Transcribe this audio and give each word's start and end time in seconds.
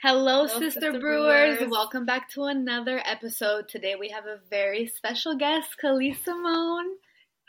Hello, 0.00 0.46
Hello 0.46 0.46
Sister, 0.46 0.70
Sister 0.70 1.00
Brewers. 1.00 1.56
Brewers. 1.56 1.70
Welcome 1.72 2.06
back 2.06 2.30
to 2.30 2.44
another 2.44 3.02
episode. 3.04 3.68
Today 3.68 3.96
we 3.98 4.08
have 4.10 4.26
a 4.26 4.38
very 4.48 4.86
special 4.86 5.34
guest, 5.34 5.70
Calise 5.82 6.22
Simone. 6.24 6.86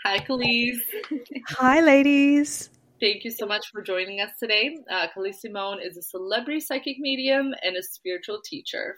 Hi, 0.04 0.18
Calise. 0.18 0.80
Hi, 1.50 1.80
ladies. 1.82 2.72
Thank 3.00 3.24
you 3.24 3.30
so 3.30 3.46
much 3.46 3.68
for 3.72 3.84
joining 3.84 4.20
us 4.20 4.32
today. 4.40 4.76
Uh, 4.90 5.06
Calise 5.16 5.36
Simone 5.36 5.78
is 5.80 5.96
a 5.96 6.02
celebrity 6.02 6.60
psychic 6.60 6.98
medium 6.98 7.54
and 7.62 7.78
a 7.78 7.84
spiritual 7.84 8.42
teacher. 8.44 8.98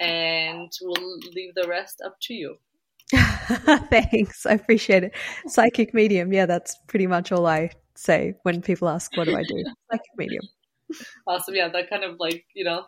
And 0.00 0.72
we'll 0.80 1.18
leave 1.34 1.54
the 1.54 1.68
rest 1.68 2.00
up 2.02 2.16
to 2.22 2.32
you. 2.32 2.56
Thanks. 3.12 4.46
I 4.46 4.54
appreciate 4.54 5.04
it. 5.04 5.12
Psychic 5.48 5.92
medium. 5.92 6.32
Yeah, 6.32 6.46
that's 6.46 6.78
pretty 6.86 7.06
much 7.06 7.30
all 7.30 7.44
I 7.44 7.72
say 7.94 8.36
when 8.44 8.62
people 8.62 8.88
ask, 8.88 9.14
what 9.18 9.26
do 9.26 9.36
I 9.36 9.42
do? 9.42 9.64
Psychic 9.90 10.12
medium 10.16 10.44
awesome. 11.26 11.54
Yeah, 11.54 11.68
that 11.68 11.90
kind 11.90 12.04
of 12.04 12.18
like, 12.18 12.44
you 12.54 12.64
know, 12.64 12.84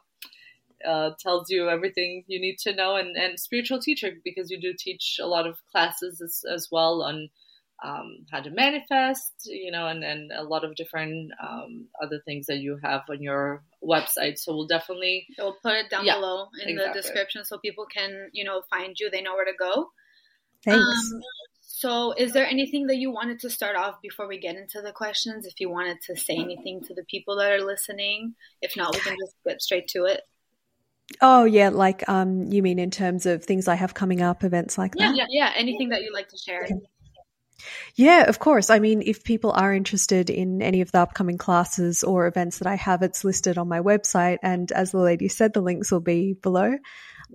uh, 0.87 1.11
tells 1.19 1.51
you 1.51 1.69
everything 1.69 2.25
you 2.27 2.41
need 2.41 2.59
to 2.59 2.75
know 2.75 2.97
and, 2.97 3.17
and 3.17 3.39
spiritual 3.39 3.81
teacher 3.81 4.13
because 4.25 4.51
you 4.51 4.61
do 4.61 4.73
teach 4.79 5.19
a 5.21 5.27
lot 5.27 5.47
of 5.47 5.59
classes 5.73 6.21
as, 6.21 6.43
as 6.53 6.69
well 6.71 7.03
on 7.03 7.29
um, 7.85 8.27
how 8.31 8.41
to 8.41 8.51
manifest, 8.51 9.33
you 9.45 9.71
know, 9.71 9.87
and, 9.87 10.03
and 10.03 10.33
a 10.33 10.43
lot 10.43 10.65
of 10.65 10.75
different 10.75 11.31
um, 11.43 11.87
other 12.03 12.21
things 12.25 12.47
that 12.47 12.59
you 12.59 12.79
have 12.83 13.03
on 13.09 13.23
your 13.23 13.63
website. 13.85 14.39
So 14.39 14.53
we'll 14.55 14.67
definitely 14.67 15.27
we'll 15.39 15.57
put 15.63 15.75
it 15.75 15.91
down 15.91 16.05
yeah, 16.05 16.17
below 16.17 16.49
in 16.61 16.69
exactly. 16.69 16.93
the 16.93 17.03
description 17.03 17.45
so 17.45 17.59
people 17.59 17.87
can, 17.87 18.31
you 18.33 18.45
know, 18.45 18.63
find 18.69 18.97
you. 18.99 19.11
They 19.11 19.23
know 19.23 19.35
where 19.35 19.45
to 19.45 19.53
go. 19.57 19.91
Thanks. 20.65 20.83
Um, 20.83 21.21
so, 21.79 22.13
is 22.13 22.33
there 22.33 22.45
anything 22.45 22.89
that 22.89 22.97
you 22.97 23.13
wanted 23.13 23.39
to 23.39 23.51
start 23.51 23.77
off 23.77 24.03
before 24.03 24.27
we 24.27 24.41
get 24.41 24.57
into 24.57 24.83
the 24.83 24.91
questions? 24.91 25.47
If 25.47 25.61
you 25.61 25.71
wanted 25.71 25.99
to 26.09 26.17
say 26.17 26.35
anything 26.35 26.81
to 26.89 26.95
the 26.95 27.05
people 27.05 27.37
that 27.37 27.53
are 27.53 27.65
listening, 27.65 28.35
if 28.61 28.77
not, 28.77 28.97
we 28.97 29.01
can 29.01 29.17
just 29.25 29.37
get 29.47 29.63
straight 29.63 29.87
to 29.91 30.07
it. 30.07 30.23
Oh 31.23 31.45
yeah, 31.45 31.69
like 31.69 32.03
um, 32.09 32.51
you 32.51 32.65
mean 32.65 32.81
in 32.81 32.91
terms 32.91 33.27
of 33.27 33.45
things 33.45 33.69
I 33.69 33.77
have 33.77 33.95
coming 33.95 34.23
up, 34.23 34.43
events 34.43 34.77
like 34.77 34.95
yeah, 34.97 35.11
that? 35.11 35.17
Yeah, 35.19 35.27
yeah, 35.31 35.53
anything 35.55 35.91
that 35.91 36.03
you'd 36.03 36.13
like 36.13 36.31
to 36.31 36.37
share. 36.37 36.67
Yeah, 37.95 38.25
of 38.25 38.41
course. 38.41 38.71
I 38.71 38.81
mean, 38.81 39.01
if 39.07 39.23
people 39.23 39.53
are 39.53 39.73
interested 39.73 40.31
in 40.31 40.63
any 40.63 40.81
of 40.81 40.91
the 40.91 40.99
upcoming 40.99 41.39
classes 41.39 42.03
or 42.03 42.27
events 42.27 42.59
that 42.59 42.67
I 42.67 42.75
have, 42.75 43.03
it's 43.03 43.23
listed 43.23 43.57
on 43.57 43.69
my 43.69 43.81
website. 43.81 44.39
And 44.43 44.71
as 44.73 44.91
the 44.91 44.99
lady 44.99 45.29
said, 45.29 45.53
the 45.53 45.61
links 45.61 45.93
will 45.93 46.01
be 46.01 46.33
below 46.33 46.77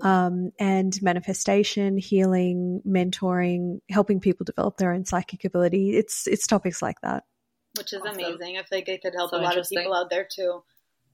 um, 0.01 0.51
and 0.59 0.97
manifestation, 1.01 1.97
healing, 1.97 2.81
mentoring, 2.87 3.79
helping 3.89 4.19
people 4.19 4.43
develop 4.43 4.77
their 4.77 4.93
own 4.93 5.05
psychic 5.05 5.45
ability. 5.45 5.95
It's 5.95 6.27
it's 6.27 6.47
topics 6.47 6.81
like 6.81 6.99
that, 7.01 7.23
which 7.77 7.93
is 7.93 8.01
awesome. 8.01 8.15
amazing. 8.15 8.57
I 8.57 8.63
think 8.63 8.87
it 8.87 9.01
could 9.01 9.13
help 9.15 9.31
so 9.31 9.37
a 9.37 9.41
lot 9.41 9.57
of 9.57 9.67
people 9.69 9.93
out 9.93 10.09
there 10.09 10.27
too. 10.29 10.63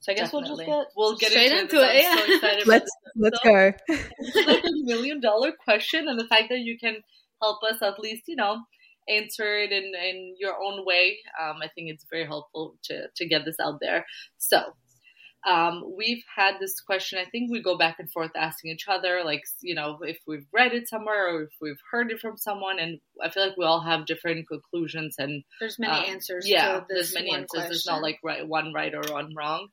So 0.02 0.14
I 0.14 0.16
guess 0.16 0.32
Definitely. 0.32 0.66
we'll 0.66 0.78
just 0.78 0.88
get 0.88 0.94
we'll 0.96 1.18
get 1.18 1.32
straight 1.32 1.52
into, 1.52 1.78
into 1.78 1.98
it. 1.98 2.02
Yeah. 2.04 2.38
So 2.40 2.70
let's 2.70 2.92
let's 3.16 3.40
go. 3.44 3.74
it's 3.88 4.48
like 4.48 4.64
a 4.64 4.72
million 4.84 5.20
dollar 5.20 5.52
question, 5.52 6.08
and 6.08 6.20
the 6.20 6.28
fact 6.28 6.46
that 6.50 6.60
you 6.60 6.78
can 6.80 6.98
help 7.42 7.60
us 7.64 7.82
at 7.82 8.00
least, 8.00 8.24
you 8.28 8.36
know, 8.36 8.62
answer 9.10 9.58
it 9.58 9.72
in, 9.72 9.92
in 9.96 10.36
your 10.40 10.56
own 10.62 10.86
way. 10.86 11.18
Um, 11.42 11.58
I 11.62 11.68
think 11.74 11.90
it's 11.90 12.06
very 12.10 12.26
helpful 12.26 12.76
to 12.84 13.08
to 13.16 13.28
get 13.28 13.46
this 13.46 13.58
out 13.62 13.80
there. 13.82 14.06
So 14.38 14.62
um, 15.48 15.94
we've 15.98 16.24
had 16.36 16.56
this 16.60 16.82
question. 16.82 17.18
I 17.18 17.30
think 17.30 17.50
we 17.50 17.62
go 17.62 17.78
back 17.78 17.98
and 18.00 18.12
forth 18.12 18.32
asking 18.36 18.72
each 18.72 18.88
other, 18.90 19.22
like, 19.24 19.42
you 19.62 19.74
know, 19.74 20.00
if 20.02 20.18
we've 20.28 20.46
read 20.54 20.74
it 20.74 20.90
somewhere 20.90 21.34
or 21.34 21.44
if 21.44 21.52
we've 21.62 21.80
heard 21.92 22.12
it 22.12 22.20
from 22.20 22.38
someone. 22.38 22.78
And 22.78 23.00
I 23.24 23.30
feel 23.30 23.48
like 23.48 23.58
we 23.58 23.66
all 23.66 23.82
have 23.82 24.06
different 24.06 24.48
conclusions. 24.48 25.16
And 25.18 25.44
there's 25.60 25.80
many 25.80 25.94
uh, 25.94 26.12
answers. 26.12 26.46
Yeah, 26.48 26.82
there's 26.90 27.14
many 27.14 27.34
answers. 27.34 27.48
Question. 27.52 27.70
There's 27.70 27.86
not 27.86 28.02
like 28.02 28.20
right, 28.24 28.46
one 28.46 28.74
right 28.74 28.94
or 28.94 29.02
one 29.14 29.34
wrong. 29.36 29.70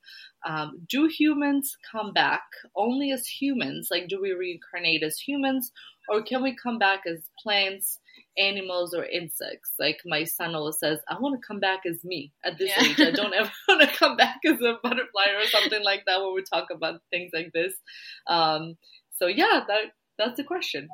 Um, 0.47 0.83
do 0.89 1.09
humans 1.09 1.77
come 1.91 2.13
back 2.13 2.45
only 2.77 3.11
as 3.11 3.27
humans? 3.27 3.89
Like, 3.91 4.07
do 4.09 4.21
we 4.23 4.33
reincarnate 4.33 5.03
as 5.03 5.19
humans? 5.19 5.73
Or 6.09 6.23
can 6.23 6.45
we 6.45 6.55
come 6.55 6.79
back 6.79 7.01
as 7.07 7.29
plants? 7.43 7.99
Animals 8.39 8.95
or 8.95 9.05
insects. 9.05 9.73
Like 9.79 10.01
my 10.05 10.25
son 10.25 10.55
always 10.55 10.79
says, 10.79 10.99
I 11.09 11.19
want 11.19 11.41
to 11.41 11.47
come 11.47 11.61
back 11.61 11.81
as 11.87 12.05
me 12.05 12.33
at 12.45 12.59
this 12.59 12.71
yeah. 12.77 12.85
age. 12.85 13.01
I 13.01 13.11
don't 13.11 13.35
ever 13.35 13.51
want 13.69 13.81
to 13.83 13.97
come 13.97 14.17
back 14.17 14.39
as 14.45 14.61
a 14.61 14.79
butterfly 14.83 15.27
or 15.39 15.47
something 15.47 15.83
like 15.83 16.05
that 16.07 16.21
when 16.21 16.35
we 16.35 16.43
talk 16.43 16.69
about 16.71 17.01
things 17.11 17.31
like 17.33 17.53
this. 17.53 17.75
Um, 18.27 18.77
so 19.13 19.27
yeah, 19.27 19.65
that 19.67 19.93
that's 20.19 20.37
the 20.37 20.45
question. 20.45 20.89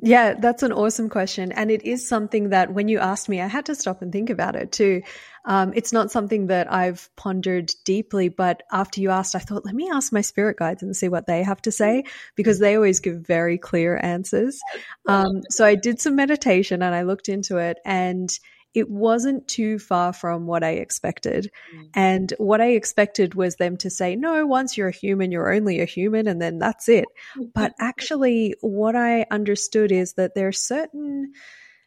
Yeah, 0.00 0.34
that's 0.34 0.62
an 0.62 0.72
awesome 0.72 1.08
question. 1.08 1.50
And 1.50 1.72
it 1.72 1.84
is 1.84 2.06
something 2.06 2.50
that 2.50 2.72
when 2.72 2.86
you 2.86 3.00
asked 3.00 3.28
me, 3.28 3.40
I 3.40 3.48
had 3.48 3.66
to 3.66 3.74
stop 3.74 4.00
and 4.00 4.12
think 4.12 4.30
about 4.30 4.54
it 4.54 4.70
too. 4.70 5.02
Um, 5.48 5.72
it's 5.74 5.94
not 5.94 6.12
something 6.12 6.48
that 6.48 6.70
I've 6.70 7.08
pondered 7.16 7.72
deeply, 7.84 8.28
but 8.28 8.62
after 8.70 9.00
you 9.00 9.10
asked, 9.10 9.34
I 9.34 9.38
thought, 9.38 9.64
let 9.64 9.74
me 9.74 9.90
ask 9.90 10.12
my 10.12 10.20
spirit 10.20 10.58
guides 10.58 10.82
and 10.82 10.94
see 10.94 11.08
what 11.08 11.26
they 11.26 11.42
have 11.42 11.62
to 11.62 11.72
say 11.72 12.04
because 12.36 12.58
they 12.58 12.76
always 12.76 13.00
give 13.00 13.26
very 13.26 13.56
clear 13.56 13.98
answers. 14.00 14.60
Um, 15.08 15.40
so 15.48 15.64
I 15.64 15.74
did 15.74 16.00
some 16.00 16.16
meditation 16.16 16.82
and 16.82 16.94
I 16.94 17.02
looked 17.02 17.30
into 17.30 17.56
it 17.56 17.78
and 17.84 18.30
it 18.74 18.90
wasn't 18.90 19.48
too 19.48 19.78
far 19.78 20.12
from 20.12 20.46
what 20.46 20.62
I 20.62 20.72
expected. 20.72 21.50
Mm. 21.74 21.88
And 21.94 22.34
what 22.38 22.60
I 22.60 22.72
expected 22.72 23.34
was 23.34 23.56
them 23.56 23.76
to 23.78 23.90
say, 23.90 24.14
no, 24.16 24.46
once 24.46 24.76
you're 24.76 24.88
a 24.88 24.92
human, 24.92 25.32
you're 25.32 25.52
only 25.52 25.80
a 25.80 25.86
human, 25.86 26.28
and 26.28 26.40
then 26.40 26.58
that's 26.58 26.88
it. 26.88 27.06
but 27.54 27.72
actually, 27.80 28.54
what 28.60 28.94
I 28.94 29.26
understood 29.30 29.90
is 29.90 30.12
that 30.14 30.34
there 30.34 30.48
are 30.48 30.52
certain, 30.52 31.32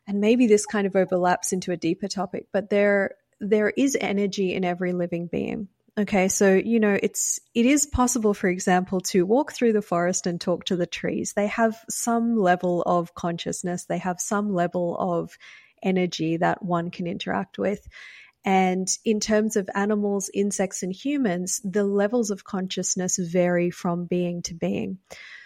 and 0.07 0.19
maybe 0.19 0.47
this 0.47 0.65
kind 0.65 0.87
of 0.87 0.95
overlaps 0.95 1.53
into 1.53 1.71
a 1.71 1.77
deeper 1.77 2.07
topic, 2.07 2.47
but 2.51 2.69
there, 2.69 3.11
there 3.41 3.69
is 3.69 3.97
energy 3.99 4.53
in 4.53 4.63
every 4.63 4.93
living 4.93 5.27
being. 5.27 5.67
Okay, 5.97 6.29
so 6.29 6.53
you 6.53 6.79
know 6.79 6.97
it's 7.01 7.41
it 7.53 7.65
is 7.65 7.85
possible, 7.85 8.33
for 8.33 8.47
example, 8.47 9.01
to 9.01 9.25
walk 9.25 9.51
through 9.51 9.73
the 9.73 9.81
forest 9.81 10.25
and 10.25 10.39
talk 10.39 10.65
to 10.65 10.77
the 10.77 10.85
trees. 10.85 11.33
They 11.33 11.47
have 11.47 11.75
some 11.89 12.37
level 12.37 12.81
of 12.83 13.13
consciousness. 13.13 13.85
They 13.85 13.97
have 13.97 14.21
some 14.21 14.53
level 14.53 14.95
of 14.97 15.37
energy 15.83 16.37
that 16.37 16.63
one 16.63 16.91
can 16.91 17.07
interact 17.07 17.57
with. 17.57 17.85
And 18.45 18.87
in 19.03 19.19
terms 19.19 19.55
of 19.55 19.69
animals, 19.75 20.29
insects, 20.33 20.81
and 20.81 20.93
humans, 20.93 21.59
the 21.63 21.83
levels 21.83 22.31
of 22.31 22.43
consciousness 22.43 23.17
vary 23.17 23.69
from 23.69 24.05
being 24.05 24.41
to 24.43 24.53
being. 24.53 24.99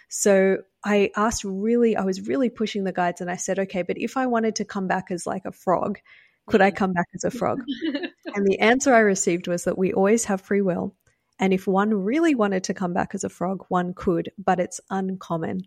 So 0.07 0.59
I 0.83 1.12
asked 1.16 1.44
really, 1.44 1.97
I 1.97 2.03
was 2.03 2.27
really 2.27 2.50
pushing 2.50 2.83
the 2.83 2.94
guides 2.94 3.19
and 3.19 3.29
I 3.29 3.35
said, 3.35 3.59
okay, 3.59 3.81
but 3.81 3.97
if 3.97 4.16
I 4.16 4.27
wanted 4.27 4.57
to 4.57 4.66
come 4.66 4.88
back 4.88 5.12
as 5.12 5.25
like 5.25 5.45
a 5.45 5.51
frog, 5.51 6.00
could 6.47 6.61
I 6.61 6.72
come 6.72 6.94
back 6.94 7.07
as 7.13 7.23
a 7.23 7.31
frog? 7.31 7.59
and 8.35 8.45
the 8.45 8.59
answer 8.59 8.94
I 8.94 9.00
received 9.00 9.47
was 9.47 9.63
that 9.66 9.78
we 9.78 9.94
always 9.94 10.25
have 10.25 10.41
free 10.41 10.61
will. 10.61 10.95
And 11.39 11.53
if 11.53 11.67
one 11.67 11.94
really 11.94 12.35
wanted 12.35 12.66
to 12.66 12.73
come 12.73 12.94
back 12.94 13.13
as 13.13 13.23
a 13.23 13.29
frog, 13.29 13.66
one 13.67 13.94
could, 13.94 14.31
but 14.38 14.59
it's 14.59 14.79
uncommon. 14.89 15.61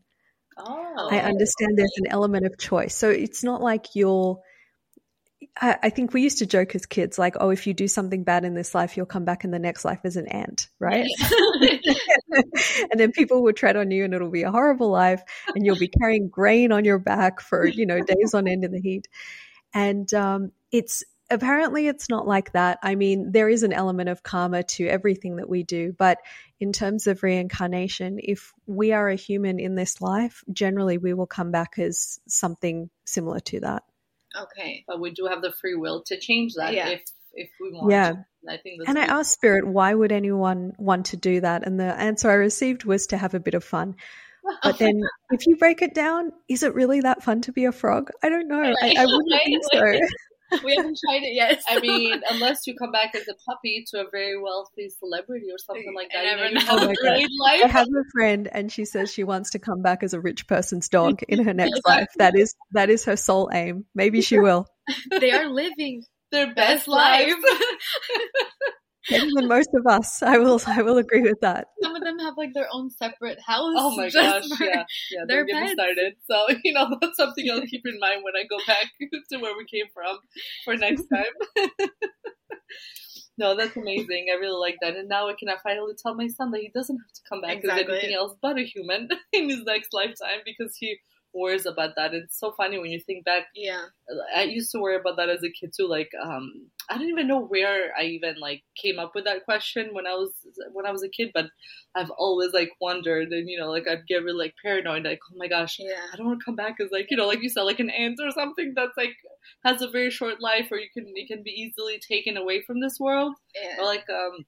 Oh. 0.57 1.09
I 1.11 1.19
understand 1.19 1.77
there's 1.77 1.99
an 1.99 2.11
element 2.11 2.47
of 2.47 2.59
choice. 2.59 2.97
So 2.97 3.11
it's 3.11 3.45
not 3.45 3.63
like 3.63 3.95
you're 3.95 4.41
I, 5.61 5.91
think 5.91 6.13
we 6.13 6.23
used 6.23 6.39
to 6.39 6.47
joke 6.47 6.75
as 6.75 6.87
kids, 6.87 7.19
like, 7.19 7.37
oh, 7.41 7.51
if 7.51 7.67
you 7.67 7.75
do 7.75 7.89
something 7.89 8.23
bad 8.23 8.45
in 8.45 8.55
this 8.55 8.75
life, 8.75 8.97
you'll 8.97 9.07
come 9.07 9.25
back 9.25 9.45
in 9.45 9.51
the 9.51 9.59
next 9.59 9.85
life 9.85 10.01
as 10.05 10.17
an 10.17 10.29
ant, 10.29 10.69
right? 10.79 11.07
and 12.31 13.01
then 13.01 13.13
people 13.13 13.43
will 13.43 13.53
tread 13.53 13.77
on 13.77 13.91
you 13.91 14.05
and 14.05 14.15
it'll 14.15 14.31
be 14.31 14.43
a 14.43 14.51
horrible 14.51 14.91
life 14.91 15.23
and 15.55 15.65
you'll 15.65 15.79
be 15.79 15.89
carrying 15.89 16.29
grain 16.29 16.71
on 16.71 16.85
your 16.85 16.99
back 16.99 17.41
for, 17.41 17.67
you 17.67 17.87
know, 17.87 18.01
days 18.01 18.35
on 18.35 18.47
end 18.47 18.65
in 18.65 18.73
the 18.73 18.81
heat. 18.81 19.09
And 19.75 20.13
um, 20.15 20.53
it's 20.73 21.05
apparently 21.31 21.87
it's 21.87 22.09
not 22.09 22.27
like 22.27 22.53
that. 22.53 22.79
I 22.83 22.95
mean, 22.95 23.33
there 23.33 23.49
is 23.49 23.63
an 23.63 23.73
element 23.73 24.09
of 24.09 24.23
karma 24.23 24.63
to 24.63 24.87
everything 24.87 25.37
that 25.37 25.49
we 25.49 25.63
do, 25.63 25.95
but 25.97 26.19
in 26.61 26.73
terms 26.73 27.07
of 27.07 27.23
reincarnation, 27.23 28.19
if 28.23 28.53
we 28.67 28.93
are 28.93 29.09
a 29.09 29.15
human 29.15 29.59
in 29.59 29.75
this 29.75 30.01
life, 30.01 30.43
generally 30.53 30.99
we 30.99 31.15
will 31.15 31.27
come 31.27 31.51
back 31.51 31.79
as 31.79 32.19
something 32.27 32.91
similar 33.05 33.41
to 33.41 33.61
that. 33.61 33.85
Okay. 34.37 34.85
But 34.87 35.01
we 35.01 35.11
do 35.11 35.27
have 35.27 35.43
the 35.43 35.53
free 35.53 35.75
will 35.75 36.03
to 36.05 36.19
change 36.19 36.55
that 36.55 36.75
yeah. 36.75 36.89
if 36.89 37.03
if 37.35 37.51
we 37.61 37.73
want. 37.73 37.91
Yeah. 37.91 38.15
I 38.49 38.57
think 38.57 38.83
and 38.87 38.99
I 38.99 39.05
asked 39.05 39.33
Spirit, 39.33 39.67
why 39.67 39.93
would 39.93 40.13
anyone 40.13 40.73
want 40.79 41.07
to 41.07 41.17
do 41.17 41.41
that? 41.41 41.67
And 41.67 41.79
the 41.79 41.85
answer 41.85 42.31
I 42.31 42.35
received 42.35 42.85
was 42.85 43.09
to 43.09 43.17
have 43.17 43.35
a 43.35 43.41
bit 43.41 43.55
of 43.55 43.65
fun. 43.65 43.97
But 44.63 44.79
then, 44.79 45.01
if 45.31 45.47
you 45.47 45.57
break 45.57 45.83
it 45.83 45.95
down, 45.95 46.33
is 46.49 46.63
it 46.63 46.75
really 46.75 47.01
that 47.03 47.23
fun 47.23 47.43
to 47.43 47.53
be 47.53 47.67
a 47.67 47.73
frog? 47.73 48.11
I 48.23 48.29
don't 48.29 48.49
know. 48.49 48.63
I, 48.63 48.95
I 48.99 49.05
wouldn't 49.05 49.43
think 49.45 49.63
so. 49.73 50.09
we 50.65 50.75
haven't 50.75 50.99
tried 51.05 51.23
it 51.23 51.35
yet. 51.35 51.61
I 51.69 51.81
mean, 51.81 52.23
unless 52.31 52.67
you 52.67 52.75
come 52.75 52.91
back 52.91 53.15
as 53.15 53.29
a 53.29 53.35
puppy 53.47 53.85
to 53.91 54.01
a 54.01 54.05
very 54.11 54.41
wealthy 54.41 54.89
celebrity 54.89 55.47
or 55.53 55.59
something 55.59 55.95
like 55.95 56.09
that, 56.15 56.25
you, 56.25 56.37
know, 56.37 56.61
you 56.61 56.67
have 56.67 56.81
oh 56.81 56.85
a 56.85 57.29
life. 57.39 57.65
I 57.65 57.69
have 57.69 57.87
a 57.87 58.05
friend, 58.13 58.49
and 58.51 58.73
she 58.73 58.85
says 58.85 59.13
she 59.13 59.25
wants 59.25 59.51
to 59.51 59.59
come 59.59 59.83
back 59.83 60.03
as 60.03 60.15
a 60.15 60.21
rich 60.21 60.47
person's 60.47 60.89
dog 60.89 61.23
in 61.29 61.45
her 61.45 61.53
next 61.53 61.83
life. 61.87 62.09
That 62.17 62.35
is 62.35 62.55
that 62.73 62.89
is 62.89 63.05
her 63.05 63.17
sole 63.17 63.51
aim. 63.53 63.85
Maybe 63.95 64.23
she 64.23 64.39
will. 64.39 64.67
they 65.11 65.33
are 65.33 65.49
living 65.49 66.03
their 66.31 66.55
best 66.55 66.89
life. 66.89 67.35
Better 69.09 69.27
than 69.35 69.49
most 69.49 69.71
of 69.75 69.87
us. 69.87 70.23
I 70.23 70.39
will 70.39 70.61
I 70.67 70.83
will 70.83 70.99
agree 70.99 71.23
with 71.23 71.41
that. 71.41 71.69
Some 71.83 71.95
of 71.95 72.03
them 72.03 72.19
have 72.21 72.35
like 72.37 72.55
their 72.55 72.69
own 72.73 72.91
separate 72.91 73.39
house. 73.41 73.75
Oh 73.77 73.97
my 73.97 74.11
gosh, 74.11 74.45
yeah, 74.61 74.85
yeah. 75.11 75.25
They're 75.27 75.45
getting 75.45 75.71
started. 75.71 76.15
So 76.31 76.47
you 76.65 76.73
know 76.73 76.97
that's 77.01 77.17
something 77.17 77.51
I'll 77.51 77.67
keep 77.67 77.87
in 77.87 77.99
mind 77.99 78.23
when 78.23 78.35
I 78.37 78.45
go 78.49 78.59
back 78.67 78.87
to 79.33 79.39
where 79.39 79.57
we 79.57 79.65
came 79.67 79.87
from 79.93 80.19
for 80.65 80.77
next 80.77 81.07
time. 81.07 81.89
no, 83.37 83.57
that's 83.57 83.77
amazing. 83.77 84.27
I 84.33 84.39
really 84.39 84.59
like 84.59 84.77
that. 84.83 84.97
And 84.97 85.09
now 85.09 85.29
I 85.29 85.35
can 85.39 85.49
finally 85.63 85.95
tell 86.01 86.15
my 86.15 86.29
son 86.29 86.51
that 86.53 86.61
he 86.61 86.71
doesn't 86.75 86.97
have 86.97 87.13
to 87.13 87.21
come 87.29 87.41
back 87.41 87.59
exactly. 87.59 87.83
as 87.83 87.89
anything 87.89 88.15
else 88.15 88.35
but 88.41 88.59
a 88.59 88.63
human 88.63 89.09
in 89.33 89.49
his 89.49 89.65
next 89.65 89.93
lifetime 89.93 90.41
because 90.45 90.77
he 90.77 90.99
worries 91.35 91.67
about 91.67 91.95
that. 91.97 92.15
It's 92.15 92.39
so 92.39 92.53
funny 92.57 92.79
when 92.79 92.91
you 92.91 93.01
think 93.01 93.25
back. 93.25 93.45
Yeah. 93.55 93.85
I 94.35 94.45
used 94.45 94.71
to 94.73 94.81
worry 94.81 94.97
about 94.97 95.17
that 95.17 95.29
as 95.29 95.43
a 95.43 95.51
kid 95.51 95.73
too. 95.77 95.87
Like, 95.87 96.11
um, 96.23 96.69
I 96.91 96.95
didn't 96.95 97.11
even 97.11 97.29
know 97.29 97.45
where 97.45 97.93
I 97.99 98.05
even 98.05 98.37
like 98.41 98.63
came 98.81 98.99
up 98.99 99.13
with 99.15 99.25
that 99.25 99.45
question 99.45 99.91
when 99.93 100.07
I 100.07 100.15
was 100.15 100.33
when 100.73 100.87
I 100.87 100.91
was 100.91 101.03
a 101.03 101.09
kid, 101.09 101.31
but 101.35 101.47
I've 101.95 102.11
always 102.11 102.53
like 102.53 102.71
wondered, 102.81 103.29
and 103.29 103.49
you 103.49 103.59
know, 103.59 103.71
like 103.71 103.87
I'd 103.87 104.07
get 104.07 104.23
really 104.23 104.45
like 104.45 104.55
paranoid, 104.63 105.05
like, 105.05 105.21
oh 105.31 105.37
my 105.37 105.49
gosh, 105.49 105.77
yeah. 105.79 106.07
I 106.13 106.17
don't 106.17 106.27
want 106.27 106.41
to 106.41 106.45
come 106.45 106.57
back 106.57 106.77
as 106.81 106.89
like 106.91 107.09
you 107.11 107.17
know, 107.17 107.27
like 107.27 107.43
you 107.43 107.51
said, 107.51 107.63
like 107.63 107.81
an 107.81 107.91
ant 107.91 108.19
or 108.23 108.31
something 108.31 108.73
that's 108.75 108.97
like 108.97 109.15
has 109.65 109.83
a 109.83 109.91
very 109.91 110.11
short 110.11 110.41
life, 110.41 110.69
or 110.71 110.79
you 110.79 110.89
can 110.93 111.07
you 111.15 111.27
can 111.27 111.43
be 111.43 111.51
easily 111.51 112.01
taken 112.01 112.37
away 112.37 112.63
from 112.63 112.81
this 112.81 112.99
world, 112.99 113.35
yeah. 113.55 113.77
or 113.79 113.85
like 113.85 114.09
um 114.09 114.47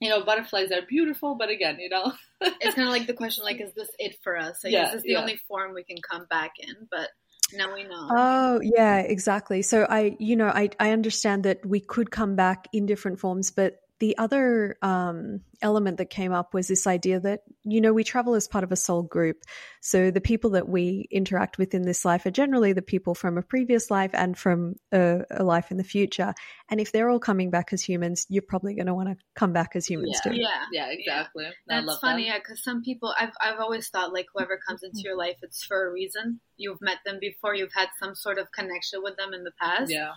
you 0.00 0.08
know, 0.08 0.24
butterflies 0.24 0.70
are 0.72 0.82
beautiful, 0.86 1.34
but 1.34 1.50
again, 1.50 1.78
you 1.78 1.88
know, 1.88 2.12
it's 2.40 2.74
kind 2.74 2.88
of 2.88 2.92
like 2.92 3.06
the 3.06 3.14
question, 3.14 3.44
like, 3.44 3.60
is 3.60 3.72
this 3.74 3.88
it 3.98 4.16
for 4.22 4.36
us? 4.36 4.58
Like, 4.64 4.72
yeah, 4.72 4.86
is 4.86 4.92
this 4.94 5.02
the 5.02 5.12
yeah. 5.12 5.20
only 5.20 5.36
form 5.48 5.74
we 5.74 5.84
can 5.84 5.98
come 6.08 6.26
back 6.28 6.52
in? 6.58 6.74
But 6.90 7.08
now 7.54 7.74
we 7.74 7.84
know. 7.84 8.08
Oh, 8.10 8.60
yeah, 8.62 8.98
exactly. 8.98 9.62
So 9.62 9.86
I, 9.88 10.16
you 10.18 10.36
know, 10.36 10.48
I, 10.48 10.70
I 10.80 10.90
understand 10.90 11.44
that 11.44 11.64
we 11.64 11.80
could 11.80 12.10
come 12.10 12.36
back 12.36 12.68
in 12.72 12.86
different 12.86 13.20
forms, 13.20 13.50
but 13.50 13.78
the 14.04 14.18
other 14.18 14.76
um, 14.82 15.40
element 15.62 15.96
that 15.96 16.10
came 16.10 16.30
up 16.30 16.52
was 16.52 16.68
this 16.68 16.86
idea 16.86 17.20
that 17.20 17.40
you 17.62 17.80
know 17.80 17.94
we 17.94 18.04
travel 18.04 18.34
as 18.34 18.46
part 18.46 18.62
of 18.62 18.70
a 18.70 18.76
soul 18.76 19.02
group. 19.02 19.38
So 19.80 20.10
the 20.10 20.20
people 20.20 20.50
that 20.50 20.68
we 20.68 21.08
interact 21.10 21.56
with 21.56 21.72
in 21.72 21.82
this 21.82 22.04
life 22.04 22.26
are 22.26 22.30
generally 22.30 22.74
the 22.74 22.82
people 22.82 23.14
from 23.14 23.38
a 23.38 23.42
previous 23.42 23.90
life 23.90 24.10
and 24.12 24.36
from 24.36 24.74
a, 24.92 25.22
a 25.30 25.42
life 25.42 25.70
in 25.70 25.78
the 25.78 25.84
future. 25.84 26.34
And 26.68 26.82
if 26.82 26.92
they're 26.92 27.08
all 27.08 27.18
coming 27.18 27.50
back 27.50 27.72
as 27.72 27.80
humans 27.80 28.26
you're 28.28 28.42
probably 28.46 28.74
going 28.74 28.88
to 28.88 28.94
want 28.94 29.08
to 29.08 29.16
come 29.36 29.54
back 29.54 29.70
as 29.74 29.86
humans 29.86 30.20
yeah. 30.22 30.30
too. 30.30 30.38
Yeah. 30.38 30.64
Yeah 30.70 30.86
exactly. 30.90 31.44
Yeah. 31.44 31.80
that's 31.80 31.98
funny 31.98 32.24
that. 32.24 32.28
yeah 32.28 32.38
because 32.40 32.62
some 32.62 32.82
people 32.82 33.14
I've, 33.18 33.32
I've 33.40 33.58
always 33.58 33.88
thought 33.88 34.12
like 34.12 34.26
whoever 34.34 34.60
comes 34.68 34.82
into 34.82 35.00
your 35.00 35.16
life 35.16 35.36
it's 35.40 35.64
for 35.64 35.88
a 35.88 35.90
reason. 35.90 36.40
You've 36.58 36.82
met 36.82 36.98
them 37.06 37.16
before 37.22 37.54
you've 37.54 37.72
had 37.74 37.88
some 37.98 38.14
sort 38.14 38.38
of 38.38 38.52
connection 38.52 39.00
with 39.02 39.16
them 39.16 39.32
in 39.32 39.44
the 39.44 39.52
past. 39.58 39.90
Yeah. 39.90 40.10
so 40.10 40.12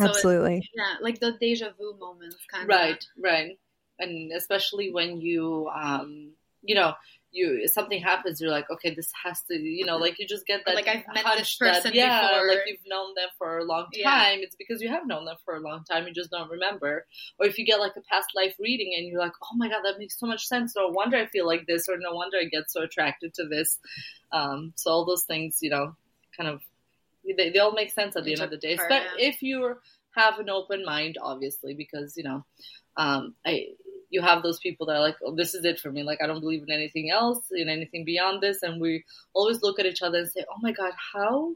Absolutely. 0.00 0.68
Yeah, 0.74 0.94
like 1.00 1.20
the 1.20 1.36
deja 1.40 1.70
vu 1.78 1.96
moments, 1.98 2.36
kind 2.52 2.64
of. 2.64 2.68
Right, 2.68 3.04
right, 3.22 3.58
and 3.98 4.32
especially 4.32 4.92
when 4.92 5.20
you, 5.20 5.68
um, 5.68 6.32
you 6.62 6.74
know, 6.74 6.94
you 7.30 7.68
something 7.68 8.00
happens, 8.00 8.40
you're 8.40 8.50
like, 8.50 8.70
okay, 8.70 8.94
this 8.94 9.10
has 9.24 9.42
to, 9.44 9.54
you 9.54 9.84
know, 9.84 9.96
like 9.96 10.18
you 10.18 10.26
just 10.26 10.46
get 10.46 10.62
that. 10.66 10.74
Like 10.74 10.88
I've 10.88 11.04
met 11.14 11.24
this 11.36 11.56
person 11.56 11.82
that, 11.84 11.94
yeah, 11.94 12.30
before. 12.30 12.48
like 12.48 12.60
you've 12.66 12.78
known 12.86 13.14
them 13.14 13.28
for 13.36 13.58
a 13.58 13.64
long 13.64 13.84
time. 13.84 14.38
Yeah. 14.38 14.44
It's 14.44 14.56
because 14.56 14.80
you 14.80 14.88
have 14.88 15.06
known 15.06 15.24
them 15.24 15.36
for 15.44 15.54
a 15.54 15.60
long 15.60 15.84
time. 15.84 16.06
You 16.06 16.14
just 16.14 16.30
don't 16.30 16.50
remember. 16.50 17.06
Or 17.38 17.46
if 17.46 17.58
you 17.58 17.66
get 17.66 17.80
like 17.80 17.92
a 17.96 18.00
past 18.10 18.30
life 18.34 18.54
reading 18.58 18.94
and 18.96 19.06
you're 19.06 19.20
like, 19.20 19.34
oh 19.42 19.56
my 19.56 19.68
god, 19.68 19.82
that 19.84 19.98
makes 19.98 20.18
so 20.18 20.26
much 20.26 20.46
sense. 20.46 20.74
No 20.74 20.88
wonder 20.88 21.16
I 21.16 21.26
feel 21.26 21.46
like 21.46 21.66
this, 21.66 21.88
or 21.88 21.96
no 21.98 22.14
wonder 22.14 22.38
I 22.38 22.44
get 22.44 22.70
so 22.70 22.82
attracted 22.82 23.34
to 23.34 23.46
this. 23.46 23.78
Um, 24.32 24.72
so 24.76 24.90
all 24.90 25.04
those 25.04 25.24
things, 25.24 25.58
you 25.60 25.70
know, 25.70 25.96
kind 26.36 26.48
of 26.48 26.62
they, 27.24 27.50
they 27.50 27.58
all 27.58 27.72
make 27.72 27.92
sense 27.92 28.16
at 28.16 28.24
the 28.24 28.32
end 28.32 28.42
of 28.42 28.50
the 28.50 28.56
day. 28.56 28.76
Part, 28.76 28.88
but 28.88 29.02
yeah. 29.02 29.28
if 29.28 29.42
you 29.42 29.76
have 30.14 30.38
an 30.38 30.50
open 30.50 30.84
mind, 30.84 31.16
obviously, 31.22 31.74
because 31.74 32.16
you 32.16 32.24
know, 32.24 32.44
um, 32.96 33.34
I 33.46 33.68
you 34.10 34.22
have 34.22 34.42
those 34.42 34.58
people 34.58 34.86
that 34.86 34.96
are 34.96 35.02
like, 35.02 35.16
oh, 35.24 35.34
this 35.34 35.54
is 35.54 35.64
it 35.64 35.80
for 35.80 35.92
me. 35.92 36.02
Like 36.02 36.20
I 36.22 36.26
don't 36.26 36.40
believe 36.40 36.62
in 36.66 36.72
anything 36.72 37.10
else, 37.10 37.44
in 37.50 37.68
anything 37.68 38.04
beyond 38.04 38.42
this, 38.42 38.62
and 38.62 38.80
we 38.80 39.04
always 39.34 39.62
look 39.62 39.78
at 39.78 39.86
each 39.86 40.02
other 40.02 40.18
and 40.18 40.30
say, 40.30 40.44
oh 40.50 40.58
my 40.60 40.72
god, 40.72 40.92
how 41.12 41.54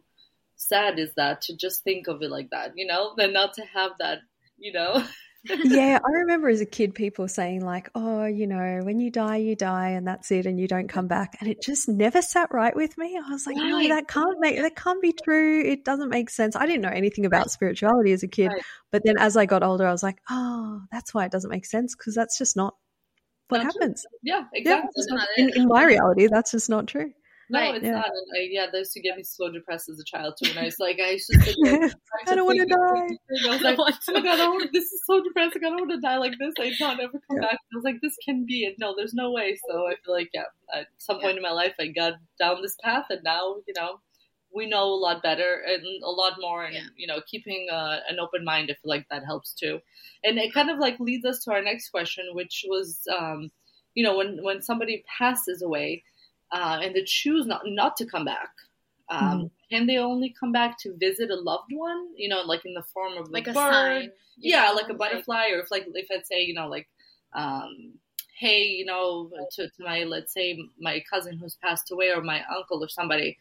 sad 0.57 0.99
is 0.99 1.13
that 1.17 1.41
to 1.43 1.57
just 1.57 1.83
think 1.83 2.07
of 2.07 2.23
it 2.23 2.31
like 2.31 2.51
that, 2.51 2.73
you 2.77 2.87
know, 2.87 3.15
than 3.17 3.33
not 3.33 3.55
to 3.55 3.63
have 3.63 3.93
that, 3.99 4.19
you 4.59 4.73
know. 4.73 5.05
yeah, 5.45 5.99
I 6.05 6.11
remember 6.19 6.49
as 6.49 6.61
a 6.61 6.67
kid 6.67 6.95
people 6.95 7.27
saying 7.27 7.65
like, 7.65 7.91
"Oh, 7.95 8.25
you 8.27 8.47
know, 8.47 8.81
when 8.83 9.01
you 9.01 9.11
die, 9.11 9.39
you 9.39 9.57
die, 9.57 9.91
and 9.91 10.07
that's 10.07 10.31
it, 10.31 10.47
and 10.47 10.59
you 10.59 10.69
don't 10.69 10.89
come 10.89 11.09
back." 11.09 11.37
And 11.41 11.49
it 11.49 11.61
just 11.63 11.89
never 11.89 12.23
sat 12.23 12.53
right 12.53 12.75
with 12.75 12.97
me. 12.97 13.19
I 13.19 13.29
was 13.31 13.47
like, 13.47 13.57
right. 13.57 13.69
"No, 13.69 13.89
that 13.89 14.09
can't 14.09 14.39
make 14.39 14.61
that 14.61 14.77
can't 14.77 15.03
be 15.03 15.13
true. 15.25 15.63
It 15.63 15.85
doesn't 15.85 16.11
make 16.11 16.31
sense." 16.31 16.55
I 16.55 16.67
didn't 16.67 16.83
know 16.83 16.91
anything 16.91 17.27
about 17.27 17.51
spirituality 17.51 18.13
as 18.13 18.23
a 18.23 18.29
kid, 18.29 18.49
right. 18.49 18.63
but 18.93 19.03
then 19.05 19.17
as 19.19 19.37
I 19.37 19.47
got 19.47 19.63
older, 19.63 19.87
I 19.87 19.93
was 19.93 20.03
like, 20.03 20.21
"Oh, 20.31 20.83
that's 20.93 21.13
why 21.13 21.25
it 21.25 21.33
doesn't 21.33 21.51
make 21.51 21.67
sense 21.67 21.97
because 21.97 22.15
that's 22.15 22.39
just 22.39 22.57
not 22.57 22.75
what 23.49 23.63
that's 23.63 23.75
happens." 23.75 24.07
Yeah, 24.23 24.45
exactly. 24.55 24.91
Yeah, 25.09 25.15
not, 25.17 25.29
in, 25.37 25.51
in 25.57 25.69
my 25.69 25.85
reality, 25.85 26.29
that's 26.31 26.53
just 26.53 26.71
not 26.71 26.87
true. 26.87 27.13
No, 27.53 27.61
right. 27.61 27.75
it's 27.75 27.85
yeah. 27.85 27.93
not. 27.93 28.07
I, 28.07 28.49
yeah, 28.51 28.67
those 28.73 28.91
two 28.93 29.03
get 29.03 29.15
me 29.15 29.23
so 29.23 29.53
depressed 29.53 29.91
as 29.91 30.01
a 30.01 30.05
child 30.05 30.39
too. 30.43 30.49
And 30.49 30.59
I 30.59 30.65
was 30.65 30.79
like, 30.79 30.99
I 30.99 31.17
just 31.17 31.29
think, 31.45 31.93
I 32.27 32.35
don't 32.35 32.47
want 32.47 32.61
to 32.61 32.65
die. 32.65 33.47
I 33.47 33.53
was 33.53 33.61
like, 33.61 33.79
oh 33.79 34.13
my 34.15 34.23
god, 34.23 34.41
I 34.41 34.67
this 34.73 34.85
is 34.85 35.03
so 35.07 35.23
depressing. 35.23 35.61
I 35.63 35.69
don't 35.69 35.87
want 35.87 35.91
to 35.91 36.01
die 36.01 36.17
like 36.17 36.33
this. 36.39 36.55
I 36.59 36.73
not 36.81 36.99
ever 36.99 37.13
come 37.13 37.37
yeah. 37.37 37.41
back. 37.43 37.59
I 37.61 37.77
was 37.77 37.85
like, 37.85 38.01
this 38.01 38.17
can 38.25 38.47
be 38.47 38.65
it. 38.65 38.77
No, 38.79 38.95
there's 38.97 39.13
no 39.13 39.33
way. 39.33 39.59
So 39.69 39.87
I 39.87 39.97
feel 40.03 40.15
like, 40.15 40.31
yeah, 40.33 40.45
at 40.75 40.87
some 40.97 41.21
point 41.21 41.37
in 41.37 41.43
my 41.43 41.51
life, 41.51 41.75
I 41.79 41.89
got 41.89 42.15
down 42.41 42.63
this 42.63 42.77
path, 42.83 43.05
and 43.11 43.21
now, 43.23 43.57
you 43.69 43.75
know, 43.77 44.01
we 44.55 44.67
know 44.67 44.85
a 44.85 44.97
lot 44.97 45.23
better 45.23 45.63
and 45.67 45.83
a 46.03 46.11
lot 46.11 46.35
more 46.41 46.65
and 46.65 46.75
yeah. 46.75 46.87
you 46.97 47.07
know 47.07 47.21
keeping 47.27 47.69
uh, 47.73 48.01
an 48.09 48.21
open 48.21 48.45
mind 48.45 48.71
i 48.71 48.75
feel 48.75 48.91
like 48.91 49.07
that 49.11 49.25
helps 49.25 49.55
too 49.55 49.79
and 50.25 50.39
it 50.39 50.53
kind 50.53 50.69
of 50.69 50.79
like 50.79 51.01
leads 51.01 51.25
us 51.25 51.43
to 51.43 51.51
our 51.51 51.63
next 51.63 51.89
question 51.89 52.25
which 52.33 52.67
was 52.69 53.01
um, 53.19 53.51
you 53.95 54.05
know 54.05 54.17
when 54.17 54.43
when 54.43 54.61
somebody 54.61 55.03
passes 55.19 55.63
away 55.63 56.03
uh, 56.53 56.81
and 56.83 56.95
they 56.95 57.05
choose 57.05 57.47
not 57.47 57.63
not 57.65 57.97
to 57.97 58.07
come 58.07 58.25
back, 58.25 58.51
um, 59.09 59.21
mm-hmm. 59.21 59.47
can 59.71 59.87
they 59.87 59.99
only 59.99 60.35
come 60.39 60.53
back 60.53 60.79
to 60.81 60.97
visit 60.97 61.31
a 61.31 61.37
loved 61.37 61.73
one? 61.73 62.09
You 62.17 62.29
know, 62.29 62.43
like 62.43 62.65
in 62.65 62.75
the 62.75 62.85
form 62.95 63.17
of 63.17 63.31
like 63.31 63.47
a, 63.47 63.51
a 63.51 63.55
sign, 63.55 64.11
yeah, 64.37 64.67
know, 64.67 64.75
like 64.75 64.89
a 64.89 64.95
butterfly, 64.95 65.45
like, 65.45 65.53
or 65.53 65.59
if 65.61 65.71
like 65.71 65.87
if 65.95 66.09
I'd 66.11 66.27
say 66.27 66.43
you 66.43 66.55
know 66.55 66.69
like. 66.69 66.89
Um, 67.35 67.95
hey, 68.39 68.65
you 68.65 68.85
know, 68.85 69.31
to, 69.53 69.69
to 69.69 69.85
my, 69.85 70.03
let's 70.03 70.35
say, 70.35 70.59
my 70.81 71.01
cousin 71.09 71.39
who's 71.39 71.57
passed 71.63 71.93
away 71.93 72.11
or 72.11 72.21
my 72.21 72.43
uncle 72.55 72.83
or 72.83 72.89
somebody, 72.89 73.39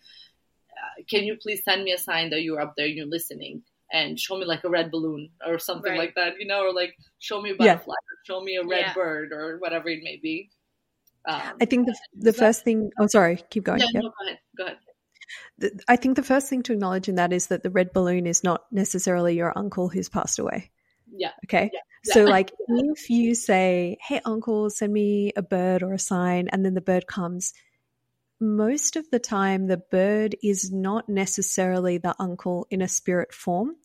uh, 0.70 1.02
can 1.10 1.24
you 1.24 1.36
please 1.36 1.64
send 1.66 1.84
me 1.84 1.92
a 1.92 1.98
sign 1.98 2.30
that 2.30 2.44
you're 2.44 2.62
up 2.62 2.76
there 2.78 2.86
and 2.86 2.96
you're 2.96 3.08
listening? 3.08 3.64
and 3.92 4.20
show 4.20 4.38
me 4.38 4.46
like 4.46 4.64
a 4.64 4.70
red 4.70 4.90
balloon 4.92 5.30
or 5.46 5.60
something 5.60 5.92
right. 5.92 6.00
like 6.00 6.16
that, 6.16 6.40
you 6.40 6.48
know, 6.48 6.64
or 6.64 6.74
like 6.74 6.98
show 7.20 7.42
me 7.42 7.52
a 7.52 7.56
butterfly 7.56 7.94
yeah. 7.94 8.14
or 8.14 8.26
show 8.26 8.42
me 8.42 8.56
a 8.56 8.66
red 8.66 8.86
yeah. 8.88 8.94
bird 8.94 9.32
or 9.34 9.58
whatever 9.60 9.90
it 9.90 10.04
may 10.04 10.18
be. 10.18 10.50
Um, 11.28 11.42
I 11.62 11.66
think 11.66 11.88
the, 11.88 11.96
the 12.16 12.34
first 12.34 12.64
thing. 12.64 12.92
Oh, 13.00 13.08
sorry. 13.08 13.44
Keep 13.50 13.66
going. 13.66 13.80
Yeah, 13.80 13.88
no, 13.94 14.02
go 14.02 14.14
ahead. 14.26 14.40
Go 14.58 14.66
ahead. 14.66 14.78
The, 15.60 15.80
I 15.88 15.96
think 15.96 16.16
the 16.16 16.24
first 16.24 16.50
thing 16.50 16.64
to 16.64 16.74
acknowledge 16.74 17.08
in 17.08 17.16
that 17.16 17.32
is 17.32 17.48
that 17.48 17.64
the 17.64 17.70
red 17.70 17.94
balloon 17.94 18.28
is 18.28 18.44
not 18.44 18.64
necessarily 18.72 19.36
your 19.36 19.58
uncle 19.58 19.90
who's 19.90 20.10
passed 20.10 20.40
away. 20.40 20.72
Yeah. 21.14 21.32
Okay. 21.46 21.70
Yeah. 21.74 22.14
So, 22.14 22.24
like, 22.26 22.52
if 22.68 23.10
you 23.10 23.36
say, 23.36 23.98
"Hey, 24.02 24.22
uncle, 24.26 24.70
send 24.70 24.92
me 24.92 25.32
a 25.36 25.42
bird 25.42 25.84
or 25.84 25.94
a 25.94 26.00
sign," 26.00 26.48
and 26.52 26.66
then 26.66 26.74
the 26.74 26.82
bird 26.82 27.06
comes, 27.06 27.54
most 28.42 28.96
of 28.96 29.10
the 29.12 29.20
time 29.20 29.68
the 29.68 29.78
bird 29.78 30.36
is 30.42 30.72
not 30.72 31.08
necessarily 31.08 32.00
the 32.00 32.16
uncle 32.18 32.66
in 32.72 32.82
a 32.82 32.88
spirit 32.88 33.34
form. 33.34 33.76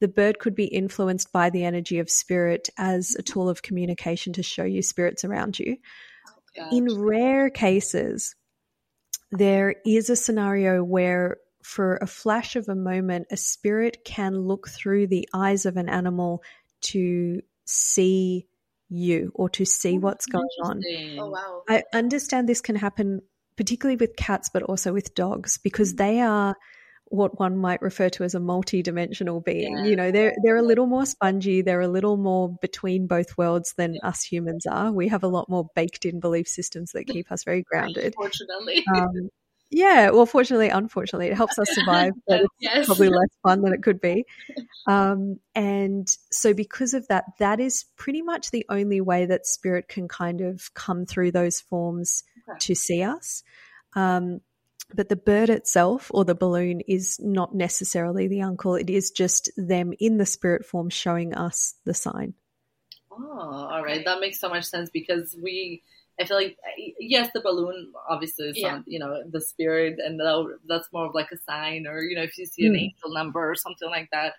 The 0.00 0.08
bird 0.08 0.38
could 0.38 0.54
be 0.54 0.66
influenced 0.66 1.32
by 1.32 1.48
the 1.48 1.64
energy 1.64 1.98
of 1.98 2.10
spirit 2.10 2.68
as 2.76 3.16
a 3.18 3.22
tool 3.22 3.48
of 3.48 3.62
communication 3.62 4.34
to 4.34 4.42
show 4.42 4.64
you 4.64 4.82
spirits 4.82 5.24
around 5.24 5.58
you. 5.58 5.78
In 6.70 6.86
rare 7.00 7.50
cases, 7.50 8.34
there 9.30 9.76
is 9.86 10.10
a 10.10 10.16
scenario 10.16 10.84
where, 10.84 11.38
for 11.62 11.96
a 11.96 12.06
flash 12.06 12.56
of 12.56 12.68
a 12.68 12.74
moment, 12.74 13.28
a 13.30 13.36
spirit 13.36 14.04
can 14.04 14.38
look 14.38 14.68
through 14.68 15.06
the 15.06 15.28
eyes 15.32 15.64
of 15.64 15.76
an 15.76 15.88
animal 15.88 16.42
to 16.82 17.40
see 17.64 18.46
you 18.88 19.32
or 19.34 19.48
to 19.50 19.64
see 19.64 19.96
oh, 19.96 20.00
what's 20.00 20.26
going 20.26 20.48
on. 20.62 20.82
Oh, 21.18 21.30
wow. 21.30 21.62
I 21.68 21.84
understand 21.94 22.48
this 22.48 22.60
can 22.60 22.76
happen 22.76 23.22
particularly 23.56 23.96
with 23.96 24.16
cats, 24.16 24.50
but 24.52 24.62
also 24.62 24.92
with 24.92 25.14
dogs 25.14 25.58
because 25.58 25.94
mm. 25.94 25.98
they 25.98 26.20
are 26.20 26.56
what 27.12 27.38
one 27.38 27.58
might 27.58 27.82
refer 27.82 28.08
to 28.08 28.24
as 28.24 28.34
a 28.34 28.40
multi-dimensional 28.40 29.40
being. 29.40 29.76
Yeah. 29.76 29.84
You 29.84 29.96
know, 29.96 30.10
they're 30.10 30.34
they're 30.42 30.56
a 30.56 30.62
little 30.62 30.86
more 30.86 31.04
spongy, 31.04 31.60
they're 31.60 31.82
a 31.82 31.88
little 31.88 32.16
more 32.16 32.56
between 32.62 33.06
both 33.06 33.36
worlds 33.36 33.74
than 33.76 33.94
yeah. 33.94 34.08
us 34.08 34.22
humans 34.24 34.66
are. 34.66 34.90
We 34.90 35.08
have 35.08 35.22
a 35.22 35.28
lot 35.28 35.50
more 35.50 35.68
baked 35.76 36.06
in 36.06 36.20
belief 36.20 36.48
systems 36.48 36.92
that 36.92 37.06
keep 37.06 37.30
us 37.30 37.44
very 37.44 37.62
grounded. 37.70 38.14
Unfortunately. 38.16 38.82
Um, 38.94 39.28
yeah, 39.70 40.10
well, 40.10 40.26
fortunately, 40.26 40.68
unfortunately, 40.68 41.28
it 41.28 41.36
helps 41.36 41.58
us 41.58 41.68
survive, 41.72 42.12
but 42.26 42.40
it's 42.42 42.48
yes. 42.60 42.86
probably 42.86 43.08
less 43.08 43.30
fun 43.42 43.62
than 43.62 43.72
it 43.72 43.82
could 43.82 44.00
be. 44.00 44.24
Um, 44.88 45.38
and 45.54 46.08
so, 46.32 46.52
because 46.52 46.92
of 46.92 47.06
that, 47.06 47.24
that 47.38 47.60
is 47.60 47.84
pretty 47.96 48.20
much 48.20 48.50
the 48.50 48.66
only 48.68 49.00
way 49.00 49.26
that 49.26 49.46
spirit 49.46 49.86
can 49.86 50.08
kind 50.08 50.40
of 50.40 50.74
come 50.74 51.06
through 51.06 51.30
those 51.30 51.60
forms 51.60 52.24
okay. 52.48 52.58
to 52.58 52.74
see 52.74 53.04
us. 53.04 53.44
Um, 53.94 54.40
but 54.94 55.08
the 55.08 55.16
bird 55.16 55.50
itself 55.50 56.10
or 56.14 56.24
the 56.24 56.34
balloon 56.34 56.80
is 56.86 57.18
not 57.20 57.54
necessarily 57.54 58.28
the 58.28 58.42
uncle. 58.42 58.74
It 58.74 58.90
is 58.90 59.10
just 59.10 59.50
them 59.56 59.92
in 59.98 60.18
the 60.18 60.26
spirit 60.26 60.64
form 60.64 60.90
showing 60.90 61.34
us 61.34 61.74
the 61.84 61.94
sign. 61.94 62.34
Oh, 63.10 63.68
all 63.70 63.82
right. 63.84 64.04
That 64.04 64.20
makes 64.20 64.40
so 64.40 64.48
much 64.48 64.64
sense 64.64 64.90
because 64.90 65.36
we, 65.42 65.82
I 66.20 66.24
feel 66.24 66.36
like, 66.36 66.56
yes, 66.98 67.30
the 67.34 67.40
balloon 67.40 67.92
obviously 68.08 68.48
is 68.48 68.58
yeah. 68.58 68.76
not, 68.76 68.84
you 68.86 68.98
know, 68.98 69.22
the 69.30 69.40
spirit, 69.40 69.98
and 69.98 70.20
that's 70.66 70.88
more 70.92 71.06
of 71.06 71.14
like 71.14 71.30
a 71.32 71.38
sign, 71.38 71.86
or, 71.86 72.02
you 72.02 72.16
know, 72.16 72.22
if 72.22 72.38
you 72.38 72.46
see 72.46 72.66
an 72.66 72.74
mm. 72.74 72.80
angel 72.80 73.12
number 73.12 73.50
or 73.50 73.54
something 73.54 73.88
like 73.90 74.08
that. 74.12 74.34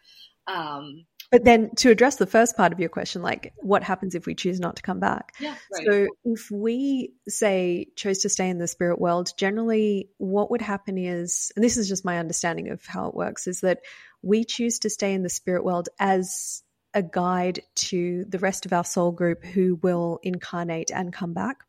Um, 0.46 1.06
but 1.34 1.46
then 1.46 1.72
to 1.78 1.90
address 1.90 2.18
the 2.18 2.28
first 2.28 2.56
part 2.56 2.74
of 2.74 2.80
your 2.80 2.90
question, 2.90 3.24
like 3.24 3.54
what 3.58 3.82
happens 3.82 4.14
if 4.14 4.28
we 4.28 4.36
choose 4.36 4.60
not 4.60 4.76
to 4.76 4.84
come 4.84 5.00
back? 5.00 5.34
Yeah, 5.40 5.56
right. 5.74 5.84
So 5.84 6.08
if 6.26 6.52
we 6.52 7.16
say 7.28 7.88
chose 7.96 8.20
to 8.20 8.30
stay 8.30 8.52
in 8.52 8.60
the 8.60 8.68
spirit 8.68 9.02
world, 9.02 9.32
generally 9.36 10.10
what 10.20 10.52
would 10.52 10.62
happen 10.62 11.00
is, 11.00 11.52
and 11.56 11.66
this 11.66 11.76
is 11.76 11.90
just 11.90 12.06
my 12.06 12.20
understanding 12.20 12.70
of 12.70 12.86
how 12.86 13.08
it 13.08 13.16
works, 13.16 13.48
is 13.48 13.62
that 13.62 13.80
we 14.22 14.46
choose 14.46 14.78
to 14.80 14.92
stay 14.92 15.16
in 15.16 15.24
the 15.24 15.30
spirit 15.30 15.66
world 15.66 15.90
as 16.00 16.62
a 16.94 17.02
guide 17.02 17.64
to 17.76 18.26
the 18.30 18.38
rest 18.38 18.68
of 18.68 18.74
our 18.74 18.84
soul 18.84 19.12
group 19.12 19.44
who 19.44 19.80
will 19.82 20.20
incarnate 20.22 20.92
and 20.92 21.12
come 21.12 21.34
back. 21.34 21.64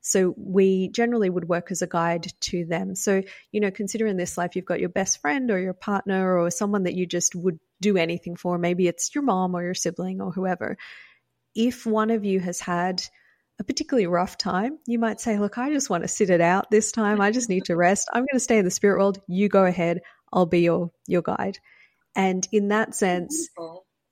So 0.00 0.34
we 0.38 0.88
generally 0.88 1.28
would 1.28 1.46
work 1.46 1.70
as 1.70 1.82
a 1.82 1.86
guide 1.86 2.32
to 2.40 2.64
them. 2.64 2.94
So, 2.94 3.22
you 3.52 3.60
know, 3.60 3.70
consider 3.70 4.06
in 4.06 4.16
this 4.16 4.38
life 4.38 4.56
you've 4.56 4.64
got 4.64 4.80
your 4.80 4.88
best 4.88 5.20
friend 5.20 5.50
or 5.50 5.58
your 5.58 5.74
partner 5.74 6.38
or 6.38 6.50
someone 6.50 6.84
that 6.84 6.94
you 6.94 7.04
just 7.04 7.34
would 7.34 7.58
do 7.80 7.96
anything 7.96 8.36
for. 8.36 8.58
Maybe 8.58 8.86
it's 8.86 9.14
your 9.14 9.24
mom 9.24 9.54
or 9.54 9.62
your 9.62 9.74
sibling 9.74 10.20
or 10.20 10.32
whoever. 10.32 10.76
If 11.54 11.86
one 11.86 12.10
of 12.10 12.24
you 12.24 12.40
has 12.40 12.60
had 12.60 13.02
a 13.60 13.64
particularly 13.64 14.06
rough 14.06 14.36
time, 14.36 14.78
you 14.86 14.98
might 14.98 15.20
say, 15.20 15.38
Look, 15.38 15.58
I 15.58 15.70
just 15.70 15.90
want 15.90 16.04
to 16.04 16.08
sit 16.08 16.30
it 16.30 16.40
out 16.40 16.70
this 16.70 16.92
time. 16.92 17.20
I 17.20 17.30
just 17.30 17.48
need 17.48 17.66
to 17.66 17.76
rest. 17.76 18.08
I'm 18.12 18.22
going 18.22 18.34
to 18.34 18.40
stay 18.40 18.58
in 18.58 18.64
the 18.64 18.70
spirit 18.70 18.98
world. 18.98 19.20
You 19.28 19.48
go 19.48 19.64
ahead. 19.64 20.00
I'll 20.32 20.46
be 20.46 20.60
your 20.60 20.90
your 21.06 21.22
guide. 21.22 21.58
And 22.16 22.46
in 22.52 22.68
that 22.68 22.94
sense, 22.94 23.48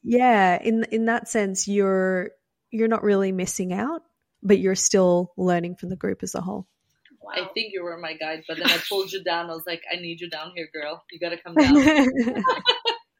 yeah, 0.02 0.60
in 0.62 0.84
in 0.90 1.06
that 1.06 1.28
sense, 1.28 1.66
you're 1.66 2.30
you're 2.70 2.88
not 2.88 3.02
really 3.02 3.32
missing 3.32 3.72
out 3.72 4.02
but 4.42 4.58
you're 4.58 4.74
still 4.74 5.32
learning 5.36 5.76
from 5.76 5.88
the 5.88 5.96
group 5.96 6.22
as 6.22 6.34
a 6.34 6.40
whole. 6.40 6.66
Wow. 7.20 7.32
I 7.36 7.48
think 7.54 7.72
you 7.72 7.84
were 7.84 7.96
my 7.98 8.14
guide, 8.14 8.42
but 8.48 8.56
then 8.56 8.66
I 8.66 8.78
pulled 8.88 9.12
you 9.12 9.22
down. 9.22 9.48
I 9.48 9.54
was 9.54 9.62
like, 9.66 9.82
I 9.90 9.96
need 9.96 10.20
you 10.20 10.28
down 10.28 10.52
here, 10.56 10.68
girl. 10.72 11.04
You 11.12 11.20
got 11.20 11.28
to 11.30 11.36
come 11.36 11.54
down. 12.34 12.44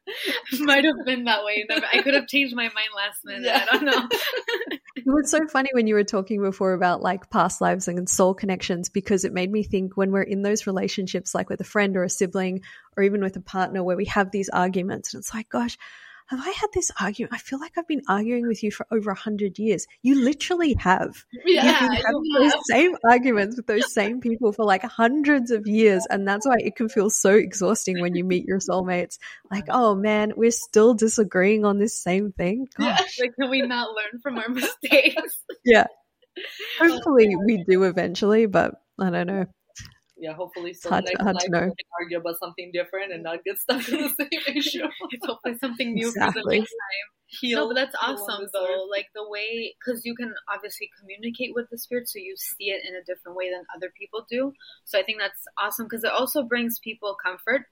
Might 0.59 0.85
have 0.85 1.05
been 1.05 1.25
that 1.25 1.43
way. 1.43 1.65
I 1.69 2.01
could 2.01 2.13
have 2.13 2.27
changed 2.27 2.55
my 2.55 2.63
mind 2.63 2.89
last 2.95 3.23
minute. 3.23 3.43
Yeah. 3.45 3.65
I 3.69 3.77
don't 3.77 3.85
know. 3.85 4.07
it 4.95 5.03
was 5.05 5.31
so 5.31 5.39
funny 5.47 5.69
when 5.73 5.87
you 5.87 5.95
were 5.95 6.03
talking 6.03 6.41
before 6.41 6.73
about 6.73 7.01
like 7.01 7.29
past 7.29 7.61
lives 7.61 7.87
and 7.87 8.09
soul 8.09 8.33
connections 8.33 8.89
because 8.89 9.25
it 9.25 9.33
made 9.33 9.51
me 9.51 9.63
think 9.63 9.95
when 9.95 10.11
we're 10.11 10.21
in 10.21 10.41
those 10.41 10.67
relationships, 10.67 11.33
like 11.33 11.49
with 11.49 11.61
a 11.61 11.65
friend 11.65 11.95
or 11.95 12.03
a 12.03 12.09
sibling 12.09 12.61
or 12.97 13.03
even 13.03 13.21
with 13.21 13.35
a 13.37 13.41
partner, 13.41 13.83
where 13.83 13.97
we 13.97 14.05
have 14.05 14.31
these 14.31 14.49
arguments, 14.49 15.13
and 15.13 15.21
it's 15.21 15.33
like, 15.33 15.49
gosh, 15.49 15.77
have 16.27 16.39
I 16.39 16.49
had 16.49 16.69
this 16.73 16.91
argument? 16.99 17.33
I 17.33 17.37
feel 17.37 17.59
like 17.59 17.77
I've 17.77 17.87
been 17.87 18.01
arguing 18.07 18.47
with 18.47 18.63
you 18.63 18.71
for 18.71 18.85
over 18.91 19.11
a 19.11 19.15
hundred 19.15 19.59
years. 19.59 19.87
You 20.01 20.23
literally 20.23 20.75
have. 20.79 21.25
Yeah, 21.45 21.65
You've 21.65 21.89
been 21.91 22.01
having 22.01 22.23
those 22.39 22.53
same 22.69 22.95
arguments 23.09 23.57
with 23.57 23.67
those 23.67 23.93
same 23.93 24.21
people 24.21 24.51
for 24.51 24.65
like 24.65 24.83
hundreds 24.83 25.51
of 25.51 25.67
years. 25.67 26.05
And 26.09 26.27
that's 26.27 26.47
why 26.47 26.55
it 26.59 26.75
can 26.75 26.89
feel 26.89 27.09
so 27.09 27.33
exhausting 27.33 28.01
when 28.01 28.15
you 28.15 28.23
meet 28.23 28.45
your 28.45 28.59
soulmates. 28.59 29.17
Like, 29.51 29.65
oh 29.69 29.95
man, 29.95 30.33
we're 30.35 30.51
still 30.51 30.93
disagreeing 30.93 31.65
on 31.65 31.79
this 31.79 31.97
same 31.97 32.31
thing. 32.31 32.67
Gosh. 32.77 33.17
Yeah, 33.17 33.23
like, 33.25 33.35
can 33.39 33.49
we 33.49 33.61
not 33.61 33.89
learn 33.89 34.21
from 34.21 34.37
our 34.37 34.49
mistakes? 34.49 35.43
yeah. 35.65 35.87
Hopefully 36.79 37.35
we 37.45 37.63
do 37.67 37.83
eventually, 37.83 38.47
but 38.47 38.75
I 38.99 39.09
don't 39.09 39.27
know 39.27 39.45
yeah, 40.23 40.33
hopefully 40.33 40.73
so 40.73 40.89
hard, 40.89 41.03
next 41.03 41.21
hard 41.21 41.35
life 41.35 41.43
we 41.43 41.49
can 41.51 41.73
argue 41.99 42.17
about 42.17 42.39
something 42.39 42.71
different 42.73 43.11
and 43.11 43.23
not 43.23 43.43
get 43.43 43.59
stuck 43.59 43.87
in 43.89 44.01
the 44.03 44.09
same 44.19 44.55
issue. 44.55 44.85
it's 45.11 45.25
hopefully 45.25 45.57
something 45.59 45.93
new 45.93 46.07
exactly. 46.07 46.41
for 46.41 46.49
the 46.49 46.57
next 46.59 46.69
time. 46.71 47.07
Heal, 47.41 47.59
no, 47.59 47.67
but 47.67 47.73
that's 47.73 47.95
awesome 48.01 48.47
though. 48.53 48.87
Like 48.89 49.07
the 49.13 49.27
way, 49.27 49.75
because 49.77 50.05
you 50.05 50.15
can 50.15 50.33
obviously 50.47 50.89
communicate 50.97 51.51
with 51.53 51.65
the 51.69 51.77
spirit, 51.77 52.07
so 52.07 52.19
you 52.19 52.35
see 52.37 52.69
it 52.69 52.83
in 52.87 52.95
a 52.95 53.03
different 53.03 53.35
way 53.35 53.51
than 53.51 53.63
other 53.75 53.91
people 53.97 54.25
do. 54.29 54.53
So 54.85 54.97
I 54.97 55.03
think 55.03 55.19
that's 55.19 55.43
awesome 55.61 55.87
because 55.87 56.05
it 56.05 56.11
also 56.11 56.43
brings 56.43 56.79
people 56.79 57.17
comfort 57.21 57.63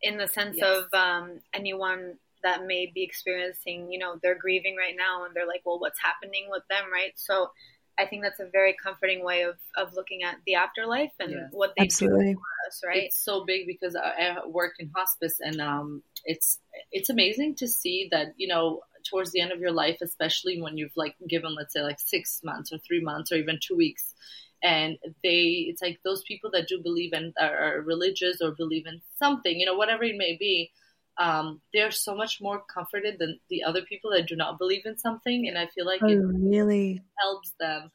in 0.00 0.16
the 0.16 0.28
sense 0.28 0.56
yes. 0.58 0.66
of 0.66 0.98
um, 0.98 1.40
anyone 1.52 2.14
that 2.42 2.64
may 2.64 2.90
be 2.94 3.02
experiencing, 3.02 3.92
you 3.92 3.98
know, 3.98 4.18
they're 4.22 4.38
grieving 4.38 4.76
right 4.76 4.94
now 4.96 5.24
and 5.24 5.34
they're 5.34 5.46
like, 5.46 5.62
well, 5.66 5.80
what's 5.80 5.98
happening 6.00 6.46
with 6.48 6.62
them, 6.70 6.84
right? 6.90 7.12
So 7.16 7.50
I 7.98 8.06
think 8.06 8.22
that's 8.22 8.38
a 8.38 8.46
very 8.50 8.76
comforting 8.80 9.24
way 9.24 9.42
of, 9.42 9.56
of 9.76 9.92
looking 9.94 10.22
at 10.22 10.36
the 10.46 10.54
afterlife 10.54 11.12
and 11.18 11.32
yeah. 11.32 11.48
what 11.50 11.72
they 11.76 11.84
Absolutely. 11.84 12.34
do 12.34 12.38
for 12.38 12.68
us, 12.68 12.82
right? 12.86 13.02
It's 13.04 13.22
so 13.22 13.44
big 13.44 13.66
because 13.66 13.96
I, 13.96 14.46
work 14.46 14.74
in 14.78 14.90
hospice 14.94 15.38
and 15.40 15.60
um, 15.60 16.02
it's 16.24 16.60
it's 16.92 17.10
amazing 17.10 17.56
to 17.56 17.66
see 17.66 18.08
that 18.12 18.28
you 18.36 18.48
know 18.48 18.80
towards 19.10 19.32
the 19.32 19.40
end 19.40 19.52
of 19.52 19.60
your 19.60 19.72
life, 19.72 19.98
especially 20.00 20.60
when 20.60 20.76
you've 20.76 20.96
like 20.96 21.16
given 21.28 21.54
let's 21.56 21.72
say 21.72 21.82
like 21.82 21.98
six 21.98 22.40
months 22.44 22.72
or 22.72 22.78
three 22.78 23.02
months 23.02 23.32
or 23.32 23.36
even 23.36 23.58
two 23.60 23.76
weeks, 23.76 24.14
and 24.62 24.96
they 25.22 25.66
it's 25.68 25.82
like 25.82 25.98
those 26.04 26.22
people 26.22 26.50
that 26.52 26.68
do 26.68 26.80
believe 26.82 27.12
in 27.12 27.32
are 27.40 27.82
religious 27.84 28.40
or 28.40 28.52
believe 28.52 28.86
in 28.86 29.00
something, 29.18 29.58
you 29.58 29.66
know, 29.66 29.76
whatever 29.76 30.04
it 30.04 30.16
may 30.16 30.36
be 30.38 30.70
um, 31.18 31.60
they're 31.74 31.90
so 31.90 32.14
much 32.14 32.40
more 32.40 32.62
comforted 32.72 33.18
than 33.18 33.38
the 33.50 33.64
other 33.64 33.82
people 33.82 34.10
that 34.12 34.28
do 34.28 34.36
not 34.36 34.58
believe 34.58 34.86
in 34.86 34.96
something. 34.96 35.48
And 35.48 35.58
I 35.58 35.66
feel 35.66 35.84
like 35.84 36.02
oh, 36.02 36.08
it 36.08 36.16
really 36.16 37.02
helps 37.20 37.54
them. 37.58 37.90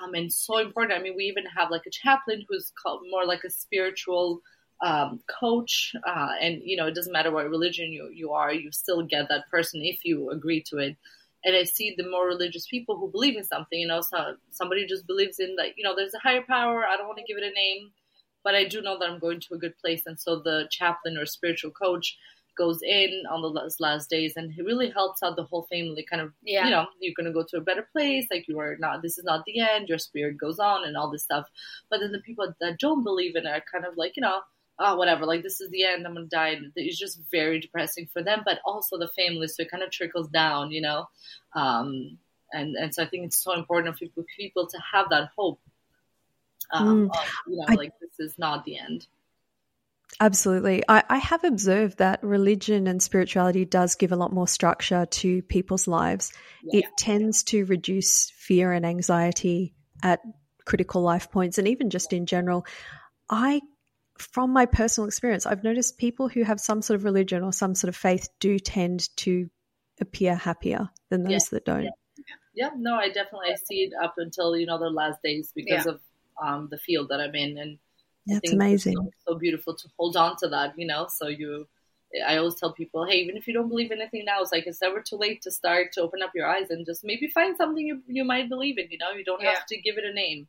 Um, 0.00 0.14
and 0.14 0.32
so 0.32 0.58
important. 0.58 0.98
I 0.98 1.02
mean, 1.02 1.16
we 1.16 1.24
even 1.24 1.44
have 1.46 1.70
like 1.70 1.82
a 1.86 1.90
chaplain 1.90 2.44
who's 2.48 2.72
called 2.80 3.02
more 3.10 3.26
like 3.26 3.42
a 3.44 3.50
spiritual 3.50 4.40
um, 4.82 5.20
coach. 5.40 5.94
Uh, 6.06 6.30
and, 6.40 6.62
you 6.64 6.76
know, 6.76 6.86
it 6.86 6.94
doesn't 6.94 7.12
matter 7.12 7.32
what 7.32 7.50
religion 7.50 7.92
you, 7.92 8.08
you 8.14 8.32
are, 8.32 8.52
you 8.52 8.70
still 8.70 9.02
get 9.02 9.28
that 9.28 9.48
person 9.50 9.82
if 9.82 10.04
you 10.04 10.30
agree 10.30 10.62
to 10.68 10.78
it. 10.78 10.96
And 11.44 11.56
I 11.56 11.64
see 11.64 11.94
the 11.96 12.08
more 12.08 12.26
religious 12.26 12.66
people 12.66 12.98
who 12.98 13.10
believe 13.10 13.36
in 13.36 13.44
something, 13.44 13.80
you 13.80 13.88
know, 13.88 14.02
so 14.02 14.34
somebody 14.50 14.86
just 14.86 15.06
believes 15.06 15.40
in 15.40 15.56
like, 15.56 15.74
you 15.76 15.82
know, 15.82 15.96
there's 15.96 16.14
a 16.14 16.18
higher 16.18 16.42
power. 16.42 16.84
I 16.84 16.96
don't 16.96 17.06
want 17.06 17.18
to 17.18 17.24
give 17.24 17.38
it 17.38 17.50
a 17.50 17.54
name, 17.54 17.90
but 18.44 18.54
I 18.54 18.64
do 18.64 18.82
know 18.82 18.98
that 18.98 19.08
I'm 19.08 19.18
going 19.18 19.40
to 19.40 19.54
a 19.54 19.58
good 19.58 19.76
place. 19.78 20.02
And 20.06 20.20
so 20.20 20.38
the 20.38 20.68
chaplain 20.70 21.16
or 21.16 21.26
spiritual 21.26 21.72
coach 21.72 22.16
goes 22.60 22.82
in 22.82 23.22
on 23.30 23.40
the 23.40 23.70
last 23.80 24.10
days 24.10 24.34
and 24.36 24.52
it 24.52 24.62
really 24.62 24.90
helps 24.90 25.22
out 25.22 25.34
the 25.34 25.44
whole 25.44 25.66
family 25.72 26.04
kind 26.10 26.20
of 26.20 26.30
yeah. 26.42 26.66
you 26.66 26.70
know 26.70 26.84
you're 27.00 27.14
going 27.16 27.24
to 27.24 27.32
go 27.32 27.42
to 27.42 27.56
a 27.56 27.66
better 27.68 27.86
place 27.90 28.26
like 28.30 28.46
you 28.48 28.58
are 28.58 28.76
not 28.78 29.00
this 29.00 29.16
is 29.16 29.24
not 29.24 29.42
the 29.46 29.58
end 29.58 29.88
your 29.88 29.96
spirit 29.96 30.36
goes 30.36 30.58
on 30.58 30.86
and 30.86 30.94
all 30.94 31.10
this 31.10 31.22
stuff 31.22 31.46
but 31.88 32.00
then 32.00 32.12
the 32.12 32.20
people 32.20 32.46
that 32.60 32.78
don't 32.78 33.02
believe 33.02 33.34
in 33.34 33.46
it 33.46 33.48
are 33.48 33.62
kind 33.72 33.86
of 33.86 33.96
like 33.96 34.12
you 34.14 34.20
know 34.20 34.40
oh 34.78 34.94
whatever 34.94 35.24
like 35.24 35.42
this 35.42 35.58
is 35.62 35.70
the 35.70 35.84
end 35.84 36.06
i'm 36.06 36.12
going 36.12 36.28
to 36.28 36.36
die 36.36 36.54
it's 36.76 36.98
just 36.98 37.22
very 37.30 37.58
depressing 37.58 38.06
for 38.12 38.22
them 38.22 38.42
but 38.44 38.58
also 38.66 38.98
the 38.98 39.08
family 39.08 39.48
so 39.48 39.62
it 39.62 39.70
kind 39.70 39.82
of 39.82 39.90
trickles 39.90 40.28
down 40.28 40.70
you 40.70 40.82
know 40.82 41.08
um, 41.54 42.18
and 42.52 42.76
and 42.76 42.94
so 42.94 43.02
i 43.02 43.06
think 43.06 43.24
it's 43.24 43.42
so 43.42 43.54
important 43.54 43.96
for 43.96 44.04
people, 44.04 44.24
people 44.36 44.66
to 44.66 44.78
have 44.92 45.08
that 45.08 45.30
hope 45.34 45.58
um, 46.72 47.08
mm. 47.08 47.18
of, 47.18 47.32
you 47.46 47.56
know 47.56 47.64
I- 47.68 47.74
like 47.74 47.92
this 48.00 48.18
is 48.18 48.38
not 48.38 48.66
the 48.66 48.78
end 48.78 49.06
Absolutely. 50.18 50.82
I, 50.88 51.02
I, 51.08 51.18
have 51.18 51.44
observed 51.44 51.98
that 51.98 52.22
religion 52.22 52.86
and 52.86 53.02
spirituality 53.02 53.64
does 53.64 53.94
give 53.94 54.12
a 54.12 54.16
lot 54.16 54.32
more 54.32 54.48
structure 54.48 55.06
to 55.06 55.42
people's 55.42 55.86
lives. 55.86 56.32
Yeah. 56.62 56.80
It 56.80 56.84
tends 56.98 57.42
to 57.44 57.64
reduce 57.64 58.30
fear 58.36 58.72
and 58.72 58.84
anxiety 58.84 59.74
at 60.02 60.20
critical 60.64 61.02
life 61.02 61.30
points 61.30 61.58
and 61.58 61.68
even 61.68 61.90
just 61.90 62.12
in 62.12 62.26
general. 62.26 62.66
I, 63.30 63.60
from 64.18 64.52
my 64.52 64.66
personal 64.66 65.08
experience, 65.08 65.46
I've 65.46 65.64
noticed 65.64 65.96
people 65.96 66.28
who 66.28 66.42
have 66.42 66.60
some 66.60 66.82
sort 66.82 66.96
of 66.96 67.04
religion 67.04 67.42
or 67.42 67.52
some 67.52 67.74
sort 67.74 67.88
of 67.88 67.96
faith 67.96 68.28
do 68.40 68.58
tend 68.58 69.08
to 69.18 69.48
appear 70.00 70.34
happier 70.34 70.90
than 71.08 71.22
those 71.22 71.32
yeah. 71.32 71.38
that 71.52 71.64
don't. 71.64 71.84
Yeah. 71.84 71.90
yeah. 72.54 72.70
no, 72.76 72.94
I 72.94 73.08
definitely 73.08 73.52
I 73.52 73.56
see 73.56 73.84
it 73.84 73.92
up 74.02 74.14
until, 74.18 74.56
you 74.56 74.66
know, 74.66 74.78
the 74.78 74.90
last 74.90 75.22
days 75.22 75.52
because 75.54 75.86
of 75.86 76.00
um, 76.42 76.68
the 76.70 76.78
field 76.78 77.08
that 77.10 77.20
I'm 77.20 77.34
in 77.34 77.56
and 77.58 77.78
that's 78.34 78.52
amazing. 78.52 78.96
So, 78.96 79.10
so, 79.28 79.34
beautiful 79.38 79.74
to 79.74 79.88
hold 79.98 80.16
on 80.16 80.36
to 80.38 80.48
that, 80.48 80.78
you 80.78 80.86
know. 80.86 81.08
So 81.08 81.28
you, 81.28 81.66
I 82.26 82.36
always 82.36 82.54
tell 82.54 82.72
people, 82.72 83.06
hey, 83.06 83.18
even 83.18 83.36
if 83.36 83.46
you 83.46 83.54
don't 83.54 83.68
believe 83.68 83.90
anything 83.90 84.24
now, 84.24 84.40
it's 84.40 84.52
like 84.52 84.66
it's 84.66 84.80
never 84.80 85.00
too 85.00 85.16
late 85.16 85.42
to 85.42 85.50
start 85.50 85.92
to 85.92 86.02
open 86.02 86.22
up 86.22 86.30
your 86.34 86.46
eyes 86.46 86.70
and 86.70 86.84
just 86.86 87.04
maybe 87.04 87.28
find 87.28 87.56
something 87.56 87.86
you 87.86 88.02
you 88.06 88.24
might 88.24 88.48
believe 88.48 88.78
in. 88.78 88.88
You 88.90 88.98
know, 88.98 89.12
you 89.12 89.24
don't 89.24 89.42
yeah. 89.42 89.54
have 89.54 89.66
to 89.66 89.80
give 89.80 89.98
it 89.98 90.04
a 90.04 90.12
name. 90.12 90.48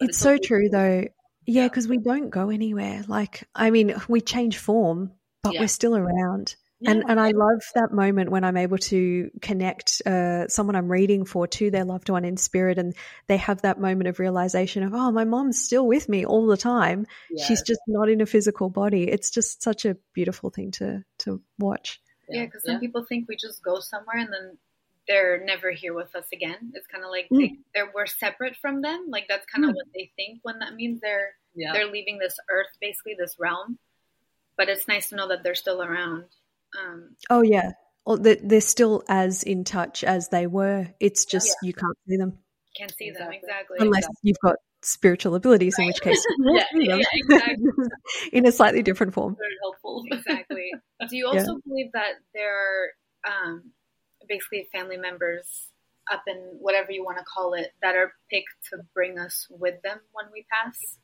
It's, 0.00 0.10
it's, 0.10 0.18
so 0.18 0.36
true, 0.36 0.68
though. 0.68 1.04
Yeah, 1.46 1.68
because 1.68 1.86
we 1.88 1.98
don't 1.98 2.30
go 2.30 2.50
anywhere. 2.50 3.04
Like, 3.06 3.44
I 3.54 3.70
mean, 3.70 3.94
we 4.08 4.20
change 4.20 4.58
form, 4.58 5.12
but 5.42 5.54
yeah. 5.54 5.60
we're 5.60 5.68
still 5.68 5.96
around. 5.96 6.56
Yeah. 6.78 6.90
And 6.90 7.04
and 7.08 7.18
I 7.18 7.30
love 7.30 7.62
that 7.74 7.90
moment 7.92 8.30
when 8.30 8.44
I'm 8.44 8.58
able 8.58 8.76
to 8.76 9.30
connect 9.40 10.02
uh, 10.04 10.46
someone 10.48 10.76
I'm 10.76 10.92
reading 10.92 11.24
for 11.24 11.46
to 11.46 11.70
their 11.70 11.84
loved 11.84 12.10
one 12.10 12.26
in 12.26 12.36
spirit, 12.36 12.78
and 12.78 12.94
they 13.28 13.38
have 13.38 13.62
that 13.62 13.80
moment 13.80 14.08
of 14.08 14.18
realization 14.18 14.82
of, 14.82 14.92
oh, 14.92 15.10
my 15.10 15.24
mom's 15.24 15.58
still 15.58 15.86
with 15.86 16.06
me 16.06 16.26
all 16.26 16.46
the 16.46 16.56
time. 16.58 17.06
Yes. 17.30 17.46
She's 17.46 17.62
just 17.62 17.80
not 17.86 18.10
in 18.10 18.20
a 18.20 18.26
physical 18.26 18.68
body. 18.68 19.04
It's 19.04 19.30
just 19.30 19.62
such 19.62 19.86
a 19.86 19.96
beautiful 20.12 20.50
thing 20.50 20.70
to 20.72 21.02
to 21.20 21.40
watch. 21.58 21.98
Yeah, 22.28 22.44
because 22.44 22.62
yeah. 22.66 22.74
some 22.74 22.80
people 22.80 23.04
think 23.08 23.26
we 23.26 23.36
just 23.36 23.62
go 23.62 23.80
somewhere 23.80 24.18
and 24.18 24.32
then 24.32 24.58
they're 25.08 25.42
never 25.44 25.70
here 25.70 25.94
with 25.94 26.14
us 26.14 26.26
again. 26.32 26.72
It's 26.74 26.86
kind 26.88 27.04
of 27.04 27.10
like 27.10 27.28
mm. 27.30 27.38
they, 27.38 27.56
they're 27.74 27.90
we're 27.94 28.06
separate 28.06 28.56
from 28.56 28.82
them. 28.82 29.06
Like 29.08 29.26
that's 29.28 29.46
kind 29.46 29.64
of 29.64 29.70
mm. 29.70 29.76
what 29.76 29.86
they 29.94 30.10
think 30.16 30.40
when 30.42 30.58
that 30.58 30.74
means 30.74 31.00
they're 31.00 31.30
yeah. 31.54 31.72
they're 31.72 31.90
leaving 31.90 32.18
this 32.18 32.36
earth, 32.50 32.66
basically 32.82 33.14
this 33.18 33.36
realm. 33.38 33.78
But 34.58 34.68
it's 34.68 34.88
nice 34.88 35.08
to 35.10 35.16
know 35.16 35.28
that 35.28 35.42
they're 35.42 35.54
still 35.54 35.82
around. 35.82 36.24
Um, 36.78 37.16
oh 37.30 37.42
yeah, 37.42 37.72
well, 38.04 38.18
they're 38.18 38.60
still 38.60 39.02
as 39.08 39.42
in 39.42 39.64
touch 39.64 40.04
as 40.04 40.28
they 40.28 40.46
were. 40.46 40.88
It's 41.00 41.24
just 41.24 41.56
yeah. 41.62 41.68
you 41.68 41.72
can't 41.74 41.96
see 42.08 42.16
them. 42.16 42.38
Can't 42.76 42.94
see 42.96 43.08
exactly. 43.08 43.38
them 43.38 43.44
exactly. 43.44 43.76
Unless 43.80 43.98
exactly. 43.98 44.20
you've 44.22 44.40
got 44.42 44.56
spiritual 44.82 45.34
abilities, 45.34 45.74
right. 45.78 45.84
in 45.84 45.88
which 45.88 46.00
case 46.00 46.26
yeah, 46.38 46.64
yeah, 46.74 46.98
exactly. 47.12 47.56
in 48.32 48.46
a 48.46 48.52
slightly 48.52 48.82
different 48.82 49.14
form. 49.14 49.36
Very 49.38 49.56
helpful. 49.62 50.04
Exactly. 50.12 50.70
Do 51.08 51.16
you 51.16 51.26
also 51.26 51.58
believe 51.66 51.92
that 51.92 52.14
there 52.34 52.54
are 52.54 52.88
um, 53.26 53.72
basically 54.28 54.68
family 54.72 54.96
members 54.96 55.70
up 56.12 56.22
in 56.26 56.36
whatever 56.60 56.92
you 56.92 57.04
want 57.04 57.18
to 57.18 57.24
call 57.24 57.54
it 57.54 57.72
that 57.82 57.96
are 57.96 58.12
picked 58.30 58.54
to 58.70 58.78
bring 58.94 59.18
us 59.18 59.46
with 59.50 59.80
them 59.82 59.98
when 60.12 60.26
we 60.32 60.46
pass. 60.50 60.98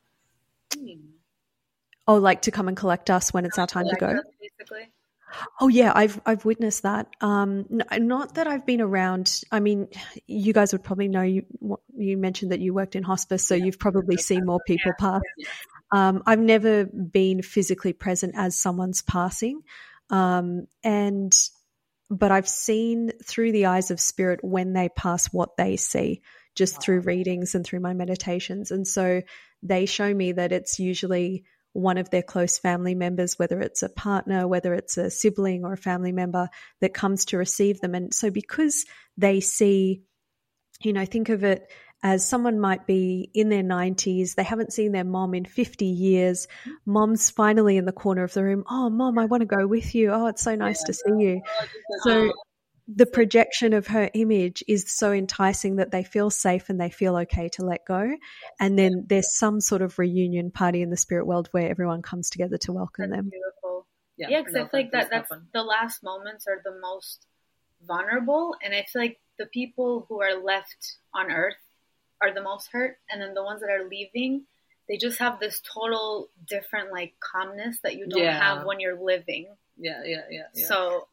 Hmm. 0.74 1.10
Oh, 2.06 2.16
like 2.16 2.42
to 2.42 2.50
come 2.50 2.68
and 2.68 2.76
collect 2.76 3.10
us 3.10 3.32
when 3.32 3.44
it's 3.44 3.58
our 3.58 3.66
time 3.66 3.86
to 3.88 3.96
go. 3.96 4.06
Us, 4.08 4.24
basically. 4.40 4.92
Oh 5.60 5.68
yeah, 5.68 5.92
I've 5.94 6.20
I've 6.26 6.44
witnessed 6.44 6.82
that. 6.82 7.08
Um, 7.20 7.66
not 7.98 8.34
that 8.34 8.46
I've 8.46 8.66
been 8.66 8.80
around. 8.80 9.42
I 9.50 9.60
mean, 9.60 9.88
you 10.26 10.52
guys 10.52 10.72
would 10.72 10.84
probably 10.84 11.08
know. 11.08 11.22
You 11.22 11.44
you 11.96 12.16
mentioned 12.16 12.52
that 12.52 12.60
you 12.60 12.74
worked 12.74 12.96
in 12.96 13.02
hospice, 13.02 13.46
so 13.46 13.54
you've 13.54 13.78
probably 13.78 14.16
seen 14.18 14.44
more 14.44 14.60
people 14.66 14.92
pass. 14.98 15.22
Um, 15.90 16.22
I've 16.26 16.40
never 16.40 16.86
been 16.86 17.42
physically 17.42 17.92
present 17.92 18.34
as 18.36 18.58
someone's 18.58 19.02
passing, 19.02 19.62
um, 20.10 20.66
and 20.82 21.34
but 22.10 22.30
I've 22.30 22.48
seen 22.48 23.12
through 23.24 23.52
the 23.52 23.66
eyes 23.66 23.90
of 23.90 24.00
spirit 24.00 24.40
when 24.42 24.72
they 24.72 24.88
pass 24.90 25.26
what 25.26 25.56
they 25.56 25.76
see, 25.76 26.22
just 26.54 26.82
through 26.82 27.00
readings 27.00 27.54
and 27.54 27.64
through 27.64 27.80
my 27.80 27.94
meditations, 27.94 28.70
and 28.70 28.86
so 28.86 29.22
they 29.62 29.86
show 29.86 30.12
me 30.12 30.32
that 30.32 30.52
it's 30.52 30.78
usually 30.78 31.44
one 31.72 31.98
of 31.98 32.10
their 32.10 32.22
close 32.22 32.58
family 32.58 32.94
members, 32.94 33.38
whether 33.38 33.60
it's 33.60 33.82
a 33.82 33.88
partner, 33.88 34.46
whether 34.46 34.74
it's 34.74 34.98
a 34.98 35.10
sibling 35.10 35.64
or 35.64 35.72
a 35.72 35.78
family 35.78 36.12
member 36.12 36.48
that 36.80 36.94
comes 36.94 37.26
to 37.26 37.38
receive 37.38 37.80
them. 37.80 37.94
And 37.94 38.12
so, 38.12 38.30
because 38.30 38.84
they 39.16 39.40
see, 39.40 40.02
you 40.82 40.92
know, 40.92 41.04
think 41.04 41.28
of 41.28 41.44
it 41.44 41.70
as 42.02 42.26
someone 42.26 42.58
might 42.58 42.86
be 42.86 43.30
in 43.32 43.48
their 43.48 43.62
90s, 43.62 44.34
they 44.34 44.42
haven't 44.42 44.72
seen 44.72 44.90
their 44.90 45.04
mom 45.04 45.34
in 45.34 45.44
50 45.44 45.86
years. 45.86 46.48
Mom's 46.84 47.30
finally 47.30 47.76
in 47.76 47.84
the 47.84 47.92
corner 47.92 48.24
of 48.24 48.32
the 48.32 48.42
room. 48.42 48.64
Oh, 48.68 48.90
mom, 48.90 49.18
I 49.18 49.26
want 49.26 49.42
to 49.42 49.46
go 49.46 49.66
with 49.66 49.94
you. 49.94 50.10
Oh, 50.10 50.26
it's 50.26 50.42
so 50.42 50.56
nice 50.56 50.82
yeah. 50.82 50.86
to 50.86 50.92
see 50.94 51.24
you. 51.24 51.42
So, 52.02 52.32
the 52.94 53.06
projection 53.06 53.72
of 53.72 53.86
her 53.88 54.10
image 54.14 54.62
is 54.68 54.90
so 54.90 55.12
enticing 55.12 55.76
that 55.76 55.90
they 55.90 56.02
feel 56.02 56.30
safe 56.30 56.68
and 56.68 56.80
they 56.80 56.90
feel 56.90 57.16
okay 57.16 57.48
to 57.50 57.64
let 57.64 57.84
go. 57.86 58.16
And 58.60 58.78
then 58.78 59.06
there's 59.08 59.36
some 59.36 59.60
sort 59.60 59.82
of 59.82 59.98
reunion 59.98 60.50
party 60.50 60.82
in 60.82 60.90
the 60.90 60.96
spirit 60.96 61.26
world 61.26 61.48
where 61.52 61.70
everyone 61.70 62.02
comes 62.02 62.30
together 62.30 62.58
to 62.58 62.72
welcome 62.72 63.10
that's 63.10 63.22
them. 63.22 63.30
Beautiful. 63.30 63.86
Yeah, 64.16 64.40
because 64.40 64.54
yeah, 64.54 64.62
I 64.62 64.68
feel 64.68 64.80
like 64.80 64.92
that 64.92 65.10
that's 65.10 65.30
happen. 65.30 65.48
the 65.52 65.62
last 65.62 66.02
moments 66.02 66.46
are 66.46 66.60
the 66.62 66.78
most 66.80 67.26
vulnerable, 67.86 68.54
and 68.62 68.74
I 68.74 68.84
feel 68.84 69.02
like 69.02 69.20
the 69.38 69.46
people 69.46 70.06
who 70.08 70.20
are 70.20 70.42
left 70.42 70.98
on 71.14 71.30
Earth 71.30 71.56
are 72.20 72.32
the 72.32 72.42
most 72.42 72.68
hurt, 72.72 72.98
and 73.10 73.20
then 73.20 73.34
the 73.34 73.42
ones 73.42 73.60
that 73.62 73.70
are 73.70 73.88
leaving, 73.88 74.44
they 74.88 74.96
just 74.96 75.18
have 75.18 75.40
this 75.40 75.60
total 75.60 76.28
different 76.46 76.92
like 76.92 77.14
calmness 77.20 77.78
that 77.82 77.96
you 77.96 78.06
don't 78.06 78.22
yeah. 78.22 78.38
have 78.38 78.66
when 78.66 78.80
you're 78.80 79.02
living. 79.02 79.46
Yeah, 79.78 80.02
yeah, 80.04 80.20
yeah. 80.30 80.42
yeah. 80.54 80.68
So 80.68 81.08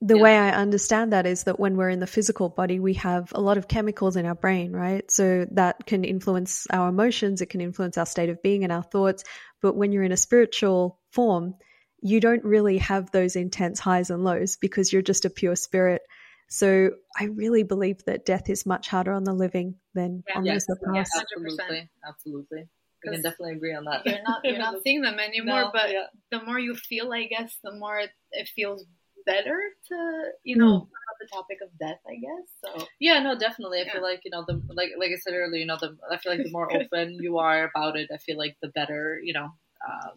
the 0.00 0.16
yeah. 0.16 0.22
way 0.22 0.36
I 0.36 0.50
understand 0.50 1.12
that 1.12 1.26
is 1.26 1.44
that 1.44 1.58
when 1.58 1.76
we're 1.76 1.90
in 1.90 1.98
the 1.98 2.06
physical 2.06 2.48
body, 2.48 2.78
we 2.78 2.94
have 2.94 3.32
a 3.34 3.40
lot 3.40 3.58
of 3.58 3.66
chemicals 3.66 4.16
in 4.16 4.26
our 4.26 4.34
brain, 4.34 4.72
right? 4.72 5.10
So 5.10 5.46
that 5.52 5.86
can 5.86 6.04
influence 6.04 6.66
our 6.70 6.88
emotions, 6.88 7.40
it 7.40 7.46
can 7.46 7.60
influence 7.60 7.98
our 7.98 8.06
state 8.06 8.28
of 8.28 8.42
being 8.42 8.62
and 8.62 8.72
our 8.72 8.82
thoughts. 8.82 9.24
But 9.60 9.76
when 9.76 9.90
you're 9.90 10.04
in 10.04 10.12
a 10.12 10.16
spiritual 10.16 11.00
form, 11.10 11.54
you 12.00 12.20
don't 12.20 12.44
really 12.44 12.78
have 12.78 13.10
those 13.10 13.34
intense 13.34 13.80
highs 13.80 14.10
and 14.10 14.22
lows 14.22 14.56
because 14.56 14.92
you're 14.92 15.02
just 15.02 15.24
a 15.24 15.30
pure 15.30 15.56
spirit. 15.56 16.02
So 16.48 16.92
I 17.18 17.24
really 17.24 17.64
believe 17.64 18.04
that 18.06 18.24
death 18.24 18.48
is 18.48 18.64
much 18.64 18.88
harder 18.88 19.12
on 19.12 19.24
the 19.24 19.34
living 19.34 19.74
than 19.94 20.22
yeah, 20.28 20.38
on 20.38 20.44
yes, 20.44 20.64
the 20.66 20.76
past. 20.76 21.10
Yes, 21.12 21.22
absolutely, 21.22 21.90
absolutely. 22.06 22.68
We 23.04 23.12
can 23.12 23.22
definitely 23.22 23.54
agree 23.54 23.74
on 23.74 23.84
that. 23.84 24.06
You're 24.06 24.22
not 24.22 24.40
you're 24.44 24.58
not 24.58 24.76
seeing 24.84 25.02
them 25.02 25.18
anymore, 25.18 25.62
no, 25.62 25.70
but 25.72 25.90
yeah. 25.90 26.06
the 26.30 26.42
more 26.42 26.58
you 26.58 26.74
feel, 26.74 27.12
I 27.12 27.24
guess, 27.26 27.56
the 27.62 27.72
more 27.72 27.98
it, 27.98 28.10
it 28.32 28.48
feels 28.48 28.84
better 29.28 29.58
to 29.88 29.96
you 30.42 30.56
know 30.56 30.72
mm. 30.72 30.82
about 30.82 31.16
the 31.20 31.28
topic 31.30 31.58
of 31.62 31.68
death 31.78 32.00
i 32.08 32.14
guess 32.14 32.46
so 32.64 32.86
yeah 32.98 33.20
no 33.20 33.38
definitely 33.38 33.78
i 33.78 33.82
yeah. 33.82 33.92
feel 33.92 34.02
like 34.02 34.20
you 34.24 34.30
know 34.30 34.44
the 34.48 34.54
like 34.74 34.90
like 34.98 35.10
i 35.10 35.16
said 35.16 35.34
earlier 35.34 35.60
you 35.60 35.66
know 35.66 35.76
the 35.80 35.96
i 36.10 36.16
feel 36.16 36.32
like 36.32 36.42
the 36.42 36.50
more 36.50 36.72
open 36.80 37.18
you 37.20 37.38
are 37.38 37.70
about 37.70 37.96
it 37.96 38.08
i 38.12 38.16
feel 38.16 38.38
like 38.38 38.56
the 38.62 38.68
better 38.68 39.20
you 39.22 39.34
know 39.34 39.48
um, 39.88 40.14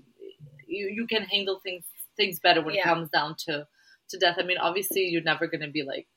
you 0.67 0.89
you 0.93 1.05
can 1.07 1.23
handle 1.23 1.59
things 1.63 1.83
things 2.15 2.39
better 2.39 2.63
when 2.63 2.75
yeah. 2.75 2.81
it 2.81 2.85
comes 2.85 3.09
down 3.09 3.35
to 3.37 3.65
to 4.09 4.17
death 4.17 4.37
i 4.39 4.43
mean 4.43 4.57
obviously 4.57 5.01
you're 5.01 5.23
never 5.23 5.47
going 5.47 5.61
to 5.61 5.71
be 5.71 5.83
like 5.83 6.07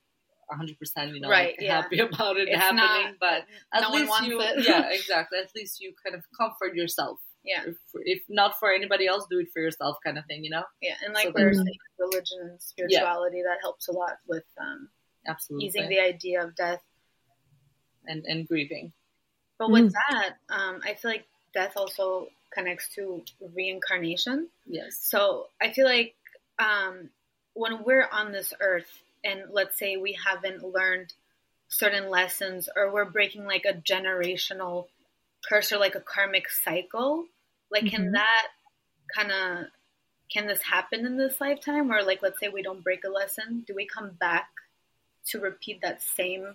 100% 0.53 1.15
you 1.15 1.21
know 1.21 1.29
right, 1.29 1.55
like, 1.57 1.57
yeah. 1.61 1.83
happy 1.83 1.99
about 2.09 2.37
it 2.37 2.49
it's 2.49 2.61
happening 2.61 2.85
not, 2.85 3.15
but 3.19 3.45
at 3.73 3.83
no 3.83 3.91
least 3.97 4.23
you 4.23 4.41
yeah 4.59 4.89
exactly 4.93 5.39
at 5.39 5.51
least 5.57 5.81
you 5.81 5.93
kind 6.05 6.15
of 6.15 6.23
comfort 6.39 6.75
yourself 6.77 7.19
yeah. 7.45 7.63
If, 7.67 7.77
if, 7.95 8.23
not 8.29 8.59
for 8.59 8.73
anybody 8.73 9.07
else, 9.07 9.27
do 9.31 9.39
it 9.39 9.49
for 9.53 9.61
yourself, 9.61 9.99
kind 10.05 10.19
of 10.19 10.25
thing, 10.27 10.45
you 10.45 10.51
know. 10.51 10.65
Yeah, 10.81 10.95
and 11.05 11.13
like 11.15 11.27
so 11.27 11.33
we're 11.35 11.55
saying, 11.55 11.79
religion 11.99 12.39
and 12.43 12.63
spirituality 12.63 13.39
yeah. 13.39 13.51
that 13.51 13.59
helps 13.63 13.89
a 13.89 13.93
lot 13.93 14.19
with 14.27 14.45
um, 14.61 14.89
absolutely 15.27 15.67
easing 15.67 15.89
the 15.89 16.01
idea 16.01 16.45
of 16.45 16.57
death 16.57 16.83
and 18.07 18.25
and 18.27 18.49
grieving. 18.49 18.93
But 19.59 19.71
with 19.71 19.93
mm. 19.93 19.93
that, 20.11 20.37
um, 20.49 20.81
I 20.85 20.95
feel 20.95 21.11
like 21.11 21.27
death 21.53 21.75
also 21.77 22.29
connects 22.53 22.89
to 22.95 23.23
reincarnation. 23.55 24.49
Yes. 24.67 24.99
So 25.01 25.47
I 25.61 25.73
feel 25.73 25.87
like 25.87 26.15
um, 26.59 27.11
when 27.55 27.85
we're 27.85 28.09
on 28.11 28.33
this 28.33 28.53
earth, 28.61 28.91
and 29.25 29.45
let's 29.53 29.79
say 29.79 29.97
we 29.97 30.17
haven't 30.25 30.63
learned 30.63 31.13
certain 31.69 32.09
lessons, 32.09 32.69
or 32.75 32.93
we're 32.93 33.05
breaking 33.05 33.45
like 33.45 33.65
a 33.65 33.75
generational 33.75 34.87
curse 35.49 35.73
or 35.73 35.79
like 35.79 35.95
a 35.95 36.01
karmic 36.01 36.49
cycle, 36.49 37.27
like 37.75 37.85
mm-hmm. 37.85 37.97
can 37.97 38.13
that 38.13 38.47
kind 39.15 39.31
of 39.31 39.67
can 40.33 40.47
this 40.47 40.63
happen 40.63 41.05
in 41.05 41.19
this 41.19 41.41
lifetime 41.41 41.93
or 41.93 42.03
like 42.03 42.21
let's 42.23 42.41
say 42.41 42.49
we 42.49 42.63
don't 42.63 42.83
break 42.83 43.05
a 43.05 43.11
lesson 43.11 43.63
do 43.67 43.75
we 43.75 43.87
come 43.87 44.13
back 44.19 44.49
to 45.27 45.39
repeat 45.39 45.81
that 45.83 46.01
same 46.01 46.55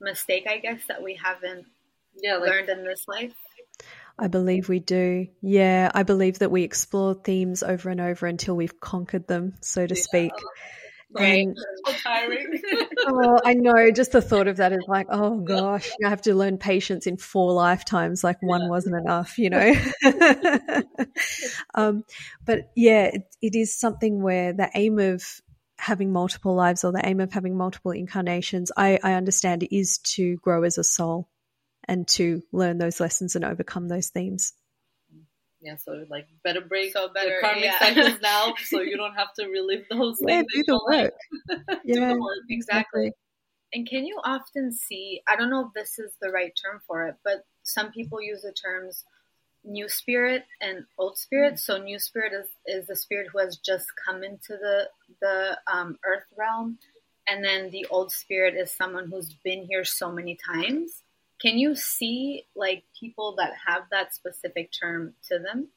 mistake 0.00 0.46
i 0.48 0.58
guess 0.58 0.80
that 0.88 1.02
we 1.02 1.14
haven't 1.14 1.64
yeah, 2.22 2.36
like, 2.36 2.50
learned 2.50 2.68
in 2.68 2.84
this 2.84 3.06
life 3.08 3.34
I 4.18 4.26
believe 4.26 4.68
we 4.68 4.80
do. 4.80 5.28
Yeah, 5.40 5.90
I 5.94 6.02
believe 6.02 6.40
that 6.40 6.50
we 6.50 6.62
explore 6.62 7.14
themes 7.14 7.62
over 7.62 7.88
and 7.88 8.02
over 8.02 8.26
until 8.26 8.54
we've 8.54 8.78
conquered 8.78 9.26
them, 9.26 9.54
so 9.62 9.86
to 9.86 9.94
yeah. 9.94 10.02
speak. 10.02 10.32
Right. 11.12 11.48
so 11.86 11.92
tiring. 11.92 12.60
oh, 13.06 13.40
I 13.44 13.54
know. 13.54 13.90
Just 13.90 14.12
the 14.12 14.22
thought 14.22 14.48
of 14.48 14.58
that 14.58 14.72
is 14.72 14.84
like, 14.86 15.06
oh 15.10 15.40
gosh, 15.40 15.90
I 16.04 16.08
have 16.08 16.22
to 16.22 16.34
learn 16.34 16.58
patience 16.58 17.06
in 17.06 17.16
four 17.16 17.52
lifetimes. 17.52 18.22
Like 18.22 18.42
one 18.42 18.62
yeah. 18.62 18.68
wasn't 18.68 18.96
enough, 18.96 19.38
you 19.38 19.50
know. 19.50 19.74
um, 21.74 22.04
but 22.44 22.70
yeah, 22.76 23.06
it, 23.06 23.22
it 23.42 23.54
is 23.54 23.74
something 23.74 24.22
where 24.22 24.52
the 24.52 24.70
aim 24.74 24.98
of 24.98 25.24
having 25.78 26.12
multiple 26.12 26.54
lives 26.54 26.84
or 26.84 26.92
the 26.92 27.06
aim 27.06 27.20
of 27.20 27.32
having 27.32 27.56
multiple 27.56 27.90
incarnations, 27.90 28.70
I, 28.76 28.98
I 29.02 29.14
understand, 29.14 29.66
is 29.70 29.98
to 29.98 30.36
grow 30.36 30.62
as 30.62 30.78
a 30.78 30.84
soul 30.84 31.28
and 31.88 32.06
to 32.06 32.42
learn 32.52 32.78
those 32.78 33.00
lessons 33.00 33.34
and 33.34 33.44
overcome 33.44 33.88
those 33.88 34.08
themes 34.08 34.52
yeah, 35.60 35.76
so 35.76 36.04
like 36.08 36.26
better 36.42 36.60
break 36.60 36.92
so 36.92 37.08
better, 37.12 37.38
the 37.40 37.46
karmic 37.46 37.64
yeah. 37.64 37.78
cycles 37.78 38.20
now, 38.22 38.54
so 38.64 38.80
you 38.80 38.96
don't 38.96 39.14
have 39.14 39.32
to 39.38 39.46
relive 39.46 39.84
those 39.90 40.18
yeah, 40.20 40.42
things. 40.42 40.46
Do 40.54 40.64
the 40.66 40.80
work. 40.88 41.14
yeah, 41.84 42.12
the 42.12 42.20
work. 42.20 42.38
exactly. 42.48 43.12
And 43.72 43.88
can 43.88 44.06
you 44.06 44.18
often 44.24 44.72
see? 44.72 45.20
I 45.28 45.36
don't 45.36 45.50
know 45.50 45.66
if 45.66 45.72
this 45.74 45.98
is 45.98 46.12
the 46.20 46.30
right 46.30 46.52
term 46.60 46.80
for 46.86 47.06
it, 47.06 47.16
but 47.24 47.44
some 47.62 47.92
people 47.92 48.22
use 48.22 48.42
the 48.42 48.52
terms 48.52 49.04
new 49.62 49.88
spirit 49.88 50.44
and 50.62 50.84
old 50.98 51.18
spirit. 51.18 51.54
Mm-hmm. 51.54 51.72
So 51.72 51.82
new 51.82 51.98
spirit 51.98 52.32
is 52.32 52.48
is 52.66 52.86
the 52.86 52.96
spirit 52.96 53.28
who 53.32 53.38
has 53.38 53.58
just 53.58 53.86
come 54.04 54.24
into 54.24 54.56
the 54.56 54.88
the 55.20 55.58
um, 55.70 55.98
earth 56.06 56.24
realm, 56.38 56.78
and 57.28 57.44
then 57.44 57.70
the 57.70 57.86
old 57.90 58.12
spirit 58.12 58.54
is 58.54 58.72
someone 58.72 59.10
who's 59.10 59.34
been 59.44 59.64
here 59.64 59.84
so 59.84 60.10
many 60.10 60.38
times 60.54 61.02
can 61.40 61.58
you 61.58 61.74
see 61.74 62.44
like 62.54 62.84
people 62.98 63.36
that 63.38 63.52
have 63.66 63.84
that 63.90 64.14
specific 64.14 64.70
term 64.78 65.14
to 65.28 65.38
them? 65.38 65.68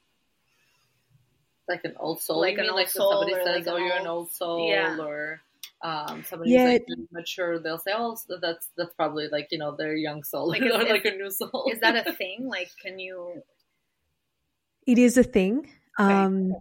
Like 1.66 1.84
an 1.84 1.94
old 1.98 2.20
soul, 2.20 2.40
like 2.40 2.58
an 2.58 2.66
old 2.66 2.74
like 2.74 2.88
soul, 2.88 3.12
somebody 3.12 3.32
says, 3.42 3.66
like 3.66 3.74
"Oh, 3.74 3.78
you're 3.78 3.96
an 3.96 4.06
old 4.06 4.30
soul," 4.30 4.68
yeah. 4.68 4.98
or 4.98 5.40
um, 5.82 6.22
somebody's 6.24 6.52
yeah. 6.52 6.64
like 6.64 6.86
mature, 7.10 7.58
they'll 7.58 7.78
say, 7.78 7.92
"Oh, 7.96 8.18
that's 8.42 8.68
that's 8.76 8.92
probably 8.94 9.28
like 9.28 9.48
you 9.50 9.58
know 9.58 9.74
their 9.74 9.94
young 9.94 10.24
soul, 10.24 10.46
like, 10.46 10.60
or 10.62 10.84
like 10.84 11.06
a 11.06 11.12
new 11.12 11.30
soul." 11.30 11.70
is 11.72 11.80
that 11.80 12.06
a 12.06 12.12
thing? 12.20 12.46
Like, 12.48 12.68
can 12.82 12.98
you? 12.98 13.42
It 14.86 14.98
is 14.98 15.16
a 15.16 15.22
thing. 15.22 15.70
Okay. 15.98 16.12
Um, 16.12 16.52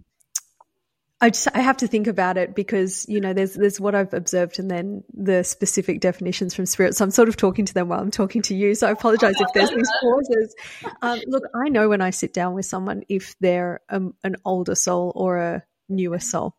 I 1.24 1.30
just 1.30 1.48
I 1.54 1.62
have 1.62 1.78
to 1.78 1.88
think 1.88 2.08
about 2.08 2.36
it 2.36 2.54
because 2.54 3.06
you 3.08 3.22
know 3.22 3.32
there's 3.32 3.54
there's 3.54 3.80
what 3.80 3.96
I've 3.96 4.14
observed 4.14 4.60
and 4.60 4.70
then 4.70 5.06
the 5.14 5.46
specific 5.46 6.02
definitions 6.02 6.54
from 6.54 6.66
spirit. 6.66 6.98
So 6.98 7.06
I'm 7.06 7.12
sort 7.12 7.30
of 7.30 7.38
talking 7.38 7.64
to 7.64 7.74
them 7.74 7.88
while 7.88 8.02
I'm 8.02 8.12
talking 8.12 8.42
to 8.42 8.54
you. 8.54 8.76
So 8.76 8.90
I 8.90 8.92
apologize 8.92 9.36
if 9.40 9.48
there's 9.54 9.70
these 9.70 9.90
pauses. 10.02 10.54
Um, 11.02 11.22
look, 11.26 11.46
I 11.56 11.70
know 11.70 11.88
when 11.88 12.02
I 12.02 12.10
sit 12.10 12.34
down 12.34 12.56
with 12.56 12.66
someone 12.66 13.04
if 13.08 13.40
they're 13.40 13.80
a, 13.88 14.02
an 14.26 14.36
older 14.44 14.76
soul 14.76 15.14
or 15.16 15.38
a 15.38 15.64
newer 15.88 16.20
soul. 16.20 16.58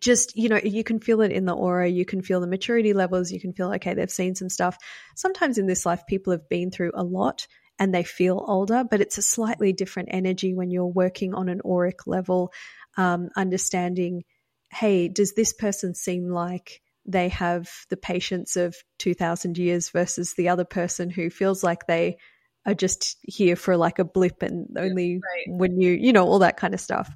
Just 0.00 0.36
you 0.36 0.48
know, 0.48 0.60
you 0.62 0.84
can 0.84 1.00
feel 1.00 1.20
it 1.20 1.32
in 1.32 1.44
the 1.44 1.56
aura. 1.56 1.88
You 1.88 2.04
can 2.04 2.22
feel 2.22 2.40
the 2.40 2.46
maturity 2.46 2.92
levels. 2.92 3.32
You 3.32 3.40
can 3.40 3.52
feel 3.52 3.72
okay, 3.74 3.94
they've 3.94 4.08
seen 4.08 4.36
some 4.36 4.48
stuff. 4.48 4.78
Sometimes 5.16 5.58
in 5.58 5.66
this 5.66 5.84
life, 5.84 6.06
people 6.06 6.30
have 6.30 6.48
been 6.48 6.70
through 6.70 6.92
a 6.94 7.02
lot 7.02 7.48
and 7.80 7.94
they 7.94 8.02
feel 8.04 8.44
older, 8.46 8.84
but 8.88 9.00
it's 9.00 9.18
a 9.18 9.22
slightly 9.22 9.72
different 9.72 10.08
energy 10.12 10.54
when 10.54 10.70
you're 10.70 10.86
working 10.86 11.34
on 11.34 11.48
an 11.48 11.60
auric 11.64 12.06
level 12.06 12.52
um, 12.98 13.30
understanding, 13.36 14.24
hey, 14.70 15.08
does 15.08 15.32
this 15.32 15.54
person 15.54 15.94
seem 15.94 16.28
like 16.28 16.82
they 17.06 17.28
have 17.30 17.70
the 17.88 17.96
patience 17.96 18.56
of 18.56 18.76
2000 18.98 19.56
years 19.56 19.88
versus 19.88 20.34
the 20.34 20.50
other 20.50 20.64
person 20.64 21.08
who 21.08 21.30
feels 21.30 21.64
like 21.64 21.86
they 21.86 22.18
are 22.66 22.74
just 22.74 23.16
here 23.22 23.56
for 23.56 23.78
like 23.78 23.98
a 23.98 24.04
blip 24.04 24.42
and 24.42 24.76
only 24.76 25.14
right. 25.14 25.58
when 25.58 25.80
you 25.80 25.92
you 25.92 26.12
know 26.12 26.26
all 26.26 26.40
that 26.40 26.58
kind 26.58 26.74
of 26.74 26.80
stuff. 26.80 27.10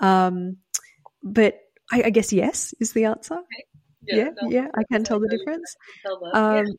Um 0.00 0.56
but 1.22 1.58
I, 1.92 2.04
I 2.04 2.10
guess 2.10 2.32
yes 2.32 2.72
is 2.80 2.92
the 2.92 3.04
answer. 3.04 3.40
Yeah 4.06 4.16
yeah, 4.16 4.30
no, 4.40 4.48
yeah 4.48 4.68
I 4.74 4.84
can 4.90 5.04
tell 5.04 5.20
the 5.20 5.28
difference. 5.28 5.76
um, 6.32 6.66
yeah. 6.66 6.72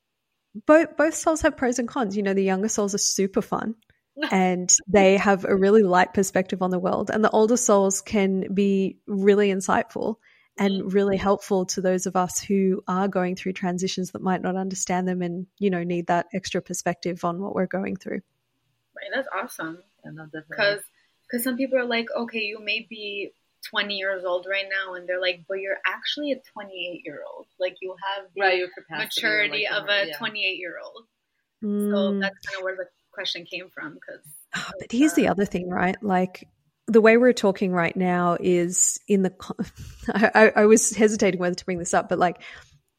both 0.65 0.97
both 0.97 1.13
souls 1.13 1.41
have 1.41 1.57
pros 1.57 1.77
and 1.77 1.87
cons. 1.87 2.17
You 2.17 2.23
know 2.23 2.33
the 2.33 2.43
younger 2.43 2.69
souls 2.69 2.95
are 2.95 2.99
super 2.99 3.43
fun 3.43 3.75
and 4.31 4.73
they 4.87 5.17
have 5.17 5.45
a 5.45 5.55
really 5.55 5.83
light 5.83 6.13
perspective 6.13 6.61
on 6.61 6.71
the 6.71 6.79
world 6.79 7.09
and 7.13 7.23
the 7.23 7.29
older 7.31 7.57
souls 7.57 8.01
can 8.01 8.53
be 8.53 8.97
really 9.07 9.49
insightful 9.49 10.15
and 10.57 10.83
mm. 10.83 10.93
really 10.93 11.17
helpful 11.17 11.65
to 11.65 11.81
those 11.81 12.05
of 12.05 12.15
us 12.15 12.39
who 12.39 12.83
are 12.87 13.07
going 13.07 13.35
through 13.35 13.53
transitions 13.53 14.11
that 14.11 14.21
might 14.21 14.41
not 14.41 14.55
understand 14.55 15.07
them 15.07 15.21
and 15.21 15.47
you 15.59 15.69
know 15.69 15.83
need 15.83 16.07
that 16.07 16.27
extra 16.33 16.61
perspective 16.61 17.23
on 17.23 17.39
what 17.39 17.53
we're 17.53 17.67
going 17.67 17.95
through. 17.95 18.21
Right 18.95 19.11
that's 19.13 19.27
awesome. 19.33 19.79
Because 20.03 20.81
because 21.27 21.43
some 21.43 21.57
people 21.57 21.77
are 21.77 21.85
like 21.85 22.07
okay 22.17 22.39
you 22.39 22.59
may 22.63 22.85
be 22.89 23.31
20 23.69 23.95
years 23.95 24.23
old 24.23 24.47
right 24.49 24.65
now 24.69 24.93
and 24.93 25.07
they're 25.07 25.21
like 25.21 25.43
but 25.47 25.59
you're 25.59 25.77
actually 25.85 26.31
a 26.31 26.39
28 26.53 27.01
year 27.03 27.21
old 27.29 27.47
like 27.59 27.75
you 27.81 27.95
have 28.15 28.27
the 28.33 28.41
right, 28.41 28.57
your 28.57 28.69
maturity 28.89 29.67
like 29.69 29.81
of 29.81 29.89
a 29.89 30.13
28 30.13 30.57
year 30.57 30.75
old 30.81 31.03
mm. 31.63 31.91
so 31.91 32.19
that's 32.19 32.37
kind 32.47 32.59
of 32.59 32.63
where 32.63 32.75
the 32.77 32.85
question 33.17 33.45
came 33.45 33.69
from 33.69 33.95
because 33.95 34.21
oh, 34.55 34.71
but 34.79 34.91
here's 34.91 35.13
uh, 35.13 35.15
the 35.15 35.27
other 35.27 35.45
thing 35.45 35.69
right 35.69 35.97
like 36.03 36.47
the 36.87 37.01
way 37.01 37.17
we're 37.17 37.33
talking 37.33 37.71
right 37.71 37.95
now 37.95 38.37
is 38.39 38.99
in 39.07 39.21
the. 39.21 39.33
I, 40.13 40.53
I 40.55 40.65
was 40.65 40.89
hesitating 40.91 41.39
whether 41.39 41.55
to 41.55 41.65
bring 41.65 41.79
this 41.79 41.93
up, 41.93 42.07
but 42.09 42.17
like 42.17 42.41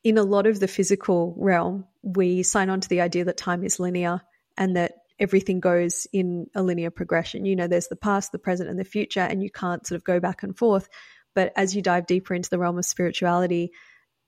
in 0.04 0.18
a 0.18 0.22
lot 0.22 0.46
of 0.46 0.61
the 0.61 0.68
physical 0.68 1.35
realm, 1.38 1.87
we 2.02 2.42
sign 2.42 2.70
on 2.70 2.81
to 2.81 2.88
the 2.88 3.00
idea 3.00 3.24
that 3.24 3.37
time 3.37 3.64
is 3.64 3.81
linear 3.81 4.20
and 4.57 4.76
that 4.76 4.92
everything 5.18 5.59
goes 5.59 6.07
in 6.12 6.48
a 6.54 6.62
linear 6.62 6.90
progression. 6.90 7.44
You 7.44 7.57
know, 7.57 7.66
there's 7.66 7.88
the 7.88 7.96
past, 7.96 8.31
the 8.31 8.38
present, 8.38 8.68
and 8.68 8.78
the 8.78 8.85
future, 8.85 9.20
and 9.20 9.42
you 9.42 9.50
can't 9.50 9.87
sort 9.87 9.96
of 9.96 10.04
go 10.04 10.20
back 10.20 10.42
and 10.42 10.57
forth. 10.57 10.88
But 11.35 11.52
as 11.57 11.74
you 11.74 11.83
dive 11.83 12.07
deeper 12.07 12.35
into 12.35 12.50
the 12.50 12.59
realm 12.59 12.78
of 12.78 12.85
spirituality, 12.85 13.72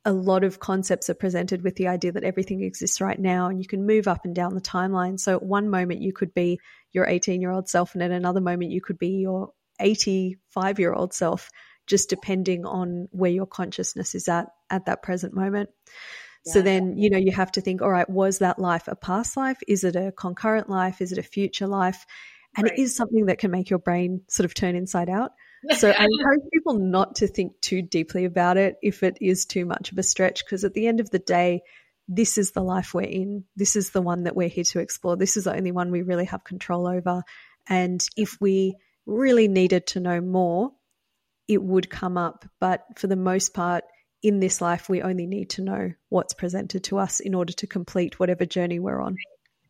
a 0.05 0.13
lot 0.13 0.45
of 0.45 0.61
concepts 0.61 1.11
are 1.11 1.15
presented 1.15 1.63
with 1.63 1.77
the 1.77 1.89
idea 1.89 2.13
that 2.13 2.25
everything 2.25 2.63
exists 2.63 3.01
right 3.01 3.19
now 3.19 3.49
and 3.49 3.61
you 3.61 3.67
can 3.67 3.87
move 3.87 4.09
up 4.09 4.25
and 4.25 4.35
down 4.35 4.55
the 4.55 4.61
timeline. 4.61 5.21
So, 5.21 5.37
at 5.37 5.43
one 5.43 5.69
moment, 5.69 6.01
you 6.01 6.13
could 6.13 6.33
be 6.33 6.59
your 6.93 7.07
18 7.07 7.41
year 7.41 7.51
old 7.51 7.69
self, 7.69 7.95
and 7.95 8.03
at 8.03 8.11
another 8.11 8.41
moment, 8.41 8.71
you 8.71 8.81
could 8.81 8.99
be 8.99 9.19
your 9.19 9.53
85 9.79 10.79
year 10.79 10.93
old 10.93 11.13
self, 11.13 11.51
just 11.87 12.09
depending 12.09 12.65
on 12.65 13.09
where 13.11 13.31
your 13.31 13.47
consciousness 13.47 14.15
is 14.15 14.29
at 14.29 14.47
at 14.71 14.87
that 14.87 15.03
present 15.03 15.35
moment. 15.35 15.71
Yeah. 16.47 16.53
So 16.55 16.63
then, 16.63 16.97
you 16.97 17.11
know, 17.11 17.19
you 17.19 17.33
have 17.33 17.53
to 17.53 17.61
think, 17.61 17.83
all 17.83 17.91
right, 17.91 18.09
was 18.09 18.39
that 18.39 18.59
life 18.59 18.89
a 18.89 18.97
past 18.97 19.37
life? 19.37 19.59
Is 19.69 19.85
it 19.85 19.97
a 19.97 20.13
concurrent 20.13 20.71
life? 20.71 21.03
Is 21.03 21.13
it 21.13 21.19
a 21.19 21.23
future 21.23 21.67
life? 21.67 22.07
And 22.57 22.65
right. 22.65 22.73
it 22.73 22.81
is 22.81 22.97
something 22.97 23.27
that 23.27 23.39
can 23.39 23.51
make 23.51 23.69
your 23.69 23.79
brain 23.79 24.23
sort 24.29 24.47
of 24.47 24.55
turn 24.55 24.75
inside 24.75 25.11
out. 25.11 25.33
So 25.77 25.91
I 25.91 26.05
encourage 26.19 26.41
people 26.53 26.75
not 26.75 27.17
to 27.17 27.27
think 27.27 27.61
too 27.61 27.83
deeply 27.83 28.25
about 28.25 28.57
it 28.57 28.77
if 28.83 29.03
it 29.03 29.19
is 29.21 29.45
too 29.45 29.65
much 29.65 29.93
of 29.93 29.99
a 29.99 30.03
stretch, 30.03 30.45
because 30.45 30.65
at 30.65 30.75
the 30.75 30.87
end 30.87 31.01
of 31.01 31.11
the 31.11 31.19
day, 31.19 31.63
this 32.09 32.39
is 32.39 32.51
the 32.51 32.63
life 32.63 32.93
we're 32.93 33.03
in. 33.03 33.45
This 33.57 33.77
is 33.77 33.91
the 33.91 34.03
one 34.03 34.25
that 34.25 34.35
we're 34.35 34.49
here 34.49 34.65
to 34.65 34.81
explore. 34.81 35.17
This 35.17 35.37
is 35.37 35.45
the 35.45 35.55
only 35.55 35.73
one 35.73 35.91
we 35.91 36.03
really 36.03 36.25
have 36.25 36.43
control 36.45 36.87
over. 36.87 37.23
And 37.69 38.05
if 38.17 38.37
we 38.41 38.77
really 39.07 39.49
needed 39.49 39.87
to 39.89 40.01
know 40.01 40.21
more, 40.21 40.73
it 41.47 41.63
would 41.63 41.89
come 41.89 42.17
up. 42.17 42.45
But 42.59 42.85
for 42.97 43.07
the 43.07 43.17
most 43.17 43.55
part, 43.55 43.85
in 44.23 44.41
this 44.41 44.61
life, 44.61 44.89
we 44.89 45.03
only 45.03 45.27
need 45.27 45.51
to 45.51 45.63
know 45.63 45.93
what's 46.09 46.35
presented 46.35 46.85
to 46.85 46.99
us 46.99 47.21
in 47.21 47.35
order 47.35 47.53
to 47.55 47.67
complete 47.67 48.19
whatever 48.19 48.45
journey 48.45 48.79
we're 48.79 49.01
on. 49.01 49.17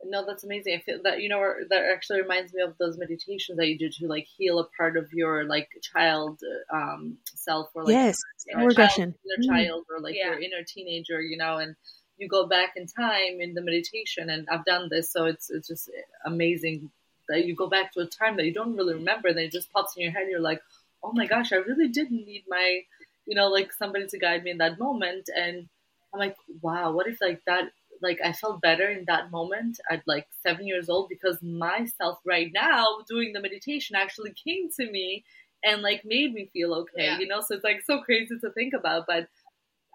No, 0.04 0.24
that's 0.24 0.44
amazing. 0.44 0.74
I 0.74 0.80
feel 0.80 1.00
that 1.04 1.20
you 1.20 1.28
know 1.28 1.54
that 1.68 1.82
actually 1.92 2.22
reminds 2.22 2.54
me 2.54 2.62
of 2.62 2.76
those 2.78 2.96
meditations 2.96 3.58
that 3.58 3.68
you 3.68 3.78
do 3.78 3.90
to 3.90 4.06
like 4.06 4.26
heal 4.36 4.58
a 4.58 4.64
part 4.64 4.96
of 4.96 5.12
your 5.12 5.44
like 5.44 5.68
child 5.82 6.40
um, 6.72 7.18
self 7.34 7.68
or 7.74 7.84
like 7.84 7.92
yes, 7.92 8.18
you 8.46 8.56
know, 8.56 8.64
regression, 8.64 9.12
child, 9.12 9.24
inner 9.24 9.44
mm. 9.44 9.64
child 9.66 9.84
or 9.90 10.00
like 10.00 10.16
yeah. 10.16 10.30
your 10.30 10.40
inner 10.40 10.62
teenager, 10.66 11.20
you 11.20 11.36
know, 11.36 11.58
and 11.58 11.76
you 12.16 12.28
go 12.28 12.46
back 12.46 12.74
in 12.76 12.86
time 12.86 13.40
in 13.40 13.54
the 13.54 13.62
meditation. 13.62 14.30
And 14.30 14.48
I've 14.50 14.64
done 14.64 14.88
this, 14.90 15.10
so 15.10 15.26
it's 15.26 15.50
it's 15.50 15.68
just 15.68 15.90
amazing 16.24 16.90
that 17.28 17.44
you 17.44 17.54
go 17.54 17.68
back 17.68 17.92
to 17.92 18.00
a 18.00 18.06
time 18.06 18.36
that 18.36 18.46
you 18.46 18.54
don't 18.54 18.76
really 18.76 18.94
remember, 18.94 19.28
and 19.28 19.36
then 19.36 19.44
it 19.44 19.52
just 19.52 19.72
pops 19.72 19.96
in 19.96 20.02
your 20.02 20.12
head. 20.12 20.28
You're 20.30 20.40
like, 20.40 20.62
oh 21.02 21.12
my 21.12 21.26
gosh, 21.26 21.52
I 21.52 21.56
really 21.56 21.88
did 21.88 22.10
need 22.10 22.44
my, 22.48 22.80
you 23.26 23.34
know, 23.34 23.48
like 23.48 23.72
somebody 23.72 24.06
to 24.06 24.18
guide 24.18 24.44
me 24.44 24.50
in 24.50 24.58
that 24.58 24.78
moment, 24.78 25.28
and 25.34 25.68
I'm 26.12 26.20
like, 26.20 26.36
wow, 26.62 26.92
what 26.92 27.06
if 27.06 27.20
like 27.20 27.42
that 27.46 27.70
like 28.02 28.18
I 28.24 28.32
felt 28.32 28.60
better 28.60 28.88
in 28.88 29.04
that 29.06 29.30
moment 29.30 29.78
at 29.90 30.02
like 30.06 30.26
seven 30.42 30.66
years 30.66 30.88
old 30.88 31.08
because 31.08 31.42
myself 31.42 32.18
right 32.24 32.50
now 32.52 32.84
doing 33.08 33.32
the 33.32 33.40
meditation 33.40 33.96
actually 33.96 34.32
came 34.32 34.70
to 34.78 34.90
me 34.90 35.24
and 35.62 35.82
like 35.82 36.02
made 36.04 36.32
me 36.32 36.48
feel 36.52 36.72
okay, 36.74 37.04
yeah. 37.04 37.18
you 37.18 37.26
know? 37.26 37.40
So 37.40 37.54
it's 37.54 37.64
like 37.64 37.82
so 37.84 38.00
crazy 38.00 38.38
to 38.40 38.50
think 38.50 38.72
about, 38.72 39.04
but 39.06 39.28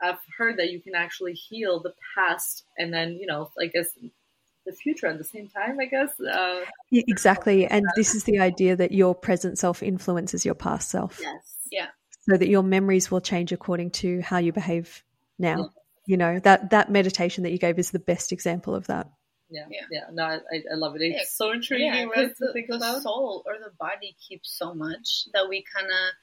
I've 0.02 0.20
heard 0.38 0.58
that 0.58 0.72
you 0.72 0.80
can 0.82 0.94
actually 0.94 1.34
heal 1.34 1.80
the 1.80 1.94
past 2.16 2.66
and 2.78 2.94
then, 2.94 3.14
you 3.14 3.26
know, 3.26 3.50
I 3.60 3.68
guess 3.68 3.88
the 4.66 4.72
future 4.72 5.08
at 5.08 5.18
the 5.18 5.24
same 5.24 5.48
time, 5.48 5.80
I 5.80 5.86
guess. 5.86 6.20
Uh, 6.20 6.62
exactly. 6.92 7.66
And 7.66 7.86
this 7.96 8.14
is 8.14 8.24
the 8.26 8.40
idea 8.40 8.76
that 8.76 8.92
your 8.92 9.16
present 9.16 9.58
self 9.58 9.82
influences 9.82 10.46
your 10.46 10.56
past 10.56 10.90
self. 10.90 11.20
Yes. 11.22 11.58
Yeah. 11.72 11.88
So 12.30 12.38
that 12.38 12.48
your 12.48 12.64
memories 12.64 13.10
will 13.10 13.22
change 13.22 13.52
according 13.52 13.92
to 13.92 14.22
how 14.22 14.38
you 14.38 14.52
behave 14.52 15.04
now. 15.40 15.58
Yeah 15.58 15.66
you 16.08 16.18
know 16.18 16.40
that 16.40 16.70
that 16.70 16.92
meditation 16.92 17.44
that 17.44 17.52
you 17.52 17.58
gave 17.58 17.80
is 17.80 17.92
the 17.92 18.00
best 18.00 18.32
example 18.32 18.76
of 18.76 18.88
that 18.88 19.10
yeah 19.50 19.66
yeah, 19.70 19.82
yeah. 19.92 20.04
no 20.12 20.24
I, 20.24 20.40
I 20.72 20.76
love 20.76 20.96
it 20.96 21.02
it's 21.02 21.18
yeah. 21.18 21.26
so 21.28 21.52
intriguing 21.52 21.94
yeah, 21.94 22.04
right, 22.06 22.32
the, 22.38 22.52
the 22.54 22.76
about. 22.76 23.04
soul 23.04 23.44
or 23.46 23.54
the 23.54 23.72
body 23.80 24.16
keeps 24.28 24.58
so 24.58 24.74
much 24.74 25.26
that 25.34 25.48
we 25.50 25.64
kind 25.76 25.88
of 25.88 26.14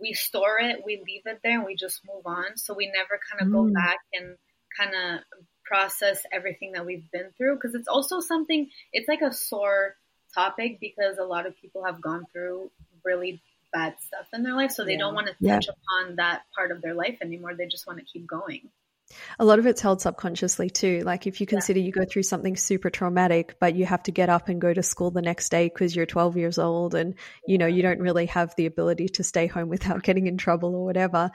we 0.00 0.12
store 0.12 0.58
it 0.60 0.82
we 0.84 1.02
leave 1.04 1.22
it 1.26 1.40
there 1.42 1.58
and 1.58 1.66
we 1.66 1.74
just 1.74 2.00
move 2.06 2.26
on 2.26 2.56
so 2.56 2.74
we 2.74 2.86
never 2.86 3.18
kind 3.30 3.42
of 3.42 3.48
mm. 3.48 3.52
go 3.52 3.72
back 3.72 3.98
and 4.12 4.36
kind 4.78 4.94
of 4.94 5.20
process 5.64 6.22
everything 6.32 6.72
that 6.72 6.86
we've 6.86 7.10
been 7.12 7.30
through 7.36 7.56
because 7.56 7.74
it's 7.74 7.88
also 7.88 8.20
something 8.20 8.68
it's 8.92 9.08
like 9.08 9.20
a 9.20 9.32
sore 9.32 9.96
topic 10.34 10.78
because 10.80 11.18
a 11.18 11.24
lot 11.24 11.46
of 11.46 11.56
people 11.60 11.84
have 11.84 12.00
gone 12.00 12.24
through 12.32 12.70
really 13.04 13.42
bad 13.72 13.94
stuff 14.06 14.26
in 14.32 14.42
their 14.42 14.54
life 14.54 14.70
so 14.70 14.84
they 14.84 14.92
yeah. 14.92 14.98
don't 14.98 15.14
want 15.14 15.26
to 15.26 15.32
touch 15.46 15.66
yeah. 15.66 15.72
upon 15.72 16.16
that 16.16 16.42
part 16.54 16.70
of 16.70 16.80
their 16.80 16.94
life 16.94 17.18
anymore 17.20 17.54
they 17.54 17.66
just 17.66 17.86
want 17.86 17.98
to 17.98 18.04
keep 18.04 18.26
going 18.26 18.70
a 19.38 19.44
lot 19.44 19.58
of 19.58 19.66
it's 19.66 19.80
held 19.80 20.00
subconsciously 20.00 20.70
too. 20.70 21.00
Like 21.04 21.26
if 21.26 21.40
you 21.40 21.46
consider 21.46 21.80
yeah. 21.80 21.86
you 21.86 21.92
go 21.92 22.04
through 22.04 22.24
something 22.24 22.56
super 22.56 22.90
traumatic, 22.90 23.56
but 23.60 23.74
you 23.74 23.86
have 23.86 24.02
to 24.04 24.12
get 24.12 24.28
up 24.28 24.48
and 24.48 24.60
go 24.60 24.72
to 24.72 24.82
school 24.82 25.10
the 25.10 25.22
next 25.22 25.48
day 25.50 25.68
because 25.68 25.94
you're 25.94 26.06
12 26.06 26.36
years 26.36 26.58
old 26.58 26.94
and 26.94 27.14
you 27.46 27.58
know 27.58 27.66
you 27.66 27.82
don't 27.82 28.00
really 28.00 28.26
have 28.26 28.54
the 28.56 28.66
ability 28.66 29.08
to 29.08 29.24
stay 29.24 29.46
home 29.46 29.68
without 29.68 30.02
getting 30.04 30.26
in 30.26 30.36
trouble 30.36 30.74
or 30.74 30.84
whatever. 30.84 31.30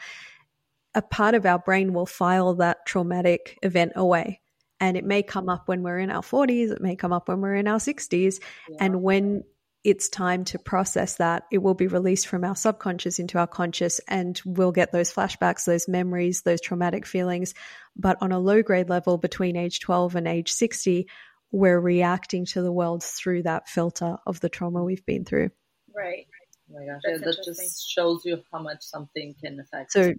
A 0.96 1.02
part 1.02 1.34
of 1.34 1.46
our 1.46 1.60
brain 1.60 1.94
will 1.94 2.06
file 2.06 2.56
that 2.56 2.86
traumatic 2.86 3.58
event 3.64 3.94
away. 3.96 4.42
And 4.80 4.98
it 4.98 5.06
may 5.06 5.24
come 5.24 5.50
up 5.50 5.68
when 5.68 5.82
we're 5.82 6.00
in 6.00 6.12
our 6.12 6.22
40s, 6.22 6.72
it 6.72 6.82
may 6.82 6.96
come 6.96 7.14
up 7.14 7.30
when 7.30 7.40
we're 7.40 7.56
in 7.56 7.68
our 7.68 7.80
60s. 7.80 8.40
Yeah. 8.70 8.78
And 8.82 9.02
when 9.02 9.44
it's 9.84 10.08
time 10.08 10.46
to 10.46 10.60
process 10.60 11.16
that. 11.16 11.44
It 11.52 11.58
will 11.58 11.74
be 11.74 11.88
released 11.88 12.28
from 12.28 12.44
our 12.44 12.56
subconscious 12.56 13.20
into 13.20 13.38
our 13.38 13.48
conscious, 13.48 14.00
and 14.08 14.40
we'll 14.46 14.72
get 14.72 14.92
those 14.92 15.14
flashbacks, 15.14 15.66
those 15.66 15.88
memories, 15.88 16.42
those 16.42 16.62
traumatic 16.62 17.06
feelings. 17.06 17.54
But 17.96 18.18
on 18.22 18.32
a 18.32 18.40
low 18.40 18.62
grade 18.62 18.90
level, 18.90 19.18
between 19.18 19.56
age 19.56 19.80
12 19.82 20.16
and 20.16 20.28
age 20.28 20.52
60, 20.52 21.08
we're 21.52 21.80
reacting 21.80 22.46
to 22.48 22.62
the 22.62 22.72
world 22.72 23.04
through 23.04 23.44
that 23.44 23.68
filter 23.68 24.18
of 24.26 24.40
the 24.40 24.50
trauma 24.50 24.84
we've 24.84 25.06
been 25.06 25.26
through. 25.26 25.50
Right. 25.96 26.28
Oh 26.70 26.80
my 26.80 26.86
gosh, 26.86 27.02
yeah, 27.06 27.18
that 27.18 27.44
just 27.44 27.90
shows 27.90 28.24
you 28.26 28.42
how 28.52 28.62
much 28.62 28.82
something 28.82 29.36
can 29.40 29.60
affect. 29.60 29.92
So 29.92 30.14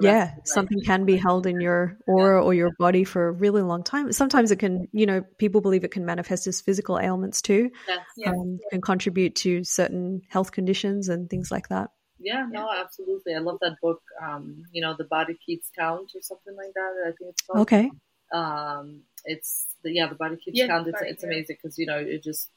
yeah 0.00 0.34
something 0.44 0.80
can 0.80 1.04
be 1.04 1.16
held 1.16 1.46
in 1.46 1.60
your 1.60 1.96
aura 2.06 2.40
yeah. 2.40 2.44
or 2.44 2.54
your 2.54 2.70
body 2.78 3.04
for 3.04 3.28
a 3.28 3.32
really 3.32 3.62
long 3.62 3.82
time. 3.82 4.12
Sometimes 4.12 4.50
it 4.50 4.58
can 4.58 4.88
you 4.92 5.06
know 5.06 5.22
people 5.38 5.60
believe 5.60 5.84
it 5.84 5.90
can 5.90 6.04
manifest 6.04 6.46
as 6.46 6.60
physical 6.60 6.98
ailments 6.98 7.40
too 7.42 7.70
yes. 8.16 8.28
Um, 8.28 8.58
can 8.70 8.80
contribute 8.80 9.36
to 9.36 9.64
certain 9.64 10.22
health 10.28 10.52
conditions 10.52 11.08
and 11.08 11.28
things 11.30 11.50
like 11.50 11.68
that. 11.68 11.90
Yeah 12.18 12.46
no 12.50 12.68
absolutely. 12.70 13.34
I 13.34 13.38
love 13.38 13.58
that 13.60 13.76
book 13.80 14.02
um, 14.22 14.64
you 14.72 14.82
know 14.82 14.94
the 14.96 15.04
body 15.04 15.38
keeps 15.44 15.70
count 15.78 16.10
or 16.14 16.22
something 16.22 16.56
like 16.56 16.72
that 16.74 16.92
i 17.06 17.12
think 17.18 17.30
it's 17.30 17.42
called. 17.42 17.62
Okay. 17.62 17.90
Um, 18.32 19.02
it's 19.24 19.66
the, 19.82 19.92
yeah 19.92 20.08
the 20.08 20.14
body 20.14 20.36
keeps 20.36 20.58
yeah, 20.58 20.66
count 20.66 20.88
it's, 20.88 21.00
it's 21.02 21.24
amazing 21.24 21.56
because 21.62 21.78
you 21.78 21.86
know 21.86 21.98
it 21.98 22.22
just 22.22 22.50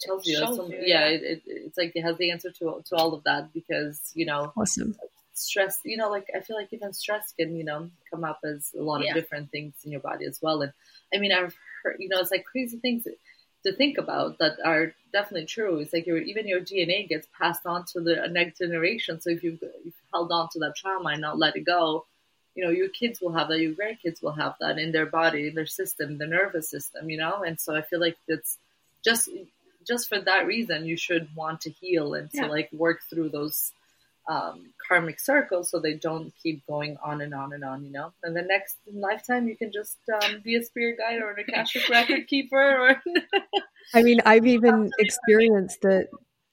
tells 0.00 0.26
you, 0.26 0.36
some, 0.38 0.70
you 0.70 0.78
yeah, 0.82 1.08
yeah. 1.08 1.08
It, 1.08 1.22
it, 1.22 1.42
it's 1.46 1.78
like 1.78 1.92
it 1.94 2.02
has 2.02 2.16
the 2.18 2.30
answer 2.30 2.50
to 2.50 2.82
to 2.86 2.96
all 2.96 3.14
of 3.14 3.24
that 3.24 3.52
because 3.52 4.10
you 4.14 4.26
know 4.26 4.52
awesome 4.56 4.96
stress, 5.34 5.80
you 5.84 5.96
know, 5.96 6.10
like 6.10 6.28
I 6.36 6.40
feel 6.40 6.56
like 6.56 6.72
even 6.72 6.92
stress 6.92 7.32
can, 7.38 7.56
you 7.56 7.64
know, 7.64 7.90
come 8.10 8.24
up 8.24 8.40
as 8.44 8.72
a 8.78 8.82
lot 8.82 9.02
yeah. 9.02 9.10
of 9.10 9.14
different 9.14 9.50
things 9.50 9.74
in 9.84 9.90
your 9.90 10.00
body 10.00 10.26
as 10.26 10.40
well. 10.42 10.62
And 10.62 10.72
I 11.14 11.18
mean, 11.18 11.32
I've 11.32 11.56
heard, 11.82 11.96
you 11.98 12.08
know, 12.08 12.20
it's 12.20 12.30
like 12.30 12.44
crazy 12.44 12.78
things 12.78 13.06
to 13.64 13.72
think 13.72 13.98
about 13.98 14.38
that 14.38 14.56
are 14.64 14.94
definitely 15.12 15.46
true. 15.46 15.78
It's 15.78 15.92
like 15.92 16.06
your 16.06 16.18
even 16.18 16.48
your 16.48 16.60
DNA 16.60 17.08
gets 17.08 17.28
passed 17.38 17.66
on 17.66 17.84
to 17.92 18.00
the 18.00 18.26
next 18.30 18.58
generation. 18.58 19.20
So 19.20 19.30
if 19.30 19.42
you've, 19.42 19.62
you've 19.84 19.94
held 20.12 20.32
on 20.32 20.48
to 20.52 20.58
that 20.60 20.76
trauma 20.76 21.10
and 21.10 21.20
not 21.20 21.38
let 21.38 21.56
it 21.56 21.64
go, 21.64 22.06
you 22.54 22.64
know, 22.64 22.70
your 22.70 22.88
kids 22.88 23.20
will 23.20 23.32
have 23.32 23.48
that, 23.48 23.60
your 23.60 23.72
grandkids 23.72 24.22
will 24.22 24.32
have 24.32 24.54
that 24.60 24.78
in 24.78 24.92
their 24.92 25.06
body, 25.06 25.48
in 25.48 25.54
their 25.54 25.66
system, 25.66 26.18
the 26.18 26.26
nervous 26.26 26.68
system, 26.70 27.08
you 27.10 27.16
know? 27.16 27.42
And 27.42 27.60
so 27.60 27.74
I 27.74 27.82
feel 27.82 28.00
like 28.00 28.16
it's 28.28 28.58
just, 29.04 29.28
just 29.86 30.08
for 30.08 30.20
that 30.20 30.46
reason, 30.46 30.86
you 30.86 30.96
should 30.96 31.28
want 31.34 31.62
to 31.62 31.70
heal 31.70 32.14
and 32.14 32.30
to 32.32 32.46
like 32.46 32.70
work 32.72 33.00
through 33.08 33.30
those 33.30 33.72
um, 34.28 34.72
karmic 34.86 35.20
circles 35.20 35.70
so 35.70 35.80
they 35.80 35.94
don't 35.94 36.32
keep 36.42 36.66
going 36.66 36.96
on 37.04 37.20
and 37.20 37.34
on 37.34 37.52
and 37.52 37.64
on, 37.64 37.84
you 37.84 37.92
know? 37.92 38.12
And 38.22 38.36
the 38.36 38.42
next 38.42 38.76
lifetime, 38.92 39.48
you 39.48 39.56
can 39.56 39.72
just 39.72 39.98
um, 40.22 40.40
be 40.42 40.56
a 40.56 40.62
spirit 40.62 40.98
guide 40.98 41.20
or 41.20 41.32
a 41.32 41.40
Akashic 41.40 41.88
record 41.90 42.26
keeper. 42.26 42.56
Or 42.56 43.02
I 43.94 44.02
mean, 44.02 44.20
I've 44.24 44.46
even 44.58 44.90
experienced 44.98 45.78
that 45.82 46.08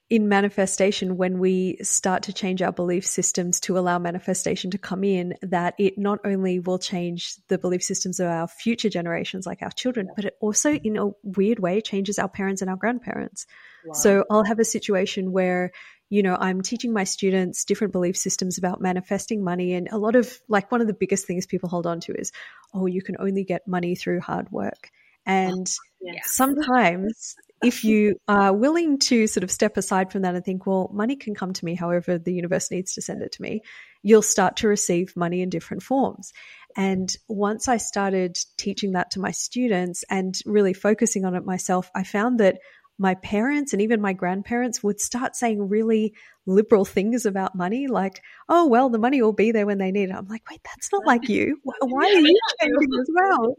in 0.10 0.30
manifestation 0.30 1.18
when 1.18 1.38
we 1.38 1.78
start 1.82 2.24
to 2.24 2.34
change 2.34 2.62
our 2.62 2.72
belief 2.72 3.06
systems 3.06 3.60
to 3.60 3.78
allow 3.78 4.00
manifestation 4.00 4.72
to 4.72 4.78
come 4.78 5.04
in 5.04 5.34
that 5.42 5.74
it 5.78 5.98
not 5.98 6.20
only 6.24 6.60
will 6.60 6.80
change 6.80 7.36
the 7.50 7.58
belief 7.58 7.84
systems 7.84 8.20
of 8.22 8.28
our 8.28 8.48
future 8.48 8.90
generations 8.90 9.46
like 9.46 9.62
our 9.62 9.72
children 9.72 10.08
but 10.16 10.24
it 10.24 10.38
also 10.40 10.74
in 10.74 10.98
a 10.98 11.10
weird 11.24 11.60
way 11.60 11.82
changes 11.82 12.18
our 12.20 12.30
parents 12.30 12.62
and 12.62 12.70
our 12.70 12.78
grandparents 12.78 13.46
wow. 13.86 13.94
so 13.94 14.24
i'll 14.32 14.46
have 14.46 14.60
a 14.60 14.66
situation 14.66 15.34
where 15.34 15.74
you 16.10 16.24
know 16.24 16.38
i'm 16.40 16.62
teaching 16.62 16.94
my 16.94 17.04
students 17.04 17.66
different 17.66 17.94
belief 17.94 18.18
systems 18.18 18.58
about 18.58 18.82
manifesting 18.82 19.44
money 19.44 19.74
and 19.74 19.90
a 19.92 19.98
lot 19.98 20.16
of 20.16 20.40
like 20.48 20.72
one 20.72 20.82
of 20.82 20.88
the 20.88 20.94
biggest 20.94 21.26
things 21.26 21.46
people 21.46 21.70
hold 21.70 21.86
on 21.86 22.00
to 22.00 22.14
is 22.14 22.32
oh 22.74 22.86
you 22.86 23.02
can 23.02 23.16
only 23.20 23.44
get 23.44 23.68
money 23.68 23.96
through 23.96 24.20
hard 24.20 24.52
work 24.52 24.90
and 25.26 25.70
yes. 26.02 26.34
sometimes 26.34 27.36
if 27.64 27.84
you 27.84 28.16
are 28.28 28.54
willing 28.54 29.00
to 29.00 29.28
sort 29.28 29.44
of 29.44 29.52
step 29.52 29.78
aside 29.78 30.12
from 30.12 30.22
that 30.22 30.36
and 30.36 30.46
think, 30.46 30.66
well, 30.66 30.90
money 30.94 31.16
can 31.16 31.34
come 31.34 31.54
to 31.54 31.66
me 31.66 31.76
however 31.76 32.18
the 32.18 32.34
universe 32.34 32.70
needs 32.70 32.94
to 32.94 33.02
send 33.02 33.22
it 33.22 33.32
to 33.34 33.42
me, 33.42 33.62
you'll 34.04 34.22
start 34.22 34.58
to 34.58 34.68
receive 34.68 35.16
money 35.16 35.42
in 35.42 35.50
different 35.50 35.82
forms. 35.82 36.34
And 36.76 37.16
once 37.28 37.68
I 37.68 37.78
started 37.78 38.38
teaching 38.58 38.92
that 38.92 39.12
to 39.12 39.20
my 39.20 39.32
students 39.32 40.04
and 40.10 40.38
really 40.46 40.74
focusing 40.74 41.26
on 41.26 41.34
it 41.34 41.46
myself, 41.46 41.90
I 41.96 42.04
found 42.04 42.40
that 42.40 42.60
my 42.98 43.16
parents 43.16 43.74
and 43.74 43.82
even 43.82 44.02
my 44.02 44.14
grandparents 44.14 44.82
would 44.84 45.00
start 45.00 45.36
saying 45.36 45.70
really 45.70 46.14
liberal 46.46 46.86
things 46.86 47.26
about 47.26 47.56
money, 47.56 47.88
like, 47.88 48.22
oh, 48.50 48.66
well, 48.68 48.90
the 48.90 48.98
money 48.98 49.22
will 49.22 49.34
be 49.34 49.52
there 49.52 49.66
when 49.66 49.78
they 49.78 49.92
need 49.92 50.10
it. 50.10 50.16
I'm 50.16 50.28
like, 50.28 50.50
wait, 50.50 50.62
that's 50.64 50.92
not 50.92 51.06
like 51.06 51.30
you. 51.30 51.60
Why 51.64 52.08
are 52.08 52.20
you 52.20 52.40
changing 52.62 53.00
as 53.00 53.10
well? 53.14 53.56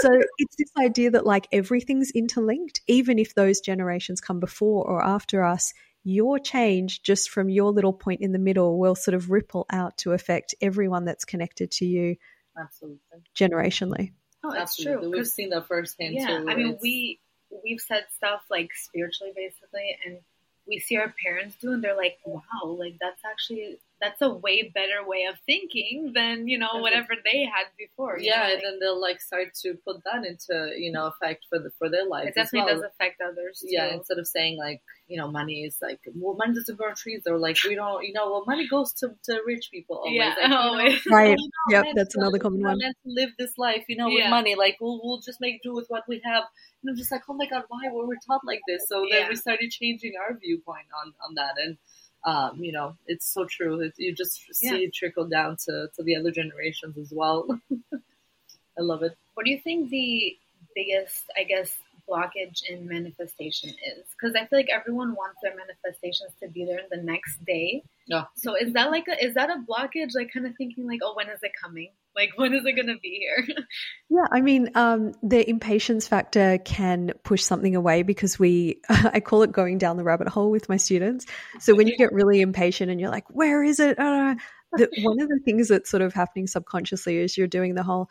So 0.00 0.10
it's 0.38 0.56
this 0.56 0.70
idea 0.78 1.10
that 1.12 1.26
like 1.26 1.46
everything's 1.52 2.10
interlinked, 2.10 2.80
even 2.88 3.18
if 3.18 3.34
those 3.34 3.60
generations 3.60 4.20
come 4.20 4.40
before 4.40 4.84
or 4.88 5.04
after 5.04 5.44
us, 5.44 5.72
your 6.04 6.38
change 6.40 7.02
just 7.02 7.30
from 7.30 7.48
your 7.48 7.70
little 7.70 7.92
point 7.92 8.22
in 8.22 8.32
the 8.32 8.38
middle 8.38 8.78
will 8.78 8.96
sort 8.96 9.14
of 9.14 9.30
ripple 9.30 9.66
out 9.70 9.96
to 9.98 10.12
affect 10.12 10.54
everyone 10.60 11.04
that's 11.04 11.24
connected 11.24 11.70
to 11.70 11.86
you 11.86 12.16
absolutely 12.58 12.98
generationally. 13.36 14.12
Oh, 14.44 14.50
that's 14.50 14.78
Absolutely. 14.78 15.10
true. 15.10 15.18
We've 15.18 15.26
seen 15.26 15.50
that 15.50 15.68
firsthand 15.68 16.14
yeah, 16.14 16.26
too. 16.26 16.46
I 16.48 16.56
mean, 16.56 16.76
we 16.82 17.20
we've 17.64 17.80
said 17.80 18.04
stuff 18.14 18.42
like 18.50 18.70
spiritually 18.74 19.32
basically 19.36 19.96
and 20.06 20.18
we 20.66 20.78
see 20.78 20.96
our 20.96 21.14
parents 21.24 21.56
do 21.56 21.72
and 21.72 21.82
they're 21.82 21.96
like 21.96 22.18
wow 22.24 22.64
like 22.64 22.94
that's 23.00 23.22
actually 23.24 23.78
that's 24.02 24.20
a 24.20 24.28
way 24.28 24.70
better 24.74 25.06
way 25.06 25.24
of 25.30 25.36
thinking 25.46 26.12
than 26.12 26.48
you 26.48 26.58
know 26.58 26.78
whatever 26.78 27.14
they 27.24 27.44
had 27.44 27.66
before. 27.78 28.18
Yeah, 28.18 28.42
know? 28.42 28.54
and 28.54 28.62
then 28.62 28.78
they'll 28.80 29.00
like 29.00 29.20
start 29.20 29.54
to 29.62 29.74
put 29.86 30.02
that 30.04 30.26
into 30.26 30.72
you 30.76 30.90
know 30.90 31.06
effect 31.06 31.46
for 31.48 31.60
the 31.60 31.70
for 31.78 31.88
their 31.88 32.06
life. 32.06 32.28
It 32.28 32.34
definitely 32.34 32.72
well. 32.72 32.82
does 32.82 32.90
affect 32.92 33.20
others. 33.20 33.60
Too. 33.60 33.68
Yeah, 33.70 33.94
instead 33.94 34.18
of 34.18 34.26
saying 34.26 34.58
like 34.58 34.82
you 35.06 35.16
know 35.16 35.30
money 35.30 35.62
is 35.62 35.76
like 35.80 36.00
well 36.16 36.34
money 36.36 36.54
doesn't 36.54 36.76
grow 36.76 36.88
on 36.88 36.96
trees 36.96 37.22
or 37.26 37.38
like 37.38 37.56
we 37.64 37.76
don't 37.76 38.04
you 38.04 38.12
know 38.12 38.30
well 38.30 38.44
money 38.44 38.66
goes 38.66 38.92
to, 38.94 39.10
to 39.24 39.40
rich 39.46 39.68
people 39.70 39.98
always. 39.98 40.16
Yeah, 40.16 40.34
like, 40.42 40.50
always. 40.50 41.06
Know, 41.06 41.16
right. 41.16 41.38
yep, 41.70 41.86
that's 41.94 42.16
another 42.16 42.38
common 42.38 42.62
one. 42.62 42.78
Meant 42.78 42.96
to 43.04 43.12
live 43.12 43.30
this 43.38 43.56
life, 43.56 43.84
you 43.88 43.96
know, 43.96 44.08
with 44.08 44.18
yeah. 44.18 44.30
money. 44.30 44.56
Like 44.56 44.78
we'll 44.80 45.00
we'll 45.02 45.20
just 45.20 45.40
make 45.40 45.62
do 45.62 45.74
with 45.74 45.86
what 45.88 46.02
we 46.08 46.20
have. 46.24 46.44
And 46.82 46.90
I'm 46.90 46.96
just 46.96 47.12
like, 47.12 47.22
oh 47.28 47.34
my 47.34 47.46
god, 47.46 47.64
why 47.68 47.88
were 47.92 48.06
we 48.06 48.16
taught 48.26 48.44
like 48.44 48.60
this? 48.66 48.82
So 48.88 49.04
yeah. 49.04 49.20
then 49.20 49.28
we 49.28 49.36
started 49.36 49.70
changing 49.70 50.14
our 50.20 50.36
viewpoint 50.36 50.86
on 51.00 51.14
on 51.24 51.34
that 51.36 51.54
and 51.62 51.76
um, 52.24 52.62
you 52.62 52.72
know, 52.72 52.96
it's 53.06 53.26
so 53.26 53.44
true. 53.44 53.80
It, 53.80 53.94
you 53.96 54.14
just 54.14 54.42
see 54.54 54.66
yeah. 54.66 54.86
it 54.86 54.94
trickle 54.94 55.26
down 55.26 55.56
to, 55.64 55.88
to 55.96 56.02
the 56.02 56.16
other 56.16 56.30
generations 56.30 56.96
as 56.96 57.12
well. 57.12 57.46
I 57.92 58.80
love 58.80 59.02
it. 59.02 59.16
What 59.34 59.44
do 59.44 59.50
you 59.50 59.60
think 59.60 59.90
the 59.90 60.36
biggest, 60.74 61.24
I 61.36 61.44
guess, 61.44 61.76
blockage 62.08 62.62
in 62.68 62.86
manifestation 62.86 63.70
is? 63.70 64.04
Because 64.10 64.36
I 64.36 64.46
feel 64.46 64.58
like 64.58 64.70
everyone 64.72 65.14
wants 65.14 65.38
their 65.42 65.54
manifestations 65.56 66.32
to 66.40 66.48
be 66.48 66.64
there 66.64 66.80
the 66.90 67.02
next 67.02 67.44
day. 67.44 67.82
Yeah. 68.06 68.24
So 68.36 68.54
is 68.54 68.72
that 68.72 68.90
like 68.90 69.08
a 69.08 69.24
is 69.24 69.34
that 69.34 69.50
a 69.50 69.62
blockage? 69.68 70.14
Like 70.14 70.32
kind 70.32 70.46
of 70.46 70.54
thinking 70.56 70.86
like, 70.86 71.00
oh, 71.02 71.14
when 71.14 71.28
is 71.28 71.42
it 71.42 71.52
coming? 71.60 71.90
Like 72.14 72.30
when 72.36 72.52
is 72.52 72.64
it 72.64 72.72
going 72.72 72.88
to 72.88 72.98
be 73.02 73.20
here? 73.20 73.46
yeah, 74.10 74.26
I 74.30 74.40
mean, 74.40 74.70
um, 74.74 75.12
the 75.22 75.48
impatience 75.48 76.06
factor 76.06 76.58
can 76.58 77.12
push 77.24 77.42
something 77.42 77.74
away 77.74 78.02
because 78.02 78.38
we, 78.38 78.80
I 78.88 79.20
call 79.20 79.42
it 79.42 79.52
going 79.52 79.78
down 79.78 79.96
the 79.96 80.04
rabbit 80.04 80.28
hole 80.28 80.50
with 80.50 80.68
my 80.68 80.76
students. 80.76 81.26
So 81.60 81.74
when 81.74 81.86
you 81.86 81.96
get 81.96 82.12
really 82.12 82.40
impatient 82.40 82.90
and 82.90 83.00
you're 83.00 83.10
like, 83.10 83.24
where 83.30 83.62
is 83.62 83.80
it? 83.80 83.98
Uh, 83.98 84.34
the, 84.72 84.88
one 85.02 85.20
of 85.20 85.28
the 85.28 85.40
things 85.44 85.68
that's 85.68 85.90
sort 85.90 86.02
of 86.02 86.12
happening 86.12 86.46
subconsciously 86.46 87.18
is 87.18 87.36
you're 87.36 87.46
doing 87.46 87.74
the 87.74 87.82
whole 87.82 88.08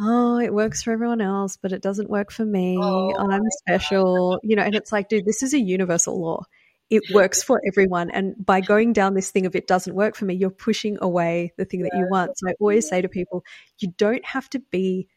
oh, 0.00 0.38
it 0.38 0.54
works 0.54 0.82
for 0.82 0.92
everyone 0.92 1.20
else, 1.20 1.56
but 1.56 1.72
it 1.72 1.82
doesn't 1.82 2.08
work 2.08 2.30
for 2.30 2.44
me. 2.44 2.78
Oh, 2.80 3.16
I'm 3.16 3.42
special, 3.50 4.38
you 4.42 4.54
know, 4.54 4.62
and 4.62 4.74
it's 4.74 4.92
like, 4.92 5.08
dude, 5.08 5.24
this 5.24 5.42
is 5.42 5.54
a 5.54 5.58
universal 5.58 6.20
law. 6.20 6.44
It 6.90 7.02
works 7.12 7.42
for 7.42 7.60
everyone. 7.66 8.10
And 8.10 8.34
by 8.44 8.60
going 8.60 8.94
down 8.94 9.14
this 9.14 9.30
thing 9.30 9.44
of 9.44 9.54
it 9.54 9.66
doesn't 9.66 9.94
work 9.94 10.16
for 10.16 10.24
me, 10.24 10.34
you're 10.34 10.50
pushing 10.50 10.96
away 11.02 11.52
the 11.58 11.66
thing 11.66 11.82
that 11.82 11.92
you 11.94 12.06
want. 12.10 12.38
So 12.38 12.48
I 12.48 12.54
always 12.60 12.88
say 12.88 13.02
to 13.02 13.08
people, 13.08 13.44
you 13.78 13.92
don't 13.98 14.24
have 14.24 14.48
to 14.50 14.58
be 14.70 15.08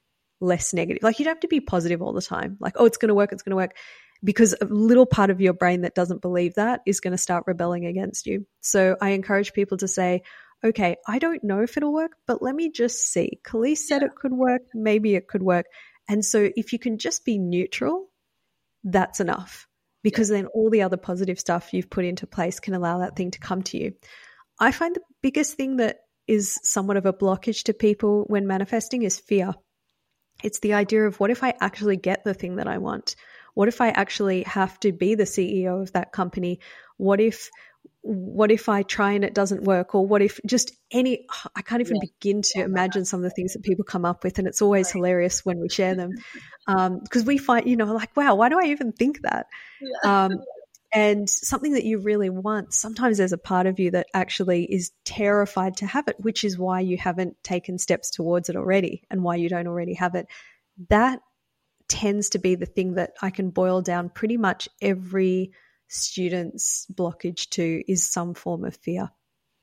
less 0.41 0.73
negative. 0.73 1.01
Like 1.01 1.19
you 1.19 1.25
don't 1.25 1.35
have 1.35 1.41
to 1.41 1.47
be 1.47 1.61
positive 1.61 2.01
all 2.01 2.11
the 2.11 2.21
time. 2.21 2.57
Like, 2.59 2.73
oh, 2.75 2.85
it's 2.85 2.97
going 2.97 3.09
to 3.09 3.15
work, 3.15 3.31
it's 3.31 3.43
going 3.43 3.51
to 3.51 3.55
work. 3.57 3.75
Because 4.23 4.53
a 4.59 4.65
little 4.65 5.05
part 5.05 5.29
of 5.29 5.41
your 5.41 5.53
brain 5.53 5.81
that 5.81 5.95
doesn't 5.95 6.21
believe 6.21 6.55
that 6.55 6.81
is 6.85 6.99
going 6.99 7.11
to 7.11 7.17
start 7.17 7.45
rebelling 7.47 7.85
against 7.85 8.27
you. 8.27 8.45
So 8.59 8.95
I 9.01 9.11
encourage 9.11 9.53
people 9.53 9.77
to 9.77 9.87
say, 9.87 10.23
okay, 10.63 10.97
I 11.07 11.17
don't 11.19 11.43
know 11.43 11.61
if 11.61 11.77
it'll 11.77 11.93
work, 11.93 12.11
but 12.27 12.41
let 12.41 12.53
me 12.53 12.69
just 12.69 13.11
see. 13.11 13.39
Calise 13.43 13.79
said 13.79 14.03
it 14.03 14.15
could 14.15 14.33
work. 14.33 14.61
Maybe 14.75 15.15
it 15.15 15.27
could 15.27 15.41
work. 15.41 15.65
And 16.07 16.23
so 16.23 16.49
if 16.55 16.73
you 16.73 16.77
can 16.77 16.97
just 16.97 17.25
be 17.25 17.39
neutral, 17.39 18.09
that's 18.83 19.19
enough 19.19 19.67
because 20.03 20.29
then 20.29 20.47
all 20.47 20.69
the 20.69 20.81
other 20.81 20.97
positive 20.97 21.39
stuff 21.39 21.73
you've 21.73 21.89
put 21.89 22.05
into 22.05 22.27
place 22.27 22.59
can 22.59 22.73
allow 22.73 22.99
that 22.99 23.15
thing 23.15 23.31
to 23.31 23.39
come 23.39 23.61
to 23.63 23.77
you. 23.77 23.93
I 24.59 24.71
find 24.71 24.95
the 24.95 25.01
biggest 25.21 25.55
thing 25.55 25.77
that 25.77 25.99
is 26.27 26.59
somewhat 26.63 26.97
of 26.97 27.05
a 27.05 27.13
blockage 27.13 27.63
to 27.63 27.73
people 27.73 28.25
when 28.27 28.47
manifesting 28.47 29.03
is 29.03 29.19
fear. 29.19 29.53
It's 30.43 30.59
the 30.59 30.73
idea 30.73 31.05
of 31.05 31.19
what 31.19 31.31
if 31.31 31.43
I 31.43 31.53
actually 31.59 31.97
get 31.97 32.23
the 32.23 32.33
thing 32.33 32.55
that 32.55 32.67
I 32.67 32.77
want? 32.77 33.15
What 33.53 33.67
if 33.67 33.81
I 33.81 33.89
actually 33.89 34.43
have 34.43 34.79
to 34.79 34.91
be 34.91 35.15
the 35.15 35.23
CEO 35.23 35.81
of 35.81 35.91
that 35.93 36.11
company? 36.13 36.59
What 36.97 37.19
if 37.19 37.49
what 38.03 38.51
if 38.51 38.67
I 38.67 38.81
try 38.83 39.11
and 39.11 39.23
it 39.23 39.33
doesn't 39.33 39.63
work? 39.63 39.93
Or 39.93 40.05
what 40.05 40.21
if 40.21 40.39
just 40.45 40.71
any, 40.91 41.27
I 41.55 41.61
can't 41.61 41.81
even 41.81 41.97
yeah. 41.97 42.09
begin 42.19 42.41
to 42.53 42.63
imagine 42.63 43.05
some 43.05 43.19
of 43.19 43.23
the 43.23 43.29
things 43.29 43.53
that 43.53 43.63
people 43.63 43.85
come 43.85 44.05
up 44.05 44.23
with. 44.23 44.39
And 44.39 44.47
it's 44.47 44.61
always 44.61 44.87
right. 44.87 44.93
hilarious 44.93 45.45
when 45.45 45.59
we 45.59 45.69
share 45.69 45.95
them 45.95 46.11
because 46.65 47.21
um, 47.21 47.25
we 47.25 47.37
find, 47.37 47.67
you 47.67 47.75
know, 47.75 47.93
like, 47.93 48.15
wow, 48.17 48.35
why 48.35 48.49
do 48.49 48.59
I 48.59 48.69
even 48.69 48.91
think 48.91 49.21
that? 49.21 49.47
Yeah. 49.81 50.25
Um, 50.25 50.31
and 50.93 51.29
something 51.29 51.73
that 51.73 51.85
you 51.85 51.99
really 51.99 52.29
want, 52.29 52.73
sometimes 52.73 53.17
there's 53.17 53.33
a 53.33 53.37
part 53.37 53.67
of 53.67 53.79
you 53.79 53.91
that 53.91 54.07
actually 54.13 54.65
is 54.65 54.91
terrified 55.05 55.77
to 55.77 55.85
have 55.85 56.07
it, 56.07 56.15
which 56.19 56.43
is 56.43 56.57
why 56.57 56.81
you 56.81 56.97
haven't 56.97 57.41
taken 57.43 57.77
steps 57.77 58.09
towards 58.09 58.49
it 58.49 58.55
already 58.55 59.03
and 59.09 59.23
why 59.23 59.35
you 59.35 59.47
don't 59.47 59.67
already 59.67 59.93
have 59.93 60.15
it. 60.15 60.27
That 60.89 61.19
tends 61.87 62.29
to 62.29 62.39
be 62.39 62.55
the 62.55 62.65
thing 62.65 62.95
that 62.95 63.13
I 63.21 63.29
can 63.29 63.51
boil 63.51 63.81
down 63.81 64.09
pretty 64.09 64.37
much 64.37 64.67
every 64.81 65.51
students' 65.91 66.87
blockage 66.93 67.49
to 67.49 67.83
is 67.91 68.09
some 68.09 68.33
form 68.33 68.63
of 68.63 68.75
fear. 68.77 69.11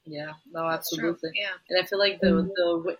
Yeah, 0.05 0.33
no, 0.53 0.67
absolutely. 0.67 1.31
Yeah, 1.35 1.57
and 1.69 1.83
I 1.83 1.87
feel 1.87 1.99
like 1.99 2.21
the 2.21 2.29
mm. 2.29 2.49
the 2.55 2.97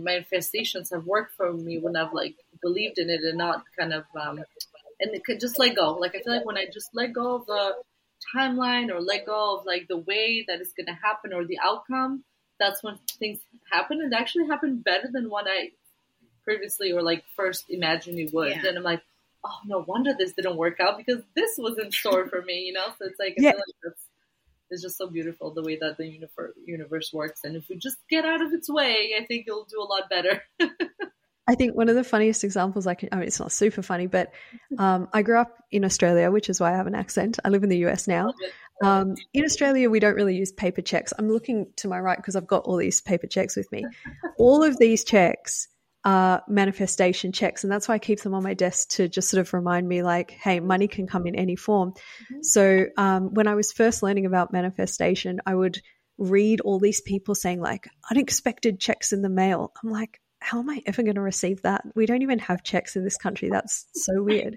manifestations 0.00 0.90
have 0.90 1.04
worked 1.04 1.34
for 1.36 1.52
me 1.52 1.78
when 1.78 1.96
I've 1.96 2.12
like 2.12 2.34
believed 2.62 2.98
in 2.98 3.10
it 3.10 3.20
and 3.22 3.36
not 3.36 3.62
kind 3.78 3.92
of 3.92 4.04
um 4.18 4.38
and 5.00 5.14
it 5.14 5.24
could 5.24 5.40
just 5.40 5.58
let 5.58 5.76
go. 5.76 5.92
Like 5.94 6.14
I 6.14 6.22
feel 6.22 6.34
like 6.34 6.46
when 6.46 6.56
I 6.56 6.66
just 6.72 6.90
let 6.94 7.12
go 7.12 7.36
of 7.36 7.46
the 7.46 7.74
timeline 8.34 8.90
or 8.90 9.00
let 9.00 9.26
go 9.26 9.58
of 9.58 9.66
like 9.66 9.86
the 9.88 9.98
way 9.98 10.44
that 10.48 10.60
it's 10.60 10.72
gonna 10.72 10.98
happen 11.02 11.32
or 11.32 11.44
the 11.44 11.58
outcome, 11.62 12.24
that's 12.58 12.82
when 12.82 12.98
things 13.18 13.38
happen 13.70 14.00
and 14.00 14.14
actually 14.14 14.46
happen 14.46 14.78
better 14.78 15.08
than 15.10 15.28
what 15.28 15.46
I 15.48 15.70
previously 16.44 16.92
or 16.92 17.02
like 17.02 17.24
first 17.36 17.64
imagined 17.68 18.18
it 18.18 18.32
would. 18.32 18.50
Yeah. 18.50 18.66
And 18.66 18.78
I'm 18.78 18.84
like, 18.84 19.02
oh, 19.46 19.58
no 19.66 19.84
wonder 19.86 20.14
this 20.18 20.32
didn't 20.32 20.56
work 20.56 20.80
out 20.80 20.98
because 20.98 21.22
this 21.34 21.52
was 21.58 21.78
in 21.78 21.90
store 21.90 22.28
for 22.28 22.42
me, 22.42 22.60
you 22.60 22.72
know? 22.72 22.86
So 22.98 23.06
it's 23.06 23.18
like, 23.18 23.34
yeah. 23.36 23.50
like 23.50 23.94
it's 24.70 24.82
just 24.82 24.98
so 24.98 25.08
beautiful 25.08 25.52
the 25.52 25.62
way 25.62 25.78
that 25.80 25.96
the 25.96 26.06
universe, 26.06 26.54
universe 26.64 27.12
works. 27.12 27.40
And 27.44 27.56
if 27.56 27.68
we 27.68 27.76
just 27.76 27.98
get 28.08 28.24
out 28.24 28.42
of 28.42 28.52
its 28.52 28.68
way, 28.68 29.14
I 29.20 29.24
think 29.24 29.46
you'll 29.46 29.66
do 29.70 29.80
a 29.80 29.84
lot 29.84 30.10
better. 30.10 30.42
I 31.48 31.54
think 31.54 31.76
one 31.76 31.88
of 31.88 31.94
the 31.94 32.02
funniest 32.02 32.42
examples 32.42 32.88
I 32.88 32.94
can, 32.94 33.10
I 33.12 33.16
mean, 33.16 33.28
it's 33.28 33.38
not 33.38 33.52
super 33.52 33.80
funny, 33.80 34.08
but 34.08 34.32
um, 34.78 35.08
I 35.12 35.22
grew 35.22 35.38
up 35.38 35.62
in 35.70 35.84
Australia, 35.84 36.30
which 36.32 36.50
is 36.50 36.60
why 36.60 36.72
I 36.72 36.76
have 36.76 36.88
an 36.88 36.96
accent. 36.96 37.38
I 37.44 37.50
live 37.50 37.62
in 37.62 37.68
the 37.68 37.86
US 37.86 38.08
now. 38.08 38.34
Um, 38.82 39.14
in 39.32 39.44
Australia, 39.44 39.88
we 39.88 40.00
don't 40.00 40.16
really 40.16 40.36
use 40.36 40.50
paper 40.50 40.82
checks. 40.82 41.12
I'm 41.16 41.30
looking 41.30 41.68
to 41.76 41.88
my 41.88 42.00
right 42.00 42.16
because 42.16 42.34
I've 42.34 42.48
got 42.48 42.64
all 42.64 42.76
these 42.76 43.00
paper 43.00 43.28
checks 43.28 43.56
with 43.56 43.70
me. 43.70 43.84
All 44.38 44.62
of 44.62 44.76
these 44.76 45.02
checks 45.02 45.68
are 46.06 46.44
manifestation 46.46 47.32
checks. 47.32 47.64
And 47.64 47.72
that's 47.72 47.88
why 47.88 47.96
I 47.96 47.98
keep 47.98 48.20
them 48.20 48.32
on 48.32 48.44
my 48.44 48.54
desk 48.54 48.90
to 48.90 49.08
just 49.08 49.28
sort 49.28 49.40
of 49.40 49.52
remind 49.52 49.88
me, 49.88 50.04
like, 50.04 50.30
hey, 50.30 50.60
money 50.60 50.86
can 50.86 51.08
come 51.08 51.26
in 51.26 51.34
any 51.34 51.56
form. 51.56 51.90
Mm-hmm. 51.90 52.42
So 52.42 52.86
um, 52.96 53.34
when 53.34 53.48
I 53.48 53.56
was 53.56 53.72
first 53.72 54.04
learning 54.04 54.24
about 54.24 54.52
manifestation, 54.52 55.40
I 55.44 55.56
would 55.56 55.82
read 56.16 56.60
all 56.60 56.78
these 56.78 57.00
people 57.00 57.34
saying, 57.34 57.60
like, 57.60 57.88
unexpected 58.08 58.78
checks 58.78 59.12
in 59.12 59.20
the 59.20 59.28
mail. 59.28 59.72
I'm 59.82 59.90
like, 59.90 60.20
how 60.38 60.60
am 60.60 60.70
I 60.70 60.80
ever 60.86 61.02
going 61.02 61.16
to 61.16 61.20
receive 61.20 61.62
that? 61.62 61.82
We 61.96 62.06
don't 62.06 62.22
even 62.22 62.38
have 62.38 62.62
checks 62.62 62.94
in 62.94 63.02
this 63.02 63.16
country. 63.16 63.50
That's 63.50 63.86
so 63.92 64.12
weird. 64.22 64.54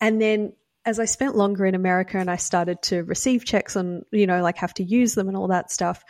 And 0.00 0.20
then 0.20 0.52
as 0.84 0.98
I 0.98 1.04
spent 1.04 1.36
longer 1.36 1.64
in 1.64 1.76
America 1.76 2.18
and 2.18 2.28
I 2.28 2.36
started 2.36 2.82
to 2.82 3.04
receive 3.04 3.44
checks 3.44 3.76
on, 3.76 4.02
you 4.10 4.26
know, 4.26 4.42
like 4.42 4.56
have 4.56 4.74
to 4.74 4.82
use 4.82 5.14
them 5.14 5.28
and 5.28 5.36
all 5.36 5.46
that 5.48 5.70
stuff, 5.70 6.02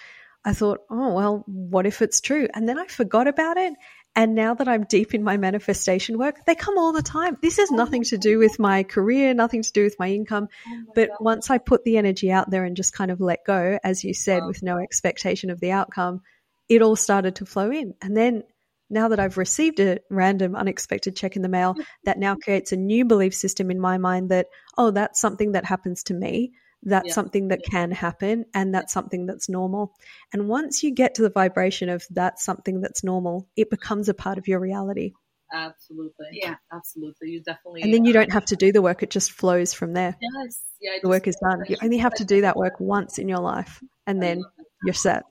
I 0.46 0.54
thought, 0.54 0.80
oh, 0.90 1.12
well, 1.12 1.44
what 1.46 1.86
if 1.86 2.00
it's 2.00 2.22
true? 2.22 2.48
And 2.54 2.66
then 2.66 2.78
I 2.78 2.86
forgot 2.86 3.28
about 3.28 3.58
it. 3.58 3.74
And 4.14 4.34
now 4.34 4.52
that 4.54 4.68
I'm 4.68 4.84
deep 4.84 5.14
in 5.14 5.22
my 5.22 5.38
manifestation 5.38 6.18
work, 6.18 6.44
they 6.44 6.54
come 6.54 6.76
all 6.76 6.92
the 6.92 7.02
time. 7.02 7.38
This 7.40 7.56
has 7.56 7.70
nothing 7.70 8.04
to 8.04 8.18
do 8.18 8.38
with 8.38 8.58
my 8.58 8.82
career, 8.82 9.32
nothing 9.32 9.62
to 9.62 9.72
do 9.72 9.84
with 9.84 9.98
my 9.98 10.10
income. 10.10 10.48
Oh 10.68 10.82
but 10.94 11.10
once 11.20 11.48
I 11.48 11.56
put 11.58 11.84
the 11.84 11.96
energy 11.96 12.30
out 12.30 12.50
there 12.50 12.64
and 12.64 12.76
just 12.76 12.92
kind 12.92 13.10
of 13.10 13.20
let 13.20 13.44
go, 13.46 13.78
as 13.82 14.04
you 14.04 14.12
said, 14.12 14.44
with 14.44 14.62
no 14.62 14.76
expectation 14.78 15.48
of 15.48 15.60
the 15.60 15.72
outcome, 15.72 16.20
it 16.68 16.82
all 16.82 16.96
started 16.96 17.36
to 17.36 17.46
flow 17.46 17.70
in. 17.70 17.94
And 18.02 18.14
then 18.14 18.42
now 18.90 19.08
that 19.08 19.20
I've 19.20 19.38
received 19.38 19.80
a 19.80 20.00
random 20.10 20.54
unexpected 20.54 21.16
check 21.16 21.34
in 21.36 21.42
the 21.42 21.48
mail, 21.48 21.74
that 22.04 22.18
now 22.18 22.36
creates 22.36 22.72
a 22.72 22.76
new 22.76 23.06
belief 23.06 23.34
system 23.34 23.70
in 23.70 23.80
my 23.80 23.96
mind 23.96 24.28
that, 24.28 24.46
oh, 24.76 24.90
that's 24.90 25.20
something 25.20 25.52
that 25.52 25.64
happens 25.64 26.02
to 26.04 26.14
me. 26.14 26.52
That's 26.84 27.08
yeah. 27.08 27.14
something 27.14 27.48
that 27.48 27.62
can 27.62 27.92
happen 27.92 28.44
and 28.54 28.74
that's 28.74 28.92
something 28.92 29.26
that's 29.26 29.48
normal. 29.48 29.94
And 30.32 30.48
once 30.48 30.82
you 30.82 30.90
get 30.90 31.14
to 31.16 31.22
the 31.22 31.30
vibration 31.30 31.88
of 31.88 32.04
that's 32.10 32.44
something 32.44 32.80
that's 32.80 33.04
normal, 33.04 33.48
it 33.56 33.70
becomes 33.70 34.08
a 34.08 34.14
part 34.14 34.38
of 34.38 34.48
your 34.48 34.58
reality. 34.58 35.12
Absolutely. 35.52 36.26
Yeah, 36.32 36.56
absolutely. 36.72 37.30
You 37.30 37.40
definitely. 37.40 37.82
And 37.82 37.92
then 37.92 38.04
you 38.04 38.12
don't 38.12 38.32
have 38.32 38.46
to 38.46 38.56
do 38.56 38.72
the 38.72 38.82
work, 38.82 39.02
it 39.02 39.10
just 39.10 39.32
flows 39.32 39.74
from 39.74 39.92
there. 39.92 40.16
Yes. 40.20 40.60
Yeah. 40.80 40.98
The 41.02 41.08
work 41.08 41.28
is 41.28 41.36
done. 41.36 41.64
You 41.68 41.76
only 41.82 41.98
have 41.98 42.14
to 42.14 42.24
do 42.24 42.40
that 42.40 42.56
work 42.56 42.80
once 42.80 43.18
in 43.18 43.28
your 43.28 43.40
life 43.40 43.82
and 44.06 44.22
then 44.22 44.42
you're 44.84 44.94
set. 44.94 45.24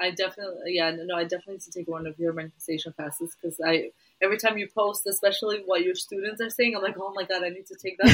I 0.00 0.10
definitely, 0.10 0.72
yeah, 0.74 0.90
no, 0.90 1.14
I 1.14 1.22
definitely 1.22 1.54
need 1.54 1.60
to 1.62 1.70
take 1.70 1.88
one 1.88 2.08
of 2.08 2.18
your 2.18 2.32
manifestation 2.32 2.92
classes 2.92 3.36
because 3.40 3.60
I 3.64 3.90
every 4.22 4.38
time 4.38 4.56
you 4.56 4.68
post, 4.74 5.06
especially 5.06 5.62
what 5.66 5.82
your 5.82 5.94
students 5.94 6.40
are 6.40 6.50
saying, 6.50 6.74
I'm 6.76 6.82
like, 6.82 6.96
oh 6.98 7.12
my 7.14 7.24
god, 7.24 7.42
I 7.42 7.48
need 7.48 7.66
to 7.66 7.76
take 7.82 7.98
that. 7.98 8.06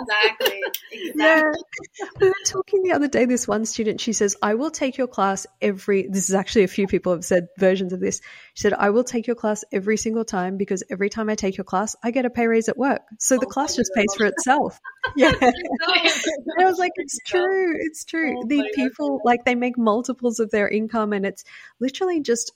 exactly. 0.00 0.60
exactly. 0.92 1.62
Yeah. 2.00 2.06
We 2.20 2.28
were 2.28 2.34
talking 2.46 2.82
the 2.82 2.92
other 2.92 3.08
day. 3.08 3.24
This 3.24 3.48
one 3.48 3.64
student, 3.64 4.00
she 4.00 4.12
says, 4.12 4.36
I 4.42 4.54
will 4.54 4.70
take 4.70 4.96
your 4.96 5.06
class 5.06 5.46
every. 5.60 6.06
This 6.06 6.28
is 6.28 6.34
actually 6.34 6.64
a 6.64 6.68
few 6.68 6.86
people 6.86 7.12
have 7.12 7.24
said 7.24 7.48
versions 7.58 7.92
of 7.92 8.00
this. 8.00 8.20
She 8.54 8.62
said, 8.62 8.74
I 8.74 8.90
will 8.90 9.04
take 9.04 9.26
your 9.26 9.36
class 9.36 9.64
every 9.72 9.96
single 9.96 10.24
time 10.24 10.56
because 10.56 10.82
every 10.90 11.10
time 11.10 11.30
I 11.30 11.34
take 11.34 11.56
your 11.56 11.64
class, 11.64 11.96
I 12.02 12.10
get 12.10 12.26
a 12.26 12.30
pay 12.30 12.46
raise 12.46 12.68
at 12.68 12.76
work. 12.76 13.02
So 13.18 13.36
oh 13.36 13.38
the 13.38 13.46
class 13.46 13.76
just 13.76 13.92
pays 13.94 14.14
for 14.16 14.26
itself. 14.26 14.78
yeah. 15.16 15.32
I 15.40 16.64
was 16.64 16.78
like, 16.78 16.92
it's 16.96 17.18
true. 17.26 17.76
It's 17.80 18.04
true. 18.04 18.34
Oh 18.38 18.46
the 18.46 18.70
people, 18.74 19.20
like, 19.24 19.44
they 19.44 19.54
make 19.54 19.78
multiples 19.78 20.40
of 20.40 20.50
their 20.50 20.68
income 20.68 21.12
and 21.12 21.24
it's 21.24 21.44
literally 21.80 22.20
just 22.20 22.52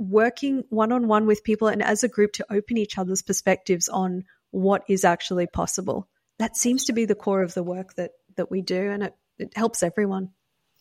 working 0.00 0.64
one 0.70 0.92
on 0.92 1.06
one 1.06 1.26
with 1.26 1.44
people 1.44 1.68
and 1.68 1.82
as 1.82 2.02
a 2.02 2.08
group 2.08 2.32
to 2.32 2.46
open 2.50 2.78
each 2.78 2.96
other's 2.96 3.22
perspectives 3.22 3.88
on 3.88 4.24
what 4.50 4.82
is 4.88 5.04
actually 5.04 5.46
possible. 5.46 6.08
That 6.38 6.56
seems 6.56 6.86
to 6.86 6.94
be 6.94 7.04
the 7.04 7.14
core 7.14 7.42
of 7.42 7.52
the 7.52 7.62
work 7.62 7.94
that 7.94 8.12
that 8.36 8.50
we 8.50 8.62
do, 8.62 8.90
and 8.90 9.02
it, 9.02 9.14
it 9.38 9.52
helps 9.54 9.82
everyone. 9.82 10.30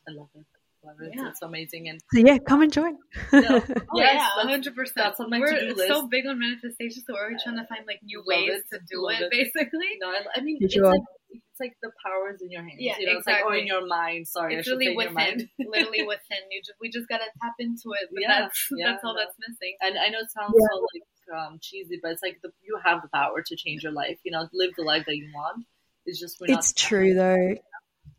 I 0.08 0.14
love 0.14 0.30
it. 0.34 0.46
Love 0.84 0.96
it. 1.02 1.12
Yeah. 1.14 1.30
It's 1.30 1.42
amazing. 1.42 1.90
And 1.90 2.00
so, 2.14 2.22
yeah, 2.26 2.38
come 2.38 2.62
and 2.62 2.72
join. 2.72 2.96
oh, 3.34 3.62
yeah, 3.94 4.30
hundred 4.36 4.74
percent. 4.74 4.96
That's 4.96 5.20
on 5.20 5.30
my 5.30 5.40
we're 5.40 5.54
to-do 5.54 5.76
list. 5.76 5.90
so 5.90 6.08
big 6.08 6.26
on 6.26 6.40
manifestation, 6.40 7.04
so 7.06 7.14
we're 7.14 7.38
trying 7.44 7.58
to 7.58 7.66
find 7.68 7.86
like 7.86 8.00
new 8.02 8.24
ways 8.26 8.52
it. 8.52 8.64
to 8.72 8.80
do 8.90 9.10
it, 9.10 9.20
it, 9.22 9.32
Basically, 9.32 9.98
no, 10.00 10.08
I, 10.08 10.24
I 10.38 10.42
mean, 10.42 10.58
it's 10.62 10.76
like 10.78 11.02
it's 11.02 11.19
like 11.60 11.76
the 11.82 11.92
power 12.06 12.34
is 12.34 12.42
in 12.42 12.52
your 12.52 12.62
hands. 12.62 12.76
Yeah, 12.80 12.98
you 13.00 13.06
know, 13.06 13.18
exactly. 13.18 13.34
It's 13.34 13.44
like, 13.44 13.46
or 13.46 13.56
in 13.56 13.68
your 13.68 13.86
mind. 13.88 14.28
Sorry, 14.28 14.56
it's 14.56 14.68
really 14.68 14.96
within, 14.96 15.50
literally 15.60 16.04
within. 16.08 16.42
You 16.52 16.62
just 16.62 16.74
we 16.82 16.90
just 16.90 17.08
gotta 17.08 17.26
tap 17.42 17.54
into 17.60 17.94
it. 18.00 18.10
But 18.12 18.22
yeah, 18.22 18.42
that's 18.42 18.68
yeah, 18.76 18.92
that's 18.92 19.04
all 19.04 19.16
that's 19.16 19.36
missing. 19.48 19.76
And 19.82 19.98
I 19.98 20.10
know 20.10 20.20
it 20.20 20.32
sounds 20.32 20.54
yeah. 20.58 20.68
so 20.72 20.88
like 20.94 21.48
um, 21.48 21.60
cheesy, 21.62 22.00
but 22.02 22.12
it's 22.12 22.24
like 22.24 22.40
the, 22.42 22.50
you 22.62 22.78
have 22.84 23.02
the 23.02 23.10
power 23.14 23.42
to 23.46 23.56
change 23.56 23.84
your 23.84 23.92
life. 23.92 24.18
You 24.24 24.32
know, 24.32 24.48
live 24.54 24.72
the 24.78 24.84
life 24.84 25.06
that 25.06 25.16
you 25.16 25.30
want. 25.34 25.66
It's 26.06 26.20
just 26.20 26.38
it's 26.42 26.74
true 26.74 27.14
though. 27.14 27.56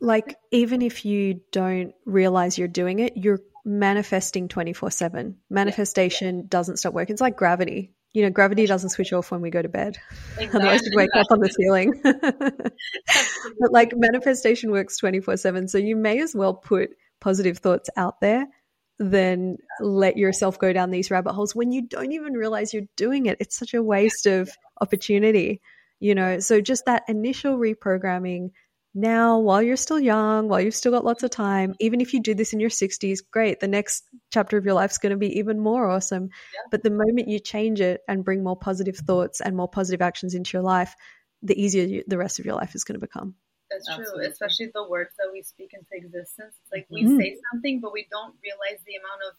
Like 0.01 0.37
even 0.51 0.83
if 0.83 1.05
you 1.05 1.41
don't 1.53 1.93
realize 2.07 2.57
you're 2.57 2.69
doing 2.69 3.01
it, 3.01 3.17
you're 3.17 3.41
manifesting 3.65 4.49
24 4.49 4.91
7 4.91 5.37
manifestation 5.51 6.39
yeah. 6.39 6.45
doesn't 6.49 6.79
stop 6.79 6.95
working 6.95 7.13
it's 7.13 7.21
like 7.21 7.37
gravity 7.37 7.93
you 8.13 8.23
know, 8.23 8.31
gravity 8.31 8.67
doesn't 8.67 8.91
switch 8.91 9.13
off 9.13 9.31
when 9.31 9.41
we 9.41 9.51
go 9.51 9.63
to 9.63 9.69
bed. 9.69 9.97
Exactly. 10.39 10.61
Otherwise, 10.61 10.81
we 10.83 10.97
wake 10.97 11.11
up 11.15 11.27
on 11.31 11.41
the 11.41 11.49
ceiling. 11.49 12.01
but 13.61 13.73
like 13.73 13.93
manifestation 13.95 14.71
works 14.71 14.97
24 14.97 15.37
7. 15.37 15.69
So 15.69 15.79
you 15.79 15.97
may 15.97 16.21
as 16.21 16.35
well 16.35 16.55
put 16.55 16.91
positive 17.21 17.59
thoughts 17.59 17.91
out 17.97 18.21
there 18.21 18.47
than 18.99 19.57
let 19.81 20.17
yourself 20.17 20.59
go 20.59 20.73
down 20.73 20.91
these 20.91 21.11
rabbit 21.11 21.33
holes 21.33 21.55
when 21.55 21.73
you 21.73 21.83
don't 21.83 22.13
even 22.13 22.33
realize 22.33 22.73
you're 22.73 22.85
doing 22.97 23.27
it. 23.27 23.37
It's 23.41 23.59
such 23.59 23.75
a 23.75 23.83
waste 23.83 24.27
of 24.27 24.51
opportunity, 24.81 25.61
you 26.01 26.15
know. 26.15 26.41
So 26.41 26.61
just 26.61 26.87
that 26.87 27.03
initial 27.09 27.59
reprogramming 27.59 28.51
now 28.95 29.39
while 29.39 29.63
you're 29.63 29.77
still 29.77 30.01
young, 30.01 30.49
while 30.49 30.61
you've 30.61 30.75
still 30.75 30.93
got 30.93 31.05
lots 31.05 31.23
of 31.23 31.31
time, 31.31 31.75
even 31.79 32.01
if 32.01 32.13
you 32.13 32.21
do 32.21 32.35
this 32.35 32.53
in 32.53 32.61
your 32.61 32.71
60s, 32.71 33.21
great. 33.31 33.61
The 33.61 33.69
next 33.69 34.05
chapter 34.33 34.57
of 34.57 34.65
your 34.65 34.75
life 34.75 34.91
is 34.91 34.99
going 34.99 35.11
to 35.11 35.17
be 35.17 35.39
even 35.39 35.61
more 35.61 35.89
awesome. 35.89 36.25
Yeah. 36.25 36.61
But 36.71 36.83
the 36.83 36.91
moment 36.91 37.29
you 37.29 37.39
change 37.39 37.81
it 37.81 38.01
and 38.09 38.25
bring 38.25 38.43
more 38.43 38.57
positive 38.57 38.97
thoughts 38.97 39.41
and 39.41 39.57
more 39.57 39.69
positive 39.69 40.03
actions 40.03 40.35
into 40.35 40.57
your 40.57 40.63
life, 40.63 40.95
the 41.43 41.61
easier 41.61 41.85
you, 41.85 42.05
the 42.07 42.19
rest 42.19 42.39
of 42.39 42.45
your 42.45 42.57
life 42.57 42.75
is 42.75 42.85
going 42.85 42.99
to 42.99 43.07
become. 43.07 43.35
That's 43.71 43.87
true, 43.87 44.03
Absolutely. 44.03 44.27
especially 44.27 44.71
the 44.75 44.89
words 44.89 45.11
that 45.19 45.31
we 45.33 45.43
speak 45.43 45.71
into 45.73 45.87
existence. 45.93 46.57
It's 46.63 46.73
like 46.73 46.87
we 46.91 47.05
mm. 47.05 47.17
say 47.17 47.37
something, 47.53 47.81
but 47.81 47.93
we 47.93 48.09
don't 48.11 48.35
realize 48.43 48.83
the 48.85 48.97
amount 48.97 49.21
of 49.31 49.37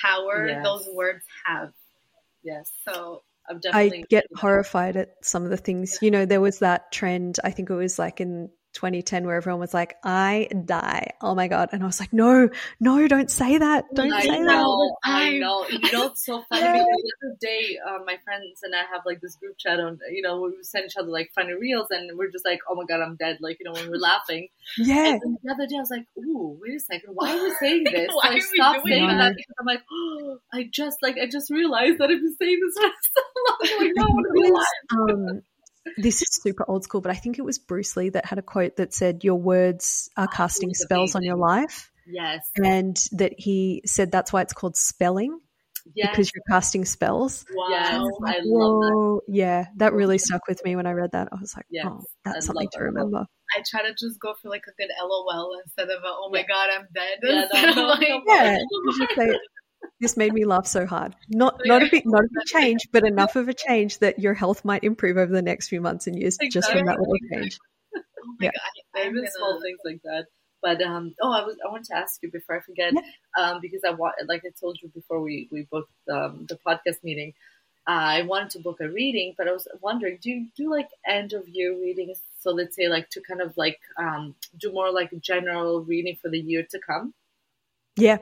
power 0.00 0.46
yes. 0.46 0.64
those 0.64 0.88
words 0.94 1.24
have. 1.44 1.72
Yes. 2.44 2.70
So 2.88 3.22
I 3.72 4.04
get 4.08 4.26
horrified 4.36 4.96
at 4.96 5.10
some 5.22 5.44
of 5.44 5.50
the 5.50 5.56
things. 5.56 5.98
You 6.00 6.12
know, 6.12 6.26
there 6.26 6.40
was 6.40 6.60
that 6.60 6.92
trend, 6.92 7.40
I 7.42 7.50
think 7.50 7.70
it 7.70 7.74
was 7.74 7.98
like 7.98 8.20
in 8.20 8.50
2010 8.72 9.26
where 9.26 9.36
everyone 9.36 9.60
was 9.60 9.74
like, 9.74 9.96
I 10.02 10.48
die. 10.64 11.10
Oh 11.20 11.34
my 11.34 11.48
God. 11.48 11.70
And 11.72 11.82
I 11.82 11.86
was 11.86 12.00
like, 12.00 12.12
no, 12.12 12.48
no, 12.80 13.08
don't 13.08 13.30
say 13.30 13.58
that. 13.58 13.84
Don't 13.94 14.12
I 14.12 14.22
say 14.22 14.40
know, 14.40 14.96
that. 15.04 15.10
I 15.10 15.38
know. 15.38 15.66
You 15.68 15.92
know, 15.92 16.06
it's 16.06 16.24
so 16.24 16.42
funny 16.48 16.62
yeah. 16.62 16.72
the 16.74 17.12
other 17.24 17.36
day, 17.40 17.78
uh, 17.86 17.98
my 18.06 18.16
friends 18.24 18.60
and 18.62 18.74
I 18.74 18.80
have 18.92 19.02
like 19.04 19.20
this 19.20 19.36
group 19.36 19.58
chat 19.58 19.78
on, 19.80 19.98
you 20.10 20.22
know, 20.22 20.40
we 20.40 20.62
send 20.62 20.86
each 20.86 20.96
other 20.96 21.08
like 21.08 21.30
funny 21.34 21.54
reels 21.54 21.88
and 21.90 22.16
we're 22.16 22.30
just 22.30 22.44
like, 22.44 22.60
oh 22.68 22.74
my 22.74 22.84
God, 22.84 23.00
I'm 23.00 23.16
dead. 23.16 23.38
Like, 23.40 23.58
you 23.60 23.64
know, 23.64 23.72
when 23.72 23.90
we're 23.90 23.96
laughing. 23.96 24.48
Yeah. 24.78 25.18
And 25.22 25.38
the 25.42 25.52
other 25.52 25.66
day 25.66 25.76
I 25.76 25.80
was 25.80 25.90
like, 25.90 26.06
ooh, 26.18 26.58
wait 26.60 26.76
a 26.76 26.80
second. 26.80 27.10
Why 27.14 27.36
are 27.36 27.42
we 27.42 27.54
saying 27.60 27.84
this? 27.92 28.10
why 28.12 28.30
so 28.30 28.34
I 28.34 28.38
stopped 28.38 28.86
saying 28.86 29.06
that 29.06 29.34
because 29.36 29.54
I'm 29.58 29.66
like, 29.66 29.82
oh, 29.90 30.38
I 30.52 30.68
just 30.70 30.98
like, 31.02 31.16
I 31.18 31.26
just 31.26 31.50
realized 31.50 31.98
that 31.98 32.10
I've 32.10 32.20
been 32.20 32.36
saying 32.36 32.60
this 32.60 32.74
for 32.74 32.90
so 33.14 33.22
long. 33.48 33.80
like, 33.80 33.92
no, 33.96 34.02
I 34.02 34.06
want 34.06 34.26
to 34.26 34.42
be 34.42 34.48
alive. 34.48 34.64
Um, 34.92 35.42
this 35.96 36.22
is 36.22 36.28
super 36.42 36.64
old 36.68 36.84
school, 36.84 37.00
but 37.00 37.10
I 37.12 37.16
think 37.16 37.38
it 37.38 37.44
was 37.44 37.58
Bruce 37.58 37.96
Lee 37.96 38.10
that 38.10 38.26
had 38.26 38.38
a 38.38 38.42
quote 38.42 38.76
that 38.76 38.94
said, 38.94 39.24
Your 39.24 39.36
words 39.36 40.10
are 40.16 40.28
oh, 40.30 40.34
casting 40.34 40.74
spells 40.74 41.14
on 41.14 41.22
your 41.22 41.36
life. 41.36 41.90
Yes. 42.06 42.50
And 42.56 42.96
that 43.12 43.34
he 43.38 43.82
said 43.86 44.10
that's 44.10 44.32
why 44.32 44.42
it's 44.42 44.52
called 44.52 44.76
spelling. 44.76 45.38
Yes. 45.94 46.10
Because 46.10 46.30
you're 46.34 46.44
casting 46.48 46.84
spells. 46.84 47.44
Wow. 47.52 47.66
Yes, 47.70 48.02
I 48.24 48.40
love 48.44 48.80
that. 48.80 49.20
Yeah, 49.28 49.66
that 49.76 49.92
really 49.92 50.18
stuck 50.18 50.46
with 50.46 50.64
me 50.64 50.76
when 50.76 50.86
I 50.86 50.92
read 50.92 51.12
that. 51.12 51.28
I 51.32 51.36
was 51.40 51.54
like, 51.56 51.66
yes, 51.70 51.86
oh, 51.88 52.04
that's 52.24 52.36
I 52.36 52.40
something 52.40 52.68
to 52.72 52.84
remember. 52.84 53.26
I 53.56 53.62
try 53.68 53.82
to 53.82 53.94
just 53.98 54.20
go 54.20 54.34
for 54.40 54.48
like 54.48 54.62
a 54.68 54.72
good 54.80 54.90
LOL 55.02 55.58
instead 55.64 55.88
of 55.90 56.02
a, 56.02 56.06
oh 56.06 56.30
my 56.32 56.38
yeah. 56.38 56.44
god, 56.46 56.68
I'm 56.72 56.86
dead. 56.94 57.18
Yeah, 57.52 57.72
no, 57.76 57.86
like, 57.88 58.08
yeah. 58.26 58.58
Say, 60.02 60.06
this 60.06 60.16
made 60.16 60.32
me 60.32 60.44
laugh 60.44 60.66
so 60.66 60.86
hard. 60.86 61.14
Not 61.28 61.60
not 61.64 61.82
a 61.82 61.88
bit 61.90 62.04
not 62.06 62.24
a 62.24 62.28
big 62.32 62.46
change, 62.46 62.88
but 62.92 63.06
enough 63.06 63.36
of 63.36 63.48
a 63.48 63.54
change 63.54 63.98
that 63.98 64.18
your 64.18 64.34
health 64.34 64.64
might 64.64 64.84
improve 64.84 65.16
over 65.16 65.32
the 65.32 65.42
next 65.42 65.68
few 65.68 65.80
months 65.80 66.06
and 66.06 66.18
years 66.18 66.36
exactly. 66.40 66.50
just 66.50 66.72
from 66.72 66.86
that 66.86 66.98
little 66.98 67.16
change. 67.32 67.58
Oh 68.24 68.36
my 68.38 68.46
yeah. 68.46 68.50
god, 68.94 69.06
even 69.08 69.26
small 69.36 69.60
things 69.60 69.80
like 69.84 70.00
that. 70.04 70.26
But 70.62 70.80
um, 70.80 71.12
oh, 71.20 71.32
I 71.32 71.44
was 71.44 71.56
I 71.66 71.68
wanted 71.72 71.86
to 71.86 71.96
ask 71.96 72.22
you 72.22 72.30
before 72.30 72.56
I 72.56 72.60
forget, 72.60 72.92
yeah. 72.94 73.02
um, 73.36 73.60
because 73.60 73.80
I 73.84 73.90
want 73.90 74.14
like 74.28 74.44
I 74.46 74.50
told 74.60 74.78
you 74.80 74.88
before 74.90 75.20
we 75.20 75.48
we 75.50 75.62
booked 75.62 75.90
um, 76.08 76.46
the 76.48 76.56
podcast 76.64 77.02
meeting, 77.02 77.34
uh, 77.88 77.90
I 77.90 78.22
wanted 78.22 78.50
to 78.50 78.60
book 78.60 78.80
a 78.80 78.88
reading, 78.88 79.34
but 79.36 79.48
I 79.48 79.52
was 79.52 79.66
wondering, 79.80 80.20
do 80.22 80.30
you 80.30 80.46
do 80.56 80.70
like 80.70 80.88
end 81.04 81.32
of 81.32 81.48
year 81.48 81.74
readings? 81.74 82.22
So 82.38 82.52
let's 82.52 82.76
say 82.76 82.88
like 82.88 83.10
to 83.10 83.20
kind 83.20 83.40
of 83.40 83.56
like 83.56 83.80
um, 83.98 84.36
do 84.56 84.72
more 84.72 84.92
like 84.92 85.10
a 85.10 85.16
general 85.16 85.82
reading 85.82 86.16
for 86.22 86.28
the 86.28 86.38
year 86.38 86.64
to 86.70 86.78
come. 86.78 87.12
Yeah, 87.96 88.18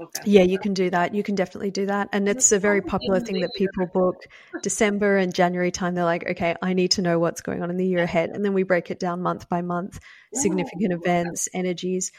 Okay. 0.00 0.22
Yeah, 0.26 0.42
you 0.42 0.58
can 0.58 0.74
do 0.74 0.90
that. 0.90 1.14
You 1.14 1.22
can 1.22 1.34
definitely 1.34 1.70
do 1.70 1.86
that. 1.86 2.08
And 2.12 2.28
it's 2.28 2.52
a 2.52 2.58
very 2.58 2.80
popular 2.82 3.20
thing 3.20 3.40
that 3.40 3.54
people 3.54 3.86
book 3.86 4.16
December 4.62 5.16
and 5.16 5.34
January 5.34 5.70
time. 5.70 5.94
They're 5.94 6.04
like, 6.04 6.28
okay, 6.30 6.54
I 6.62 6.72
need 6.72 6.92
to 6.92 7.02
know 7.02 7.18
what's 7.18 7.40
going 7.40 7.62
on 7.62 7.70
in 7.70 7.76
the 7.76 7.86
year 7.86 8.02
ahead. 8.02 8.30
And 8.30 8.44
then 8.44 8.54
we 8.54 8.62
break 8.62 8.90
it 8.90 9.00
down 9.00 9.22
month 9.22 9.48
by 9.48 9.62
month, 9.62 9.98
significant 10.34 10.92
events, 10.92 11.48
energies. 11.52 12.12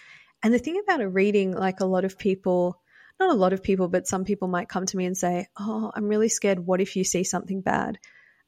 And 0.44 0.54
the 0.54 0.60
thing 0.60 0.80
about 0.84 1.02
a 1.02 1.10
reading, 1.10 1.54
like 1.54 1.80
a 1.80 1.86
lot 1.86 2.06
of 2.06 2.18
people, 2.18 2.82
not 3.20 3.30
a 3.30 3.38
lot 3.38 3.54
of 3.54 3.64
people, 3.64 3.88
but 3.88 4.08
some 4.08 4.26
people 4.26 4.48
might 4.48 4.70
come 4.70 4.86
to 4.86 4.98
me 4.98 5.06
and 5.06 5.18
say, 5.18 5.48
Oh, 5.58 5.92
I'm 5.94 6.08
really 6.08 6.30
scared. 6.30 6.60
What 6.60 6.82
if 6.82 6.96
you 6.96 7.04
see 7.04 7.24
something 7.24 7.62
bad? 7.62 7.98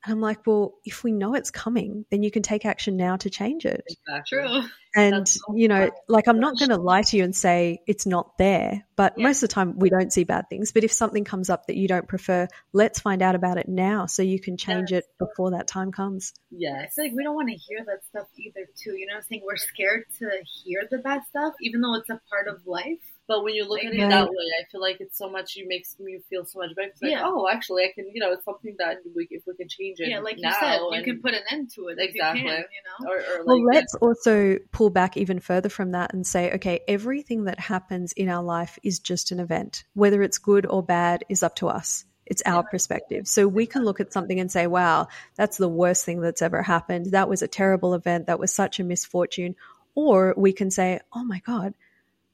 And 0.04 0.14
I'm 0.14 0.22
like, 0.22 0.47
well, 0.47 0.74
if 0.84 1.04
we 1.04 1.12
know 1.12 1.36
it's 1.36 1.52
coming, 1.52 2.06
then 2.10 2.24
you 2.24 2.32
can 2.32 2.41
take 2.41 2.66
action 2.66 2.97
now 2.97 3.18
to 3.18 3.30
change 3.30 3.66
it. 3.66 3.84
Exactly. 3.88 4.39
True. 4.39 4.62
And, 4.95 5.28
so 5.28 5.39
you 5.56 5.68
know, 5.68 5.89
like 6.10 6.28
I'm 6.28 6.39
not 6.39 6.58
going 6.58 6.70
to 6.70 6.78
lie 6.78 7.04
to 7.04 7.18
you 7.18 7.24
and 7.24 7.36
say 7.36 7.80
it's 7.88 8.06
not 8.06 8.38
there, 8.38 8.86
but 8.95 9.14
yeah. 9.16 9.24
most 9.24 9.43
of 9.43 9.49
the 9.49 9.54
time 9.54 9.78
we 9.78 9.89
don't 9.89 10.12
see 10.12 10.24
bad 10.24 10.49
things. 10.49 10.72
But 10.72 10.84
if 10.84 10.91
something 10.91 11.24
comes 11.24 11.49
up 11.49 11.68
that 11.68 11.78
you 11.78 11.88
don't 11.88 12.08
prefer, 12.08 12.47
let's 12.74 12.99
find 12.99 13.22
out 13.22 13.36
about 13.36 13.58
it 13.58 13.70
now 13.70 14.08
so 14.08 14.22
you 14.22 14.41
can 14.41 14.58
change 14.58 14.91
yes. 14.91 15.04
it 15.04 15.06
before 15.20 15.52
that 15.52 15.68
time 15.68 15.91
comes. 15.91 16.34
Yeah. 16.49 16.82
It's 16.82 16.97
like 16.97 17.12
we 17.16 17.24
don't 17.24 17.36
want 17.36 17.49
to 17.49 17.56
hear 17.56 17.86
that 17.86 18.04
stuff 18.10 18.28
either, 18.38 18.68
too. 18.84 18.97
You 18.97 19.06
know 19.06 19.18
I'm 19.18 19.24
saying? 19.30 19.43
We're 19.45 19.56
scared 19.56 20.06
to 20.20 20.30
hear 20.64 20.82
the 20.89 20.97
bad 20.97 21.22
stuff, 21.30 21.54
even 21.62 21.82
though 21.82 21.95
it's 21.95 22.10
a 22.10 22.20
part 22.30 22.47
of 22.47 22.66
life. 22.66 22.99
But 23.28 23.44
when 23.44 23.54
you 23.54 23.68
look 23.68 23.84
at 23.84 23.94
it 23.94 24.10
that 24.10 24.28
way, 24.28 24.36
I 24.60 24.66
feel 24.70 24.82
like 24.82 24.98
it's 25.00 25.18
so 25.18 25.30
much. 25.30 25.56
You 25.56 25.68
makes 25.68 25.96
me 26.00 26.20
feel 26.30 26.44
so 26.44 26.60
much 26.60 26.76
better. 26.76 26.90
It's 26.90 27.02
like, 27.02 27.12
yeah. 27.12 27.24
oh, 27.24 27.48
actually, 27.50 27.84
I 27.84 27.92
can. 27.96 28.10
You 28.14 28.20
know, 28.20 28.34
it's 28.34 28.44
something 28.44 28.76
that 28.80 28.98
we, 29.16 29.28
if 29.32 29.44
we 29.48 29.56
can 29.56 29.70
change 29.70 30.00
it. 30.00 30.10
Yeah, 30.10 30.20
like 30.20 30.38
you 30.38 30.52
said, 30.52 30.80
you 30.92 31.04
can 31.04 31.22
put 31.22 31.34
an 31.34 31.44
end 31.50 31.72
to 31.76 31.88
it. 31.88 31.98
Exactly. 32.00 32.42
Can, 32.42 32.50
you 32.50 33.06
know. 33.06 33.10
Or, 33.10 33.18
or 33.18 33.38
like, 33.40 33.48
well, 33.48 33.64
let's 33.64 33.96
also 33.96 34.58
pull 34.72 34.90
back 34.90 35.16
even 35.16 35.40
further 35.40 35.70
from 35.70 35.92
that 35.92 36.14
and 36.14 36.28
say, 36.28 36.52
okay, 36.54 36.82
everything 36.88 37.46
that 37.46 37.60
happens 37.60 38.12
in 38.14 38.28
our 38.28 38.44
life 38.44 38.78
is 38.84 39.00
just 39.00 39.32
an 39.32 39.40
event. 39.40 39.86
Whether 39.94 40.22
it's 40.24 40.38
good 40.38 40.66
or 40.66 40.84
bad 40.84 41.24
is 41.30 41.44
up 41.44 41.56
to 41.58 41.68
us. 41.70 42.06
It's 42.26 42.44
our 42.46 42.64
perspective. 42.64 43.28
So 43.28 43.48
we 43.48 43.66
can 43.66 43.84
look 43.84 44.00
at 44.00 44.14
something 44.14 44.40
and 44.40 44.52
say, 44.52 44.66
wow, 44.66 45.08
that's 45.36 45.58
the 45.58 45.68
worst 45.68 46.06
thing 46.06 46.22
that's 46.22 46.42
ever 46.42 46.62
happened. 46.62 47.08
That 47.12 47.28
was 47.28 47.42
a 47.42 47.48
terrible 47.48 47.94
event. 47.94 48.28
That 48.28 48.40
was 48.40 48.54
such 48.54 48.80
a 48.80 48.84
misfortune. 48.84 49.56
Or 49.96 50.34
we 50.38 50.54
can 50.54 50.72
say, 50.72 51.02
oh 51.12 51.24
my 51.24 51.40
God, 51.40 51.74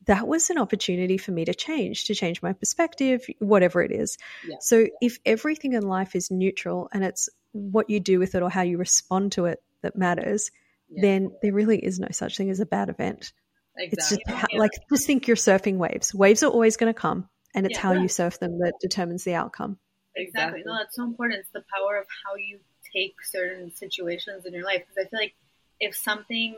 that 0.08 0.28
was 0.28 0.50
an 0.50 0.58
opportunity 0.58 1.18
for 1.18 1.32
me 1.32 1.46
to 1.46 1.54
change, 1.54 2.06
to 2.06 2.16
change 2.16 2.42
my 2.42 2.54
perspective, 2.54 3.26
whatever 3.40 3.82
it 3.82 3.92
is. 3.92 4.18
Yeah. 4.48 4.56
So 4.62 4.88
if 5.02 5.20
everything 5.26 5.74
in 5.74 5.84
life 5.84 6.16
is 6.16 6.32
neutral 6.32 6.90
and 6.94 7.04
it's 7.04 7.30
what 7.52 7.90
you 7.90 8.00
do 8.00 8.20
with 8.20 8.34
it 8.34 8.42
or 8.42 8.50
how 8.50 8.62
you 8.62 8.78
respond 8.78 9.34
to 9.34 9.46
it 9.46 9.62
that 9.82 9.98
matters, 9.98 10.50
yeah. 10.90 11.02
then 11.02 11.32
there 11.42 11.54
really 11.54 11.78
is 11.78 12.00
no 12.00 12.08
such 12.12 12.38
thing 12.38 12.50
as 12.50 12.60
a 12.60 12.66
bad 12.66 12.90
event. 12.90 13.34
Exactly. 13.78 13.98
It's 13.98 14.10
just 14.10 14.22
yeah. 14.52 14.60
like 14.60 14.72
just 14.90 15.06
think 15.06 15.28
you're 15.28 15.38
surfing 15.38 15.78
waves. 15.78 16.14
Waves 16.14 16.42
are 16.42 16.50
always 16.50 16.78
going 16.78 16.92
to 16.92 17.00
come, 17.00 17.30
and 17.54 17.66
it's 17.66 17.78
how 17.78 17.92
you 17.92 18.08
surf 18.08 18.40
them 18.40 18.60
that 18.60 18.74
determines 18.82 19.24
the 19.24 19.36
outcome. 19.36 19.78
Exactly. 20.16 20.64
No, 20.66 20.74
that's 20.74 20.96
so 20.96 21.04
important. 21.04 21.42
It's 21.42 21.52
the 21.52 21.64
power 21.72 21.98
of 21.98 22.08
how 22.26 22.36
you 22.38 22.60
take 22.96 23.16
certain 23.24 23.72
situations 23.76 24.46
in 24.46 24.54
your 24.54 24.64
life. 24.64 24.80
Because 24.80 25.06
I 25.06 25.10
feel 25.10 25.20
like 25.20 25.36
if 25.80 25.96
something 25.96 26.56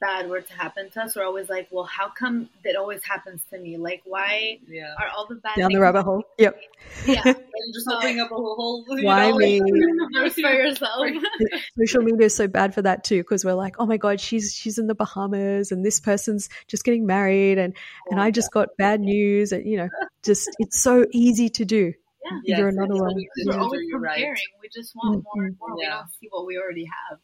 bad 0.00 0.28
were 0.28 0.40
to 0.40 0.52
happen 0.52 0.90
to 0.90 1.02
us, 1.02 1.16
we're 1.16 1.24
always 1.24 1.48
like, 1.48 1.68
well, 1.70 1.84
how 1.84 2.08
come 2.08 2.48
that 2.64 2.76
always 2.76 3.02
happens 3.02 3.42
to 3.50 3.58
me? 3.58 3.76
Like, 3.76 4.02
why 4.04 4.58
yeah. 4.68 4.94
are 4.98 5.08
all 5.16 5.26
the 5.26 5.36
bad 5.36 5.56
down 5.56 5.72
the 5.72 5.80
rabbit 5.80 6.02
hole? 6.02 6.22
Yep. 6.38 6.60
Yeah, 7.06 7.22
just 7.22 7.88
opening 7.88 8.20
up 8.20 8.30
a 8.30 8.34
whole. 8.34 8.84
Why 8.88 9.30
know, 9.30 9.36
me? 9.36 9.60
Like, 10.12 10.32
for 10.32 10.40
yourself. 10.40 11.06
Social 11.78 12.02
media 12.02 12.26
is 12.26 12.34
so 12.34 12.48
bad 12.48 12.74
for 12.74 12.82
that 12.82 13.04
too, 13.04 13.18
because 13.18 13.44
we're 13.44 13.54
like, 13.54 13.76
oh 13.78 13.86
my 13.86 13.96
god, 13.96 14.20
she's 14.20 14.54
she's 14.54 14.78
in 14.78 14.86
the 14.86 14.94
Bahamas, 14.94 15.72
and 15.72 15.84
this 15.84 16.00
person's 16.00 16.48
just 16.68 16.84
getting 16.84 17.06
married, 17.06 17.58
and 17.58 17.74
oh, 17.76 18.12
and 18.12 18.20
I 18.20 18.30
just 18.30 18.50
got 18.50 18.68
bad 18.76 19.00
news, 19.00 19.52
and 19.52 19.66
you 19.66 19.76
know, 19.76 19.88
just 20.24 20.48
it's 20.58 20.80
so 20.80 21.06
easy 21.12 21.48
to 21.50 21.64
do. 21.64 21.92
Yeah, 22.24 22.40
yes, 22.44 22.58
you're 22.58 22.68
another 22.68 22.94
one. 22.94 23.14
We're 23.44 23.58
always 23.58 23.82
comparing. 23.90 24.30
Right. 24.30 24.38
We 24.60 24.68
just 24.74 24.94
want 24.96 25.24
more 25.34 25.44
and 25.44 25.56
more. 25.60 25.76
Yeah. 25.80 25.88
We 25.88 25.94
don't 25.94 26.10
see 26.20 26.28
what 26.30 26.46
we 26.46 26.58
already 26.58 26.88
have. 27.10 27.18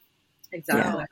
Exactly. 0.53 1.05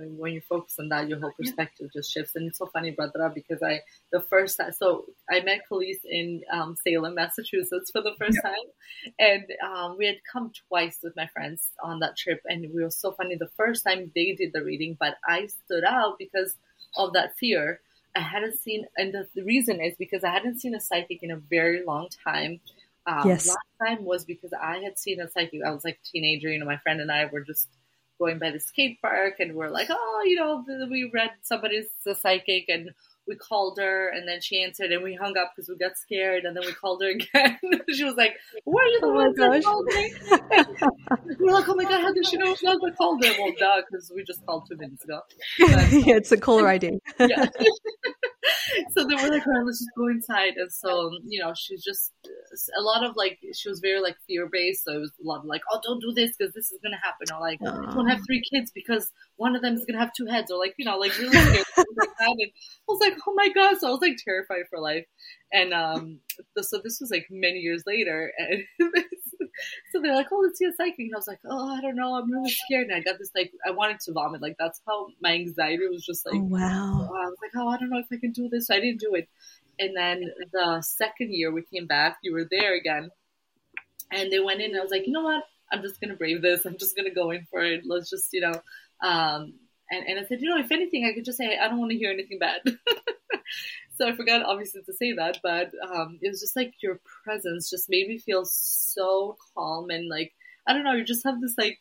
When 0.00 0.32
you 0.32 0.40
focus 0.40 0.76
on 0.78 0.88
that, 0.90 1.08
your 1.08 1.18
whole 1.18 1.32
perspective 1.32 1.90
just 1.92 2.12
shifts. 2.12 2.36
And 2.36 2.48
it's 2.48 2.58
so 2.58 2.66
funny, 2.66 2.90
brother, 2.90 3.30
because 3.34 3.62
I 3.62 3.80
the 4.12 4.20
first 4.20 4.58
time, 4.58 4.72
so 4.72 5.06
I 5.30 5.40
met 5.40 5.62
Calise 5.70 6.04
in 6.04 6.42
um, 6.52 6.76
Salem, 6.86 7.14
Massachusetts, 7.14 7.90
for 7.90 8.02
the 8.02 8.14
first 8.18 8.38
yeah. 8.42 8.50
time, 8.50 8.68
and 9.18 9.44
um, 9.64 9.96
we 9.98 10.06
had 10.06 10.16
come 10.30 10.52
twice 10.68 10.98
with 11.02 11.16
my 11.16 11.26
friends 11.28 11.68
on 11.82 12.00
that 12.00 12.16
trip, 12.16 12.40
and 12.46 12.72
we 12.74 12.82
were 12.82 12.90
so 12.90 13.12
funny. 13.12 13.36
The 13.36 13.50
first 13.56 13.84
time 13.84 14.12
they 14.14 14.32
did 14.32 14.52
the 14.52 14.64
reading, 14.64 14.96
but 14.98 15.16
I 15.26 15.46
stood 15.46 15.84
out 15.84 16.18
because 16.18 16.54
of 16.96 17.12
that 17.14 17.36
fear. 17.36 17.80
I 18.16 18.20
hadn't 18.20 18.58
seen, 18.58 18.86
and 18.96 19.12
the, 19.12 19.28
the 19.34 19.44
reason 19.44 19.80
is 19.80 19.94
because 19.98 20.24
I 20.24 20.30
hadn't 20.30 20.60
seen 20.60 20.74
a 20.74 20.80
psychic 20.80 21.22
in 21.22 21.30
a 21.30 21.36
very 21.36 21.84
long 21.84 22.08
time. 22.24 22.60
Um, 23.06 23.28
yes. 23.28 23.48
Last 23.48 23.58
time 23.82 24.04
was 24.04 24.24
because 24.24 24.52
I 24.52 24.78
had 24.78 24.98
seen 24.98 25.20
a 25.20 25.30
psychic. 25.30 25.60
I 25.64 25.70
was 25.70 25.84
like 25.84 25.98
a 26.02 26.06
teenager, 26.10 26.50
you 26.50 26.58
know, 26.58 26.66
my 26.66 26.78
friend 26.78 27.00
and 27.00 27.10
I 27.10 27.26
were 27.26 27.40
just 27.40 27.68
going 28.18 28.38
by 28.38 28.50
the 28.50 28.60
skate 28.60 29.00
park 29.00 29.34
and 29.38 29.54
we're 29.54 29.70
like, 29.70 29.88
oh, 29.90 30.22
you 30.24 30.36
know, 30.36 30.64
we 30.90 31.10
read 31.12 31.30
somebody's 31.42 31.86
a 32.06 32.14
psychic 32.14 32.64
and 32.68 32.90
we 33.28 33.36
called 33.36 33.78
her 33.78 34.08
and 34.08 34.26
then 34.26 34.40
she 34.40 34.62
answered 34.62 34.90
and 34.90 35.04
we 35.04 35.14
hung 35.14 35.36
up 35.36 35.52
because 35.54 35.68
we 35.68 35.76
got 35.76 35.96
scared 35.96 36.44
and 36.44 36.56
then 36.56 36.64
we 36.64 36.72
called 36.72 37.02
her 37.02 37.08
again. 37.10 37.58
she 37.94 38.04
was 38.04 38.14
like, 38.16 38.34
"Why 38.64 38.82
are 38.82 38.86
you 38.86 39.00
the 39.00 39.06
oh 39.06 39.12
one 39.12 39.34
that 39.34 39.62
called 39.62 39.86
me?" 39.86 40.14
we're 41.38 41.52
like, 41.52 41.68
"Oh 41.68 41.74
my 41.74 41.84
god, 41.84 42.00
how 42.00 42.12
did 42.12 42.26
she 42.26 42.38
know 42.38 42.50
it's 42.50 42.62
not 42.62 42.80
the 42.80 42.90
called 42.92 43.22
her?" 43.24 43.32
Well, 43.38 43.52
duh, 43.58 43.82
because 43.88 44.10
we 44.14 44.24
just 44.24 44.44
called 44.46 44.66
two 44.68 44.76
minutes 44.76 45.04
ago. 45.04 45.20
But, 45.58 45.92
yeah, 45.92 46.16
it's 46.16 46.32
a 46.32 46.36
um, 46.36 46.40
caller 46.40 46.68
ID. 46.68 46.98
yeah. 47.20 47.46
so 48.90 49.04
they 49.04 49.14
we're 49.14 49.30
like, 49.30 49.46
"All 49.46 49.52
right, 49.52 49.64
let's 49.64 49.80
just 49.80 49.90
go 49.96 50.08
inside." 50.08 50.54
And 50.56 50.72
so 50.72 51.10
you 51.26 51.40
know, 51.40 51.52
she's 51.56 51.82
just 51.82 52.12
a 52.78 52.82
lot 52.82 53.04
of 53.04 53.16
like 53.16 53.38
she 53.54 53.68
was 53.68 53.80
very 53.80 54.00
like 54.00 54.16
fear 54.26 54.48
based. 54.50 54.84
So 54.84 54.92
it 54.92 55.00
was 55.00 55.12
a 55.22 55.26
lot 55.26 55.40
of 55.40 55.44
like, 55.46 55.62
"Oh, 55.72 55.80
don't 55.82 56.00
do 56.00 56.12
this 56.12 56.36
because 56.36 56.54
this 56.54 56.70
is 56.70 56.78
gonna 56.82 57.00
happen," 57.02 57.26
or 57.34 57.40
like, 57.40 57.60
Aww. 57.60 57.94
"Don't 57.94 58.08
have 58.08 58.20
three 58.26 58.42
kids 58.52 58.70
because 58.74 59.10
one 59.36 59.56
of 59.56 59.62
them 59.62 59.74
is 59.74 59.84
gonna 59.84 60.00
have 60.00 60.12
two 60.16 60.26
heads," 60.26 60.50
or 60.50 60.58
like 60.58 60.74
you 60.78 60.84
know, 60.84 60.98
like 60.98 61.16
really 61.18 61.36
scared 61.36 61.66
like 61.76 62.10
that. 62.18 62.28
And 62.28 62.50
I 62.50 62.52
was 62.86 63.00
like, 63.00 63.14
oh 63.26 63.34
my 63.34 63.48
god! 63.48 63.78
So 63.78 63.88
I 63.88 63.90
was 63.90 64.00
like 64.00 64.16
terrified 64.24 64.64
for 64.70 64.80
life, 64.80 65.06
and 65.52 65.72
um, 65.72 66.20
so 66.60 66.80
this 66.82 66.98
was 67.00 67.10
like 67.10 67.26
many 67.30 67.58
years 67.58 67.84
later, 67.86 68.32
and 68.38 68.64
so 69.92 70.00
they're 70.00 70.14
like, 70.14 70.28
oh, 70.32 70.40
let's 70.40 70.58
see 70.58 70.66
a 70.66 70.72
psychic, 70.72 70.98
and 70.98 71.14
I 71.14 71.18
was 71.18 71.28
like, 71.28 71.40
oh, 71.48 71.76
I 71.76 71.80
don't 71.80 71.96
know, 71.96 72.14
I'm 72.14 72.30
really 72.30 72.50
scared, 72.50 72.88
and 72.88 72.96
I 72.96 73.00
got 73.00 73.18
this 73.18 73.30
like, 73.34 73.52
I 73.66 73.70
wanted 73.70 74.00
to 74.00 74.12
vomit, 74.12 74.42
like 74.42 74.56
that's 74.58 74.80
how 74.86 75.08
my 75.20 75.32
anxiety 75.32 75.86
was 75.88 76.04
just 76.04 76.26
like, 76.26 76.36
oh, 76.36 76.44
wow. 76.44 77.10
I 77.14 77.26
was 77.26 77.36
like, 77.42 77.52
oh, 77.56 77.68
I 77.68 77.78
don't 77.78 77.90
know 77.90 77.98
if 77.98 78.06
I 78.12 78.16
can 78.16 78.32
do 78.32 78.48
this, 78.48 78.66
so 78.68 78.74
I 78.74 78.80
didn't 78.80 79.00
do 79.00 79.14
it, 79.14 79.28
and 79.78 79.96
then 79.96 80.24
the 80.52 80.82
second 80.82 81.32
year 81.32 81.52
we 81.52 81.62
came 81.62 81.86
back, 81.86 82.18
you 82.22 82.32
were 82.32 82.46
there 82.50 82.74
again, 82.74 83.10
and 84.10 84.32
they 84.32 84.40
went 84.40 84.60
in, 84.60 84.70
and 84.70 84.80
I 84.80 84.82
was 84.82 84.90
like, 84.90 85.06
you 85.06 85.12
know 85.12 85.24
what? 85.24 85.44
I'm 85.70 85.82
just 85.82 86.00
gonna 86.00 86.16
brave 86.16 86.40
this. 86.40 86.64
I'm 86.64 86.78
just 86.78 86.96
gonna 86.96 87.14
go 87.14 87.30
in 87.30 87.46
for 87.50 87.62
it. 87.62 87.82
Let's 87.84 88.08
just, 88.08 88.32
you 88.32 88.40
know, 88.40 88.54
um, 89.02 89.52
and, 89.90 90.06
and 90.06 90.18
I 90.18 90.24
said, 90.24 90.40
you 90.40 90.48
know, 90.48 90.58
if 90.58 90.70
anything, 90.70 91.06
I 91.06 91.14
could 91.14 91.24
just 91.24 91.38
say, 91.38 91.58
I 91.58 91.68
don't 91.68 91.78
want 91.78 91.90
to 91.92 91.96
hear 91.96 92.10
anything 92.10 92.38
bad. 92.38 92.60
so 93.98 94.08
I 94.08 94.14
forgot, 94.14 94.42
obviously, 94.42 94.82
to 94.82 94.92
say 94.92 95.12
that, 95.14 95.38
but 95.42 95.72
um, 95.92 96.18
it 96.22 96.28
was 96.28 96.40
just 96.40 96.54
like 96.54 96.72
your 96.82 97.00
presence 97.24 97.68
just 97.68 97.90
made 97.90 98.08
me 98.08 98.18
feel 98.18 98.44
so 98.44 99.36
calm 99.54 99.90
and 99.90 100.08
like, 100.08 100.32
I 100.66 100.72
don't 100.72 100.84
know, 100.84 100.92
you 100.92 101.04
just 101.04 101.24
have 101.24 101.40
this 101.40 101.54
like 101.58 101.78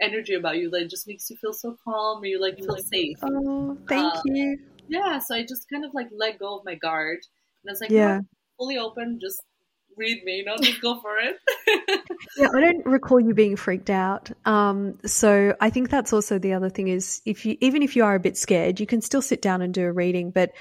energy 0.00 0.34
about 0.34 0.58
you 0.58 0.68
that 0.70 0.90
just 0.90 1.08
makes 1.08 1.30
you 1.30 1.36
feel 1.36 1.52
so 1.52 1.76
calm 1.82 2.22
or 2.22 2.26
you 2.26 2.40
like 2.40 2.58
feel 2.58 2.76
safe. 2.76 3.16
Oh, 3.22 3.78
thank 3.88 4.14
um, 4.14 4.22
you. 4.26 4.58
Yeah, 4.88 5.18
so 5.20 5.34
I 5.34 5.42
just 5.42 5.68
kind 5.70 5.84
of 5.84 5.94
like 5.94 6.08
let 6.12 6.38
go 6.38 6.58
of 6.58 6.64
my 6.64 6.74
guard. 6.74 7.18
And 7.62 7.70
I 7.70 7.72
was 7.72 7.80
like, 7.80 7.90
yeah, 7.90 8.20
fully 8.58 8.76
open, 8.76 9.18
just 9.20 9.40
read 9.96 10.22
me, 10.24 10.42
not 10.44 10.60
just 10.60 10.82
go 10.82 11.00
for 11.00 11.16
it. 11.18 11.36
yeah, 12.36 12.48
I 12.54 12.60
don't 12.60 12.84
recall 12.84 13.20
you 13.20 13.32
being 13.32 13.56
freaked 13.56 13.90
out. 13.90 14.30
Um, 14.44 14.98
so 15.06 15.54
I 15.60 15.70
think 15.70 15.88
that's 15.88 16.12
also 16.12 16.38
the 16.38 16.52
other 16.52 16.68
thing 16.68 16.88
is 16.88 17.22
if 17.24 17.46
you 17.46 17.56
even 17.60 17.82
if 17.82 17.96
you 17.96 18.04
are 18.04 18.14
a 18.14 18.20
bit 18.20 18.36
scared, 18.36 18.80
you 18.80 18.86
can 18.86 19.00
still 19.00 19.22
sit 19.22 19.40
down 19.40 19.62
and 19.62 19.72
do 19.72 19.84
a 19.84 19.92
reading. 19.92 20.30
But 20.30 20.52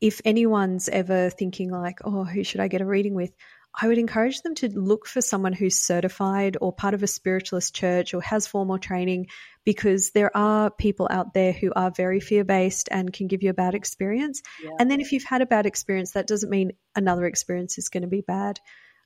if 0.00 0.20
anyone's 0.24 0.88
ever 0.88 1.30
thinking 1.30 1.70
like, 1.70 1.98
oh, 2.04 2.24
who 2.24 2.44
should 2.44 2.60
I 2.60 2.68
get 2.68 2.80
a 2.80 2.86
reading 2.86 3.14
with? 3.14 3.32
I 3.78 3.86
would 3.86 3.98
encourage 3.98 4.40
them 4.42 4.56
to 4.56 4.68
look 4.68 5.06
for 5.06 5.20
someone 5.20 5.52
who's 5.52 5.76
certified 5.76 6.56
or 6.60 6.72
part 6.72 6.94
of 6.94 7.04
a 7.04 7.06
spiritualist 7.06 7.74
church 7.74 8.14
or 8.14 8.22
has 8.22 8.46
formal 8.46 8.78
training 8.78 9.28
because 9.64 10.10
there 10.10 10.36
are 10.36 10.70
people 10.70 11.06
out 11.08 11.34
there 11.34 11.52
who 11.52 11.72
are 11.76 11.92
very 11.92 12.18
fear 12.18 12.44
based 12.44 12.88
and 12.90 13.12
can 13.12 13.28
give 13.28 13.42
you 13.44 13.50
a 13.50 13.54
bad 13.54 13.74
experience. 13.74 14.42
Yeah. 14.62 14.70
And 14.80 14.90
then 14.90 15.00
if 15.00 15.12
you've 15.12 15.24
had 15.24 15.42
a 15.42 15.46
bad 15.46 15.66
experience, 15.66 16.12
that 16.12 16.26
doesn't 16.26 16.50
mean 16.50 16.72
another 16.96 17.26
experience 17.26 17.78
is 17.78 17.90
going 17.90 18.02
to 18.02 18.08
be 18.08 18.22
bad. 18.22 18.58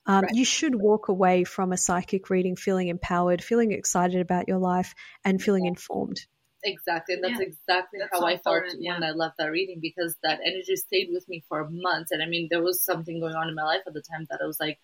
Um, 0.06 0.22
right. 0.22 0.34
You 0.34 0.44
should 0.44 0.74
walk 0.74 1.08
away 1.08 1.44
from 1.44 1.72
a 1.72 1.76
psychic 1.76 2.30
reading 2.30 2.56
feeling 2.56 2.88
empowered, 2.88 3.42
feeling 3.42 3.72
excited 3.72 4.20
about 4.20 4.48
your 4.48 4.58
life, 4.58 4.94
and 5.24 5.42
feeling 5.42 5.66
informed. 5.66 6.20
Exactly. 6.64 7.14
And 7.14 7.24
that's 7.24 7.40
yeah. 7.40 7.46
exactly 7.46 7.98
that's 8.00 8.10
how 8.12 8.20
so 8.20 8.26
I 8.26 8.38
felt 8.38 8.64
yeah. 8.78 8.94
when 8.94 9.04
I 9.04 9.10
left 9.10 9.36
that 9.38 9.50
reading 9.50 9.80
because 9.80 10.16
that 10.22 10.40
energy 10.44 10.76
stayed 10.76 11.10
with 11.12 11.28
me 11.28 11.44
for 11.48 11.68
months. 11.70 12.10
And 12.10 12.22
I 12.22 12.26
mean, 12.26 12.48
there 12.50 12.62
was 12.62 12.82
something 12.82 13.20
going 13.20 13.34
on 13.34 13.48
in 13.48 13.54
my 13.54 13.64
life 13.64 13.82
at 13.86 13.92
the 13.92 14.02
time 14.02 14.26
that 14.30 14.40
I 14.42 14.46
was 14.46 14.58
like, 14.58 14.78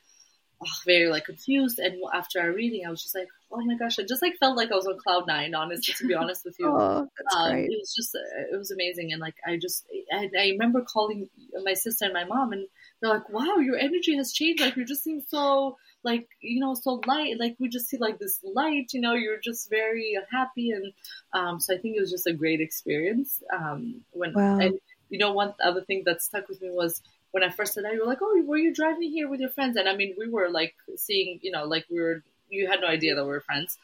oh, 0.62 0.78
very 0.84 1.08
like 1.08 1.24
confused. 1.24 1.78
And 1.78 1.96
after 2.12 2.40
our 2.40 2.52
reading, 2.52 2.86
I 2.86 2.90
was 2.90 3.02
just 3.02 3.14
like, 3.14 3.28
oh 3.50 3.64
my 3.64 3.76
gosh, 3.76 3.98
I 3.98 4.02
just 4.02 4.22
like 4.22 4.36
felt 4.38 4.56
like 4.56 4.70
I 4.70 4.76
was 4.76 4.86
on 4.86 4.98
cloud 4.98 5.26
nine, 5.26 5.54
honestly, 5.54 5.94
to 5.94 6.06
be 6.06 6.14
honest 6.20 6.44
with 6.44 6.56
you. 6.58 6.68
oh, 6.68 7.06
that's 7.16 7.36
um, 7.36 7.52
great. 7.52 7.70
It 7.70 7.78
was 7.80 7.94
just, 7.94 8.14
it 8.14 8.56
was 8.56 8.70
amazing. 8.70 9.12
And 9.12 9.20
like, 9.20 9.36
I 9.46 9.56
just, 9.56 9.86
I, 10.12 10.28
I 10.38 10.48
remember 10.50 10.82
calling 10.82 11.28
my 11.64 11.74
sister 11.74 12.04
and 12.04 12.14
my 12.14 12.24
mom 12.24 12.52
and 12.52 12.66
they're 13.00 13.12
like, 13.12 13.28
"Wow, 13.30 13.56
your 13.56 13.78
energy 13.78 14.16
has 14.16 14.32
changed. 14.32 14.62
Like 14.62 14.76
you 14.76 14.84
just 14.84 15.02
seem 15.02 15.22
so 15.26 15.76
like 16.02 16.28
you 16.40 16.60
know 16.60 16.74
so 16.74 17.00
light. 17.06 17.38
Like 17.38 17.56
we 17.58 17.68
just 17.68 17.88
see 17.88 17.98
like 17.98 18.18
this 18.18 18.40
light. 18.42 18.92
You 18.92 19.00
know, 19.00 19.14
you're 19.14 19.40
just 19.40 19.70
very 19.70 20.18
happy." 20.30 20.70
And 20.70 20.92
um, 21.32 21.60
so 21.60 21.74
I 21.74 21.78
think 21.78 21.96
it 21.96 22.00
was 22.00 22.10
just 22.10 22.26
a 22.26 22.32
great 22.32 22.60
experience. 22.60 23.42
Um, 23.52 24.02
when 24.12 24.32
wow. 24.34 24.58
and 24.58 24.78
you 25.08 25.18
know 25.18 25.32
one 25.32 25.54
other 25.62 25.82
thing 25.82 26.02
that 26.06 26.22
stuck 26.22 26.48
with 26.48 26.60
me 26.62 26.70
was 26.70 27.02
when 27.32 27.42
I 27.42 27.50
first 27.50 27.74
said 27.74 27.84
that, 27.84 27.92
you 27.92 28.00
were 28.00 28.06
like, 28.06 28.22
"Oh, 28.22 28.42
were 28.44 28.58
you 28.58 28.74
driving 28.74 29.10
here 29.10 29.28
with 29.28 29.40
your 29.40 29.50
friends?" 29.50 29.76
And 29.76 29.88
I 29.88 29.96
mean, 29.96 30.14
we 30.18 30.28
were 30.28 30.50
like 30.50 30.74
seeing, 30.96 31.38
you 31.42 31.50
know, 31.50 31.64
like 31.64 31.86
we 31.90 32.00
were. 32.00 32.22
You 32.52 32.66
had 32.66 32.80
no 32.80 32.88
idea 32.88 33.14
that 33.14 33.22
we 33.22 33.30
were 33.30 33.42
friends. 33.42 33.78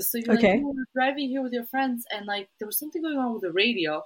So 0.00 0.18
you're 0.18 0.34
okay. 0.34 0.56
like, 0.56 0.60
oh, 0.62 0.74
we're 0.76 0.84
driving 0.92 1.30
here 1.30 1.40
with 1.40 1.54
your 1.54 1.64
friends, 1.64 2.04
and 2.10 2.26
like 2.26 2.50
there 2.58 2.66
was 2.66 2.78
something 2.78 3.00
going 3.00 3.16
on 3.16 3.32
with 3.32 3.40
the 3.40 3.52
radio 3.52 4.04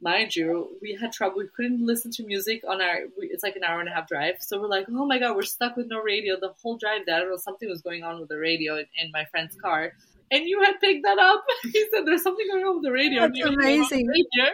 mind 0.00 0.36
you, 0.36 0.76
we 0.82 0.96
had 1.00 1.12
trouble. 1.12 1.38
We 1.38 1.48
couldn't 1.54 1.84
listen 1.84 2.10
to 2.12 2.24
music 2.24 2.62
on 2.68 2.80
our. 2.80 3.00
It's 3.18 3.42
like 3.42 3.56
an 3.56 3.64
hour 3.64 3.80
and 3.80 3.88
a 3.88 3.92
half 3.92 4.08
drive, 4.08 4.36
so 4.40 4.60
we're 4.60 4.68
like, 4.68 4.86
oh 4.90 5.06
my 5.06 5.18
god, 5.18 5.36
we're 5.36 5.42
stuck 5.42 5.76
with 5.76 5.86
no 5.88 6.00
radio 6.00 6.38
the 6.38 6.52
whole 6.62 6.76
drive. 6.76 7.02
There, 7.06 7.16
I 7.16 7.20
don't 7.20 7.30
know, 7.30 7.36
something 7.36 7.68
was 7.68 7.82
going 7.82 8.02
on 8.02 8.20
with 8.20 8.28
the 8.28 8.38
radio 8.38 8.76
in, 8.76 8.86
in 9.02 9.10
my 9.12 9.24
friend's 9.26 9.56
car, 9.56 9.92
and 10.30 10.46
you 10.46 10.62
had 10.62 10.80
picked 10.80 11.04
that 11.04 11.18
up. 11.18 11.44
he 11.62 11.86
said, 11.92 12.06
"There's 12.06 12.22
something 12.22 12.46
going 12.50 12.64
on 12.64 12.76
with 12.76 12.84
the 12.84 12.92
radio." 12.92 13.22
That's 13.22 13.40
amazing. 13.40 14.06
Radio. 14.06 14.52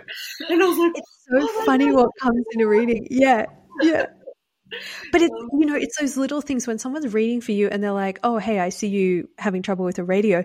And 0.48 0.62
I 0.62 0.66
was 0.66 0.78
like, 0.78 0.92
"It's 0.96 1.26
so 1.28 1.38
oh 1.40 1.64
funny 1.64 1.92
what 1.92 2.10
comes 2.20 2.44
in 2.52 2.60
a 2.60 2.66
reading." 2.66 3.06
Yeah, 3.10 3.46
yeah. 3.80 4.06
But 5.10 5.20
it's 5.20 5.34
you 5.52 5.66
know 5.66 5.74
it's 5.74 5.98
those 5.98 6.16
little 6.16 6.40
things 6.40 6.64
when 6.64 6.78
someone's 6.78 7.12
reading 7.12 7.40
for 7.40 7.50
you 7.50 7.66
and 7.66 7.82
they're 7.82 7.90
like, 7.90 8.20
"Oh, 8.22 8.38
hey, 8.38 8.60
I 8.60 8.68
see 8.68 8.86
you 8.86 9.28
having 9.36 9.62
trouble 9.62 9.84
with 9.84 9.96
the 9.96 10.04
radio." 10.04 10.44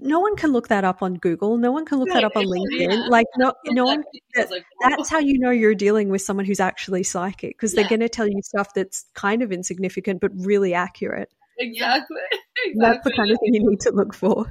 No 0.00 0.20
one 0.20 0.36
can 0.36 0.52
look 0.52 0.68
that 0.68 0.84
up 0.84 1.02
on 1.02 1.14
Google. 1.14 1.56
No 1.56 1.72
one 1.72 1.84
can 1.84 1.98
look 1.98 2.08
that 2.10 2.24
up 2.24 2.36
on 2.36 2.44
LinkedIn. 2.44 2.90
Yeah. 2.90 3.06
Like 3.08 3.26
no, 3.36 3.52
no 3.66 3.84
one. 3.84 4.04
That, 4.34 4.62
that's 4.82 5.08
how 5.08 5.18
you 5.18 5.38
know 5.38 5.50
you're 5.50 5.74
dealing 5.74 6.08
with 6.08 6.22
someone 6.22 6.46
who's 6.46 6.60
actually 6.60 7.02
psychic 7.02 7.56
because 7.56 7.74
they're 7.74 7.88
going 7.88 8.00
to 8.00 8.08
tell 8.08 8.26
you 8.26 8.40
stuff 8.42 8.74
that's 8.74 9.06
kind 9.14 9.42
of 9.42 9.52
insignificant 9.52 10.20
but 10.20 10.30
really 10.34 10.74
accurate. 10.74 11.30
Exactly. 11.58 12.16
exactly. 12.64 12.74
That's 12.80 13.04
the 13.04 13.12
kind 13.12 13.30
of 13.30 13.38
thing 13.38 13.54
you 13.54 13.68
need 13.68 13.80
to 13.80 13.92
look 13.92 14.14
for. 14.14 14.50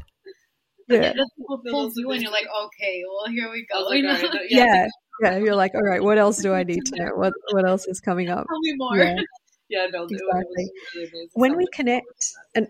Yeah. 0.87 1.13
yeah 1.15 1.23
pulls 1.71 1.95
you 1.97 2.09
and 2.11 2.21
you're 2.21 2.31
like, 2.31 2.47
okay, 2.65 3.03
well 3.07 3.33
here 3.33 3.51
we 3.51 3.65
go. 3.71 3.81
Like, 3.81 4.03
right, 4.03 4.41
yeah. 4.49 4.65
yeah. 4.65 4.87
yeah, 5.21 5.37
You're 5.37 5.55
like, 5.55 5.73
all 5.75 5.83
right, 5.83 6.01
what 6.01 6.17
else 6.17 6.37
do 6.37 6.53
I 6.53 6.63
need 6.63 6.85
to 6.85 7.03
know? 7.03 7.11
What 7.15 7.33
what 7.51 7.67
else 7.67 7.87
is 7.87 7.99
coming 7.99 8.29
up? 8.29 8.45
Tell 8.47 8.59
me 8.59 8.73
more. 8.77 8.97
Yeah, 8.97 9.15
yeah 9.69 9.87
no, 9.91 10.03
exactly. 10.03 10.71
Really 10.95 11.29
when 11.33 11.57
we 11.57 11.67
connect 11.67 12.33
and 12.55 12.67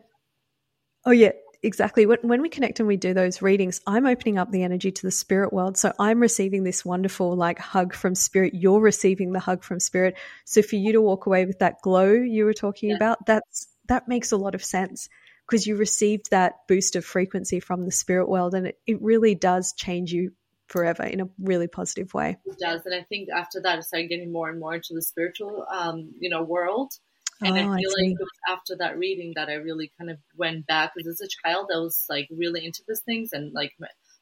oh 1.05 1.11
yeah, 1.11 1.31
exactly. 1.63 2.05
When, 2.05 2.19
when 2.21 2.41
we 2.41 2.49
connect 2.49 2.79
and 2.79 2.87
we 2.87 2.97
do 2.97 3.13
those 3.13 3.41
readings, 3.41 3.81
I'm 3.85 4.05
opening 4.05 4.37
up 4.37 4.51
the 4.51 4.63
energy 4.63 4.91
to 4.91 5.01
the 5.01 5.11
spirit 5.11 5.53
world. 5.53 5.77
So 5.77 5.93
I'm 5.99 6.19
receiving 6.19 6.63
this 6.63 6.85
wonderful 6.85 7.35
like 7.35 7.59
hug 7.59 7.93
from 7.93 8.15
spirit. 8.15 8.53
You're 8.53 8.79
receiving 8.79 9.31
the 9.31 9.39
hug 9.39 9.63
from 9.63 9.79
spirit. 9.79 10.17
So 10.45 10.61
for 10.61 10.75
you 10.75 10.93
to 10.93 11.01
walk 11.01 11.25
away 11.25 11.45
with 11.45 11.59
that 11.59 11.81
glow 11.81 12.11
you 12.11 12.45
were 12.45 12.53
talking 12.53 12.89
yeah. 12.89 12.95
about, 12.95 13.25
that's 13.25 13.67
that 13.87 14.07
makes 14.07 14.31
a 14.31 14.37
lot 14.37 14.55
of 14.55 14.63
sense 14.63 15.09
because 15.47 15.65
you 15.65 15.75
received 15.75 16.29
that 16.29 16.53
boost 16.67 16.95
of 16.95 17.03
frequency 17.03 17.59
from 17.59 17.85
the 17.85 17.91
spirit 17.91 18.29
world 18.29 18.53
and 18.53 18.67
it, 18.67 18.79
it 18.85 19.01
really 19.01 19.33
does 19.33 19.73
change 19.73 20.11
you 20.11 20.31
forever 20.67 21.03
in 21.03 21.19
a 21.21 21.29
really 21.39 21.67
positive 21.67 22.13
way. 22.13 22.37
It 22.45 22.59
does. 22.59 22.85
And 22.85 22.93
I 22.93 23.03
think 23.03 23.29
after 23.35 23.59
that 23.61 23.79
I 23.79 23.81
started 23.81 24.09
getting 24.09 24.31
more 24.31 24.49
and 24.49 24.59
more 24.59 24.75
into 24.75 24.93
the 24.93 25.01
spiritual 25.01 25.65
um, 25.71 26.11
you 26.19 26.29
know, 26.29 26.43
world 26.43 26.93
and 27.41 27.57
oh, 27.57 27.71
I 27.71 27.77
feel 27.77 27.91
I 27.99 28.03
like 28.03 28.17
after 28.49 28.75
that 28.77 28.97
reading 28.97 29.33
that 29.35 29.49
I 29.49 29.53
really 29.53 29.91
kind 29.97 30.09
of 30.09 30.17
went 30.35 30.67
back 30.67 30.93
because 30.95 31.07
as 31.07 31.21
a 31.21 31.47
child 31.47 31.69
I 31.73 31.79
was 31.79 32.05
like 32.09 32.27
really 32.31 32.65
into 32.65 32.81
these 32.87 33.01
things 33.01 33.33
and 33.33 33.53
like 33.53 33.73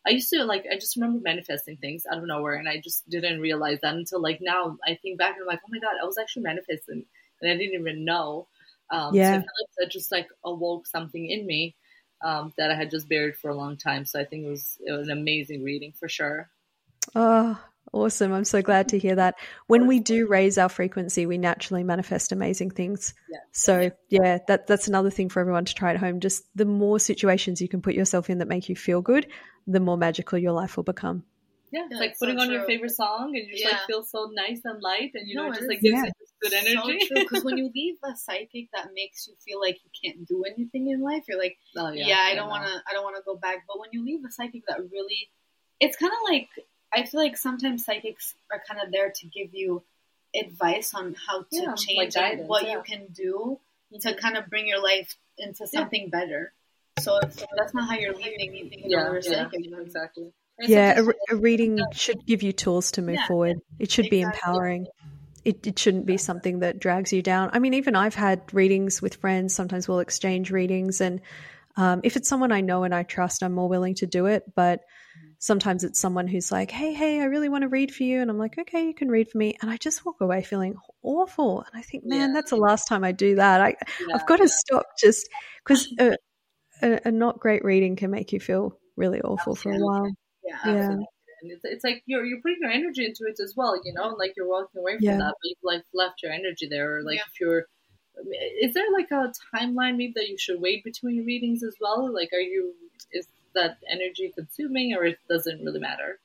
I 0.05 0.11
used 0.11 0.30
to 0.32 0.43
like 0.43 0.65
I 0.72 0.76
just 0.76 0.95
remember 0.95 1.20
manifesting 1.22 1.78
things 1.78 2.03
out 2.11 2.20
of 2.20 2.26
nowhere 2.26 2.55
and 2.55 2.70
I 2.70 2.80
just 2.80 3.09
didn't 3.09 3.41
realize 3.41 3.80
that 3.82 3.95
until 3.95 4.22
like 4.22 4.39
now 4.41 4.78
I 4.86 4.95
think 5.01 5.18
back 5.18 5.34
and 5.34 5.41
I'm 5.41 5.47
like 5.47 5.61
oh 5.65 5.70
my 5.72 5.80
god 5.80 5.95
I 6.01 6.05
was 6.05 6.18
actually 6.18 6.43
manifesting 6.43 7.05
and 7.41 7.51
I 7.51 7.57
didn't 7.57 7.80
even 7.80 8.05
know. 8.05 8.47
Um, 8.89 9.13
yeah, 9.13 9.32
so 9.32 9.36
I 9.36 9.39
like 9.39 9.70
that 9.78 9.91
just 9.91 10.11
like 10.11 10.30
awoke 10.45 10.88
something 10.88 11.30
in 11.30 11.45
me 11.45 11.76
um, 12.24 12.53
that 12.57 12.72
I 12.72 12.76
had 12.76 12.89
just 12.89 13.09
buried 13.09 13.36
for 13.36 13.49
a 13.49 13.55
long 13.55 13.78
time. 13.78 14.05
So 14.05 14.20
I 14.20 14.26
think 14.26 14.45
it 14.45 14.49
was 14.49 14.78
it 14.86 14.91
was 14.91 15.09
an 15.09 15.18
amazing 15.18 15.63
reading 15.63 15.93
for 15.93 16.07
sure. 16.07 16.49
Oh, 17.15 17.59
Awesome. 17.94 18.34
I'm 18.34 18.44
so 18.44 18.62
glad 18.62 18.90
to 18.90 19.00
hear 19.00 19.16
that. 19.16 19.36
When 19.68 19.88
we 19.88 20.00
do 20.00 20.28
raise 20.28 20.58
our 20.58 20.70
frequency, 20.70 21.26
we 21.26 21.38
naturally 21.38 21.84
manifest 21.84 22.32
amazing 22.32 22.72
things. 22.72 23.14
Yeah. 23.30 23.40
So, 23.52 23.92
yeah, 24.10 24.40
that, 24.48 24.68
that's 24.68 24.88
another 24.88 25.10
thing 25.10 25.30
for 25.30 25.40
everyone 25.40 25.66
to 25.66 25.74
try 25.74 25.92
at 25.92 25.98
home. 25.98 26.20
Just 26.20 26.44
the 26.56 26.66
more 26.66 27.00
situations 27.00 27.62
you 27.62 27.70
can 27.70 27.82
put 27.82 27.96
yourself 27.96 28.30
in 28.30 28.40
that 28.40 28.48
make 28.48 28.68
you 28.68 28.76
feel 28.76 29.02
good, 29.02 29.28
the 29.68 29.80
more 29.80 29.98
magical 29.98 30.38
your 30.38 30.52
life 30.52 30.76
will 30.76 30.84
become. 30.84 31.24
Yeah, 31.72 31.82
it's 31.90 32.00
like 32.00 32.18
putting 32.18 32.38
so 32.38 32.44
on 32.44 32.48
true. 32.48 32.58
your 32.58 32.66
favorite 32.66 32.92
song 32.92 33.36
and 33.36 33.46
you 33.46 33.52
just 33.52 33.66
yeah. 33.66 33.72
like 33.72 33.88
feel 33.88 34.04
so 34.04 34.30
nice 34.32 34.62
and 34.64 34.82
light 34.82 35.12
and 35.16 35.28
you 35.28 35.36
no, 35.36 35.48
know, 35.48 35.54
just 35.54 35.68
like 35.68 35.82
gives 35.82 35.96
yeah. 35.96 36.06
you 36.06 36.12
good 36.42 36.54
energy. 36.54 37.00
So 37.08 37.16
because 37.16 37.44
when 37.44 37.58
you 37.58 37.70
leave 37.76 37.96
a 38.06 38.16
psychic 38.16 38.70
that 38.74 38.90
makes 38.94 39.28
you 39.28 39.34
feel 39.46 39.60
like 39.60 39.78
you 39.84 39.92
can't 40.02 40.26
do 40.28 40.44
anything 40.46 40.90
in 40.90 41.02
life, 41.02 41.24
you're 41.28 41.38
like, 41.38 41.58
oh, 41.76 41.92
yeah, 41.92 42.08
yeah, 42.08 42.24
I 42.26 42.36
don't 42.36 42.48
want 42.48 42.66
to, 42.66 42.72
I 42.88 42.94
don't 42.94 43.04
want 43.04 43.18
to 43.18 43.22
go 43.26 43.36
back. 43.36 43.66
But 43.68 43.80
when 43.80 43.90
you 43.92 44.06
leave 44.06 44.22
a 44.26 44.32
psychic 44.32 44.64
that 44.68 44.80
really, 44.80 45.30
it's 45.82 45.98
kind 45.98 46.12
of 46.12 46.20
like 46.32 46.48
I 46.94 47.04
feel 47.04 47.22
like 47.22 47.38
sometimes 47.38 47.86
psychics 47.86 48.36
are 48.52 48.62
kind 48.68 48.82
of 48.84 48.92
there 48.92 49.12
to 49.12 49.28
give 49.28 49.54
you 49.54 49.84
advice 50.36 50.94
on 50.94 51.16
how 51.28 51.40
to 51.40 51.48
yeah, 51.52 51.74
change 51.76 51.98
like 51.98 52.14
guidance, 52.14 52.48
what 52.48 52.64
yeah. 52.64 52.74
you 52.74 52.82
can 52.84 53.08
do 53.14 53.60
mm-hmm. 53.94 54.08
to 54.08 54.16
kind 54.16 54.38
of 54.38 54.50
bring 54.50 54.68
your 54.68 54.82
life 54.82 55.16
into 55.38 55.68
something 55.68 56.10
yeah. 56.12 56.20
better. 56.20 56.54
So 57.00 57.18
if 57.18 57.46
that's 57.56 57.74
not 57.74 57.90
how 57.90 57.96
you're 57.96 58.16
leaving, 58.16 58.56
you 58.56 58.70
think 58.70 58.84
yeah, 58.86 59.12
you're 59.12 59.22
psychic. 59.22 59.66
Exactly. 59.80 60.34
yeah, 60.60 61.00
a, 61.00 61.34
a, 61.34 61.38
reading 61.38 61.80
should 61.94 62.26
give 62.26 62.42
you 62.42 62.52
tools 62.52 62.92
to 62.94 63.02
move 63.02 63.20
forward. 63.28 63.58
It 63.78 63.92
should 63.92 64.06
exactly. 64.06 64.18
be 64.18 64.22
empowering. 64.22 64.88
It, 65.46 65.68
it 65.68 65.80
shouldn't 65.80 66.08
be 66.08 66.18
something 66.18 66.60
that 66.60 66.80
drags 66.80 67.14
you 67.14 67.22
down. 67.22 67.52
I 67.54 67.60
mean, 67.60 67.76
even 67.76 67.96
I've 67.96 68.16
had 68.16 68.54
readings 68.54 69.02
with 69.02 69.16
friends. 69.16 69.54
Sometimes 69.54 69.88
we'll 69.88 70.00
exchange 70.00 70.52
readings, 70.52 71.00
and 71.00 71.22
um, 71.78 72.02
if 72.04 72.18
it's 72.18 72.28
someone 72.28 72.52
I 72.52 72.62
know 72.62 72.84
and 72.84 72.94
I 72.94 73.04
trust, 73.04 73.44
I'm 73.44 73.54
more 73.54 73.70
willing 73.70 73.96
to 73.96 74.08
do 74.08 74.26
it. 74.26 74.44
But 74.56 74.82
sometimes 75.40 75.84
it's 75.84 76.00
someone 76.00 76.28
who's 76.28 76.52
like, 76.52 76.72
hey, 76.72 76.94
hey, 76.94 77.22
I 77.22 77.26
really 77.26 77.50
want 77.50 77.64
to 77.64 77.68
read 77.68 77.94
for 77.94 78.04
you. 78.04 78.22
And 78.22 78.30
I'm 78.30 78.38
like, 78.38 78.58
okay, 78.58 78.86
you 78.86 78.94
can 78.94 79.10
read 79.10 79.30
for 79.30 79.38
me. 79.38 79.58
And 79.62 79.70
I 79.70 79.78
just 79.78 80.06
walk 80.06 80.22
away 80.22 80.44
feeling 80.44 80.76
awful. 81.04 81.62
And 81.62 81.72
I 81.74 81.82
think, 81.82 82.06
man, 82.06 82.30
yeah. 82.30 82.34
that's 82.34 82.50
the 82.50 82.58
last 82.58 82.88
time 82.88 83.04
I 83.04 83.12
do 83.12 83.36
that. 83.36 83.62
I, 83.62 83.76
yeah. 84.08 84.16
I've 84.16 84.28
got 84.28 84.38
to 84.38 84.50
stop 84.50 84.86
just 85.00 85.28
because 85.64 85.88
a, 86.00 86.16
a, 86.82 87.00
a, 87.06 87.12
not 87.12 87.40
great 87.40 87.64
reading 87.64 87.96
can 87.96 88.12
make 88.12 88.34
you 88.34 88.40
feel 88.40 88.80
really 88.96 89.22
awful 89.22 89.56
for 89.56 89.72
a 89.72 89.78
while. 89.78 90.12
Yeah. 90.44 90.92
And 90.92 91.06
it's, 91.42 91.62
it's 91.64 91.84
like 91.84 92.02
you're 92.08 92.26
you're 92.26 92.42
putting 92.42 92.58
your 92.62 92.72
energy 92.72 93.06
into 93.06 93.26
it 93.28 93.40
as 93.44 93.54
well, 93.56 93.80
you 93.84 93.94
know, 93.94 94.16
like 94.18 94.34
you're 94.36 94.50
walking 94.50 94.80
away 94.80 94.98
from 94.98 95.20
that, 95.20 95.34
but 95.40 95.44
you've 95.44 95.58
like 95.62 95.84
left 95.94 96.24
your 96.24 96.32
energy 96.32 96.68
there, 96.68 96.98
or 96.98 97.04
like 97.04 97.20
if 97.20 97.40
you're 97.40 97.66
is 98.62 98.74
there 98.74 98.92
like 98.92 99.12
a 99.12 99.32
timeline 99.56 99.98
maybe 99.98 100.14
that 100.16 100.28
you 100.28 100.38
should 100.38 100.60
wait 100.60 100.84
between 100.84 101.26
readings 101.26 101.64
as 101.64 101.76
well? 101.80 102.12
Like, 102.12 102.30
are 102.34 102.40
you 102.40 102.74
that 103.58 103.78
energy 103.91 104.32
consuming 104.34 104.93
or 104.93 105.03
it 105.03 105.18
doesn't 105.30 105.64
really 105.64 105.80
matter? 105.80 106.20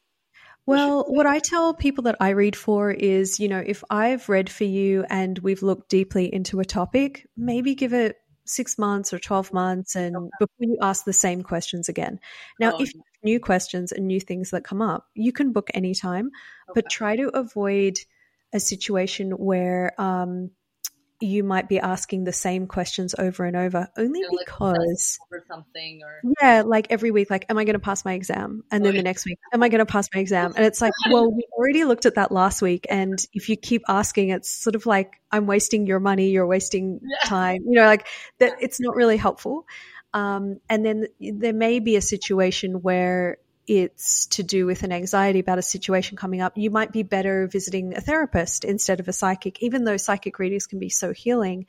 Well, 0.64 1.05
what 1.09 1.26
I 1.26 1.41
tell 1.41 1.74
people 1.74 2.05
that 2.05 2.16
I 2.20 2.30
read 2.30 2.55
for 2.55 2.93
is, 2.93 3.41
you 3.41 3.49
know, 3.49 3.62
if 3.64 3.83
I've 3.91 4.28
read 4.28 4.49
for 4.49 4.64
you 4.64 5.05
and 5.11 5.37
we've 5.41 5.62
looked 5.62 5.89
deeply 5.89 6.33
into 6.33 6.61
a 6.61 6.64
topic, 6.64 7.26
maybe 7.37 7.74
give 7.74 7.93
it 7.93 8.16
six 8.45 8.78
months 8.78 9.12
or 9.12 9.18
12 9.18 9.53
months 9.53 9.97
and 9.97 10.16
okay. 10.16 10.28
before 10.39 10.66
you 10.66 10.78
ask 10.80 11.05
the 11.05 11.12
same 11.12 11.43
questions 11.43 11.89
again. 11.89 12.20
Now, 12.61 12.74
oh, 12.74 12.83
if 12.83 12.93
new 13.24 13.41
questions 13.41 13.91
and 13.93 14.07
new 14.07 14.20
things 14.20 14.51
that 14.51 14.64
come 14.64 14.83
up, 14.83 15.07
you 15.14 15.33
can 15.33 15.53
book 15.53 15.70
anytime, 15.74 16.26
okay. 16.70 16.80
but 16.80 16.91
try 16.91 17.16
to 17.16 17.28
avoid 17.37 17.99
a 18.53 18.61
situation 18.61 19.33
where 19.33 20.01
um, 20.01 20.51
you 21.23 21.45
might 21.45 21.68
be 21.68 21.79
asking 21.79 22.25
the 22.25 22.33
same 22.33 22.66
questions 22.66 23.14
over 23.18 23.45
and 23.45 23.57
over 23.57 23.89
only 23.97 24.23
because 24.39 25.18
or 25.31 25.43
something 25.47 26.01
or 26.05 26.20
yeah 26.41 26.62
like 26.64 26.87
every 26.91 27.11
week 27.11 27.31
like 27.31 27.47
am 27.49 27.59
i 27.59 27.64
going 27.64 27.75
to 27.75 27.81
pass 27.81 28.05
my 28.05 28.14
exam? 28.14 28.64
And 28.70 28.85
then 28.85 28.95
the 28.95 29.03
next 29.03 29.25
week 29.25 29.39
am 29.53 29.62
i 29.62 29.68
going 29.68 29.79
to 29.79 29.87
pass 29.87 30.09
my 30.14 30.20
exam? 30.20 30.53
And 30.57 30.64
it's 30.64 30.81
like 30.81 30.93
well 31.11 31.31
we 31.31 31.45
already 31.53 31.85
looked 31.85 32.07
at 32.07 32.16
that 32.16 32.33
last 32.33 32.62
week 32.62 32.87
and 32.91 33.25
if 33.33 33.49
you 33.49 33.57
keep 33.57 33.83
asking 33.89 34.31
it's 34.31 34.51
sort 34.51 34.75
of 34.75 34.87
like 34.87 35.20
i'm 35.31 35.47
wasting 35.47 35.87
your 35.87 36.01
money 36.01 36.31
you're 36.31 36.47
wasting 36.47 37.01
time 37.25 37.62
you 37.66 37.79
know 37.79 37.87
like 37.87 38.07
that 38.39 38.57
it's 38.61 38.81
not 38.81 38.95
really 38.95 39.16
helpful. 39.16 39.66
Um, 40.14 40.61
and 40.68 40.85
then 40.85 41.07
there 41.20 41.55
may 41.55 41.79
be 41.79 41.97
a 41.97 42.03
situation 42.03 42.83
where 42.83 43.39
it's 43.67 44.27
to 44.27 44.43
do 44.43 44.67
with 44.67 44.83
an 44.83 44.93
anxiety 44.93 45.39
about 45.39 45.59
a 45.59 45.63
situation 45.63 46.17
coming 46.17 46.41
up, 46.41 46.57
you 46.57 46.71
might 46.71 46.93
be 46.93 47.03
better 47.03 47.47
visiting 47.47 47.97
a 47.97 48.01
therapist 48.01 48.65
instead 48.65 49.01
of 49.01 49.09
a 49.09 49.13
psychic, 49.13 49.63
even 49.63 49.85
though 49.85 49.97
psychic 49.97 50.39
readings 50.39 50.67
can 50.67 50.79
be 50.79 50.89
so 50.89 51.13
healing. 51.13 51.67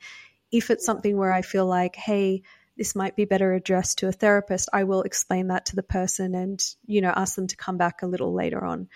If 0.50 0.70
it's 0.70 0.84
something 0.84 1.16
where 1.16 1.32
I 1.32 1.42
feel 1.42 1.66
like, 1.66 1.96
hey, 1.96 2.42
this 2.76 2.96
might 2.96 3.14
be 3.14 3.24
better 3.24 3.52
addressed 3.52 3.98
to 3.98 4.08
a 4.08 4.12
therapist, 4.12 4.68
I 4.72 4.84
will 4.84 5.02
explain 5.02 5.48
that 5.48 5.66
to 5.66 5.76
the 5.76 5.82
person 5.82 6.34
and, 6.34 6.62
you 6.86 7.00
know, 7.00 7.12
ask 7.14 7.36
them 7.36 7.46
to 7.46 7.56
come 7.56 7.76
back 7.76 8.02
a 8.02 8.06
little 8.06 8.34
later 8.34 8.64
on. 8.64 8.88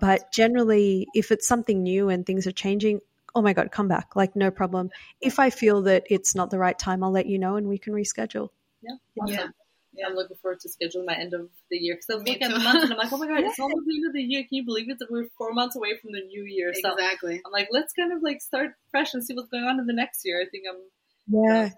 But 0.00 0.32
generally, 0.32 1.06
if 1.14 1.30
it's 1.30 1.46
something 1.46 1.82
new 1.82 2.08
and 2.08 2.24
things 2.24 2.46
are 2.46 2.52
changing, 2.52 3.00
oh 3.34 3.42
my 3.42 3.52
God, 3.52 3.70
come 3.70 3.88
back. 3.88 4.16
Like, 4.16 4.36
no 4.36 4.50
problem. 4.50 4.90
If 5.20 5.38
I 5.38 5.50
feel 5.50 5.82
that 5.82 6.04
it's 6.10 6.34
not 6.34 6.50
the 6.50 6.58
right 6.58 6.78
time, 6.78 7.02
I'll 7.02 7.10
let 7.10 7.26
you 7.26 7.38
know 7.38 7.56
and 7.56 7.68
we 7.68 7.78
can 7.78 7.92
reschedule. 7.92 8.48
Yeah. 8.82 8.96
Awesome. 9.20 9.34
Yeah. 9.34 9.46
Yeah. 9.92 10.06
I'm 10.06 10.14
looking 10.14 10.36
forward 10.36 10.60
to 10.60 10.68
scheduling 10.68 11.06
my 11.06 11.14
end 11.14 11.34
of 11.34 11.48
the 11.70 11.76
year 11.76 11.94
because 11.94 12.10
I 12.10 12.14
was 12.14 12.24
looking 12.24 12.42
at 12.42 12.52
the 12.52 12.58
months 12.58 12.84
and 12.84 12.92
I'm 12.92 12.98
like, 12.98 13.12
oh 13.12 13.18
my 13.18 13.26
god, 13.26 13.40
it's 13.44 13.58
almost 13.58 13.86
the 13.86 13.96
end 13.96 14.06
of 14.06 14.12
the 14.12 14.22
year. 14.22 14.42
Can 14.42 14.48
you 14.50 14.64
believe 14.64 14.90
it? 14.90 14.98
That 14.98 15.10
we're 15.10 15.26
four 15.36 15.52
months 15.52 15.76
away 15.76 15.96
from 16.00 16.12
the 16.12 16.20
new 16.20 16.44
year. 16.44 16.72
So 16.74 16.92
exactly. 16.92 17.40
I'm 17.44 17.52
like, 17.52 17.68
let's 17.70 17.92
kind 17.92 18.12
of 18.12 18.22
like 18.22 18.40
start 18.40 18.70
fresh 18.90 19.14
and 19.14 19.24
see 19.24 19.34
what's 19.34 19.48
going 19.48 19.64
on 19.64 19.80
in 19.80 19.86
the 19.86 19.94
next 19.94 20.24
year. 20.24 20.40
I 20.40 20.48
think 20.48 20.64
I'm 20.68 20.80
yeah. 21.28 21.70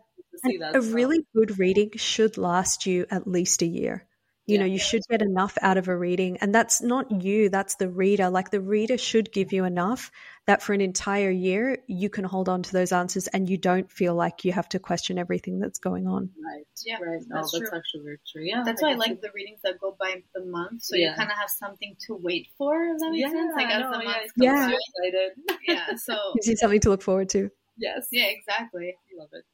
That, 0.61 0.77
a 0.77 0.83
so. 0.83 0.93
really 0.93 1.27
good 1.35 1.59
reading 1.59 1.91
should 1.97 2.39
last 2.39 2.87
you 2.87 3.07
at 3.11 3.27
least 3.27 3.63
a 3.63 3.67
year. 3.67 4.07
You 4.51 4.57
yeah. 4.57 4.63
know, 4.63 4.67
you 4.67 4.79
should 4.79 5.03
get 5.09 5.23
enough 5.23 5.57
out 5.63 5.79
of 5.79 5.89
a 5.89 5.97
reading. 5.97 6.39
And 6.39 6.55
that's 6.55 6.83
not 6.83 7.23
you, 7.23 7.49
that's 7.49 7.77
the 7.77 7.89
reader. 7.89 8.29
Like 8.29 8.51
the 8.51 8.61
reader 8.61 8.99
should 8.99 9.33
give 9.33 9.53
you 9.53 9.65
enough 9.65 10.11
that 10.47 10.63
for 10.63 10.73
an 10.73 10.81
entire 10.81 11.31
year, 11.31 11.79
you 11.87 12.11
can 12.11 12.25
hold 12.25 12.49
on 12.49 12.63
to 12.65 12.73
those 12.73 12.93
answers 12.93 13.29
and 13.29 13.49
you 13.49 13.57
don't 13.57 13.91
feel 13.91 14.15
like 14.15 14.45
you 14.45 14.53
have 14.53 14.69
to 14.71 14.79
question 14.79 15.19
everything 15.19 15.61
that's 15.61 15.79
going 15.79 16.07
on. 16.07 16.31
Right. 16.45 16.67
Yeah. 16.85 16.97
Right. 16.97 17.21
No, 17.29 17.37
that's, 17.37 17.53
that's 17.53 17.73
actually 17.73 18.03
very 18.03 18.19
true. 18.31 18.43
Yeah. 18.43 18.63
That's 18.65 18.83
why 18.83 18.91
I 18.91 18.95
like 18.95 19.21
the 19.21 19.31
readings 19.35 19.61
that 19.63 19.79
go 19.81 19.97
by 19.99 20.23
the 20.35 20.45
month. 20.45 20.83
So 20.83 20.97
yeah. 20.97 21.11
you 21.11 21.17
kind 21.17 21.31
of 21.31 21.37
have 21.39 21.51
something 21.51 21.95
to 22.07 22.17
wait 22.17 22.49
for, 22.59 22.83
if 22.83 22.99
that 22.99 23.11
makes 23.11 23.23
yeah, 23.23 23.31
sense. 23.31 23.53
Like 23.55 23.69
as 23.69 23.83
the 23.83 24.05
month 24.05 24.31
yeah. 24.37 24.71
yeah. 25.01 25.49
yeah. 25.69 25.97
So 25.97 26.15
gives 26.35 26.49
you 26.49 26.57
something 26.57 26.81
to 26.81 26.91
look 26.91 27.03
forward 27.03 27.29
to. 27.31 27.51
Yes. 27.79 28.09
Yeah, 28.11 28.27
exactly. 28.27 28.89
I 28.89 29.19
love 29.19 29.31
it. 29.33 29.45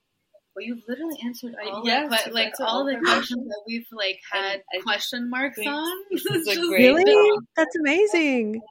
Well, 0.56 0.64
you've 0.64 0.84
literally 0.88 1.18
answered 1.22 1.54
all 1.70 1.82
yes, 1.84 2.24
the, 2.24 2.32
like 2.32 2.54
all 2.60 2.86
the 2.86 2.96
questions 2.96 3.46
that 3.46 3.60
we've 3.66 3.86
like 3.92 4.20
had 4.32 4.62
I, 4.74 4.80
question 4.80 5.28
marks 5.28 5.58
on. 5.58 5.92
really? 6.72 7.38
That's 7.56 7.76
amazing. 7.76 8.62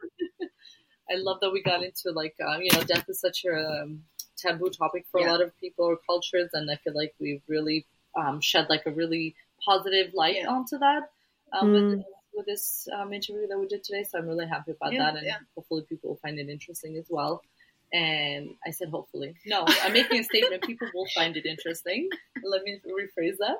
I 1.11 1.17
love 1.17 1.37
that 1.41 1.51
we 1.51 1.61
got 1.61 1.83
into 1.83 2.09
like 2.11 2.33
um, 2.43 2.63
you 2.63 2.71
know 2.73 2.81
death 2.85 3.05
is 3.07 3.19
such 3.19 3.45
a 3.45 3.83
um, 3.83 4.01
taboo 4.35 4.71
topic 4.71 5.05
for 5.11 5.19
yeah. 5.19 5.29
a 5.29 5.31
lot 5.31 5.41
of 5.41 5.55
people 5.59 5.85
or 5.85 5.99
cultures, 6.07 6.49
and 6.53 6.71
I 6.71 6.77
feel 6.77 6.95
like 6.95 7.13
we've 7.19 7.43
really 7.47 7.85
um, 8.17 8.41
shed 8.41 8.65
like 8.67 8.87
a 8.87 8.91
really 8.91 9.35
positive 9.63 10.11
light 10.15 10.37
yeah. 10.37 10.47
onto 10.47 10.79
that 10.79 11.11
um, 11.53 11.67
mm. 11.67 11.97
with, 11.97 12.05
with, 12.33 12.45
this 12.47 12.87
um, 12.97 13.13
interview 13.13 13.45
that 13.47 13.59
we 13.59 13.67
did 13.67 13.83
today. 13.83 14.03
So 14.03 14.17
I'm 14.17 14.27
really 14.27 14.47
happy 14.47 14.71
about 14.71 14.93
yeah, 14.93 15.11
that, 15.11 15.17
and 15.17 15.31
hopefully 15.55 15.83
people 15.87 16.09
will 16.09 16.17
find 16.17 16.39
it 16.39 16.49
interesting 16.49 16.97
as 16.97 17.05
well. 17.09 17.43
And 17.93 18.55
I 18.65 18.71
said, 18.71 18.89
hopefully. 18.89 19.35
No, 19.45 19.63
I'm 19.67 19.93
making 19.93 20.19
a 20.19 20.23
statement. 20.23 20.63
People 20.63 20.89
will 20.93 21.07
find 21.15 21.37
it 21.37 21.45
interesting. 21.45 22.09
Let 22.43 22.63
me 22.63 22.79
rephrase 22.85 23.37
that. 23.39 23.57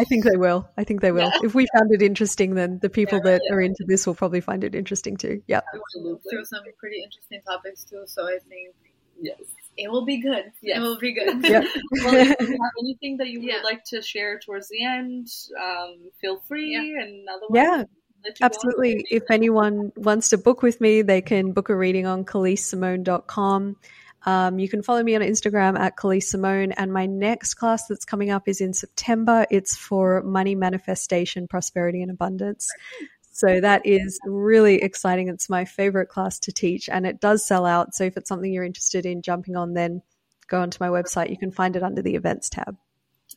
I 0.00 0.04
think 0.04 0.24
they 0.24 0.36
will. 0.36 0.68
I 0.76 0.84
think 0.84 1.02
they 1.02 1.12
will. 1.12 1.30
Yeah. 1.32 1.40
If 1.42 1.54
we 1.54 1.68
found 1.76 1.92
it 1.92 2.02
interesting, 2.02 2.54
then 2.54 2.78
the 2.80 2.90
people 2.90 3.18
yeah, 3.18 3.32
that 3.32 3.42
yeah. 3.48 3.54
are 3.54 3.60
into 3.60 3.84
this 3.86 4.06
will 4.06 4.14
probably 4.14 4.40
find 4.40 4.64
it 4.64 4.74
interesting 4.74 5.16
too. 5.16 5.42
Yeah. 5.46 5.60
Absolutely. 5.72 6.30
Through 6.30 6.44
some 6.46 6.62
pretty 6.78 7.02
interesting 7.02 7.40
topics 7.46 7.84
too. 7.84 8.02
So 8.06 8.26
I 8.26 8.38
think 8.48 8.74
yes. 9.20 9.40
It 9.76 9.90
will 9.90 10.06
be 10.06 10.22
good. 10.22 10.52
Yes. 10.62 10.78
It 10.78 10.80
will 10.80 10.98
be 10.98 11.12
good. 11.12 11.44
Yeah. 11.44 11.60
well, 12.04 12.14
if 12.14 12.28
you 12.40 12.46
have 12.62 12.72
anything 12.80 13.18
that 13.18 13.28
you 13.28 13.40
would 13.40 13.62
like 13.62 13.84
to 13.86 14.00
share 14.00 14.38
towards 14.38 14.68
the 14.68 14.82
end, 14.82 15.28
um, 15.62 15.98
feel 16.20 16.40
free. 16.48 16.74
And 16.74 17.28
otherwise, 17.28 17.50
yeah, 17.54 17.84
Absolutely. 18.40 19.04
If 19.10 19.24
anyone 19.30 19.92
wants 19.96 20.30
to 20.30 20.38
book 20.38 20.62
with 20.62 20.80
me, 20.80 21.02
they 21.02 21.20
can 21.20 21.52
book 21.52 21.68
a 21.68 21.76
reading 21.76 22.06
on 22.06 22.24
CaliseSimone.com. 22.24 23.76
Um, 24.26 24.58
you 24.58 24.68
can 24.68 24.82
follow 24.82 25.02
me 25.04 25.14
on 25.14 25.22
Instagram 25.22 25.78
at 25.78 25.96
Calise 25.96 26.24
Simone. 26.24 26.72
And 26.72 26.92
my 26.92 27.06
next 27.06 27.54
class 27.54 27.86
that's 27.86 28.04
coming 28.04 28.30
up 28.30 28.48
is 28.48 28.60
in 28.60 28.72
September. 28.72 29.46
It's 29.50 29.76
for 29.76 30.22
money 30.22 30.56
manifestation, 30.56 31.46
prosperity, 31.46 32.02
and 32.02 32.10
abundance. 32.10 32.68
So 33.30 33.60
that 33.60 33.84
is 33.84 34.18
really 34.24 34.82
exciting. 34.82 35.28
It's 35.28 35.48
my 35.48 35.64
favorite 35.64 36.08
class 36.08 36.38
to 36.40 36.52
teach, 36.52 36.88
and 36.88 37.06
it 37.06 37.20
does 37.20 37.46
sell 37.46 37.66
out. 37.66 37.94
So 37.94 38.04
if 38.04 38.16
it's 38.16 38.28
something 38.28 38.50
you're 38.50 38.64
interested 38.64 39.04
in 39.04 39.20
jumping 39.22 39.56
on, 39.56 39.74
then 39.74 40.02
go 40.48 40.60
onto 40.60 40.78
my 40.80 40.88
website. 40.88 41.30
You 41.30 41.36
can 41.36 41.52
find 41.52 41.76
it 41.76 41.82
under 41.82 42.00
the 42.02 42.14
events 42.14 42.48
tab. 42.48 42.76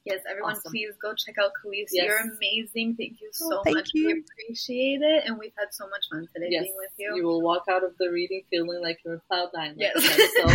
Yes, 0.10 0.22
everyone, 0.30 0.54
awesome. 0.54 0.72
please 0.72 0.94
go 1.02 1.14
check 1.14 1.38
out 1.38 1.52
Calise. 1.64 1.88
Yes. 1.92 2.06
You're 2.06 2.20
amazing. 2.20 2.96
Thank 2.96 3.22
you 3.22 3.30
so 3.32 3.60
oh, 3.60 3.62
thank 3.64 3.78
much. 3.78 3.90
You. 3.94 4.08
We 4.08 4.24
appreciate 4.24 5.02
it, 5.02 5.24
and 5.26 5.38
we've 5.38 5.54
had 5.58 5.68
so 5.72 5.86
much 5.86 6.06
fun 6.12 6.28
today 6.34 6.48
yes. 6.50 6.64
being 6.64 6.76
with 6.78 6.92
you. 6.98 7.16
You 7.16 7.26
will 7.26 7.42
walk 7.42 7.64
out 7.70 7.84
of 7.84 7.98
the 8.00 8.10
reading 8.10 8.42
feeling 8.50 8.82
like 8.82 9.00
you're 9.06 9.16
a 9.16 9.22
cloud 9.28 9.50
nine. 9.54 9.76
Yes. 9.78 9.94
so. 10.02 10.44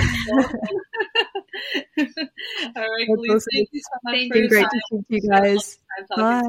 All 2.77 2.83
right, 2.83 3.09
Calise. 3.09 3.45
Thank 3.53 3.69
you 3.73 3.81
so 3.81 3.99
much. 4.03 4.15
Thank 4.15 4.33
for 4.33 4.39
you. 4.39 4.49
Great 4.49 4.63
time. 4.63 4.71
to 4.91 4.99
see 4.99 5.05
you 5.09 5.31
guys. 5.31 5.79
Bye. 6.17 6.43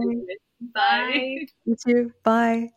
Bye. 0.74 1.48
You 1.66 1.76
too. 1.76 2.14
Bye. 2.24 2.72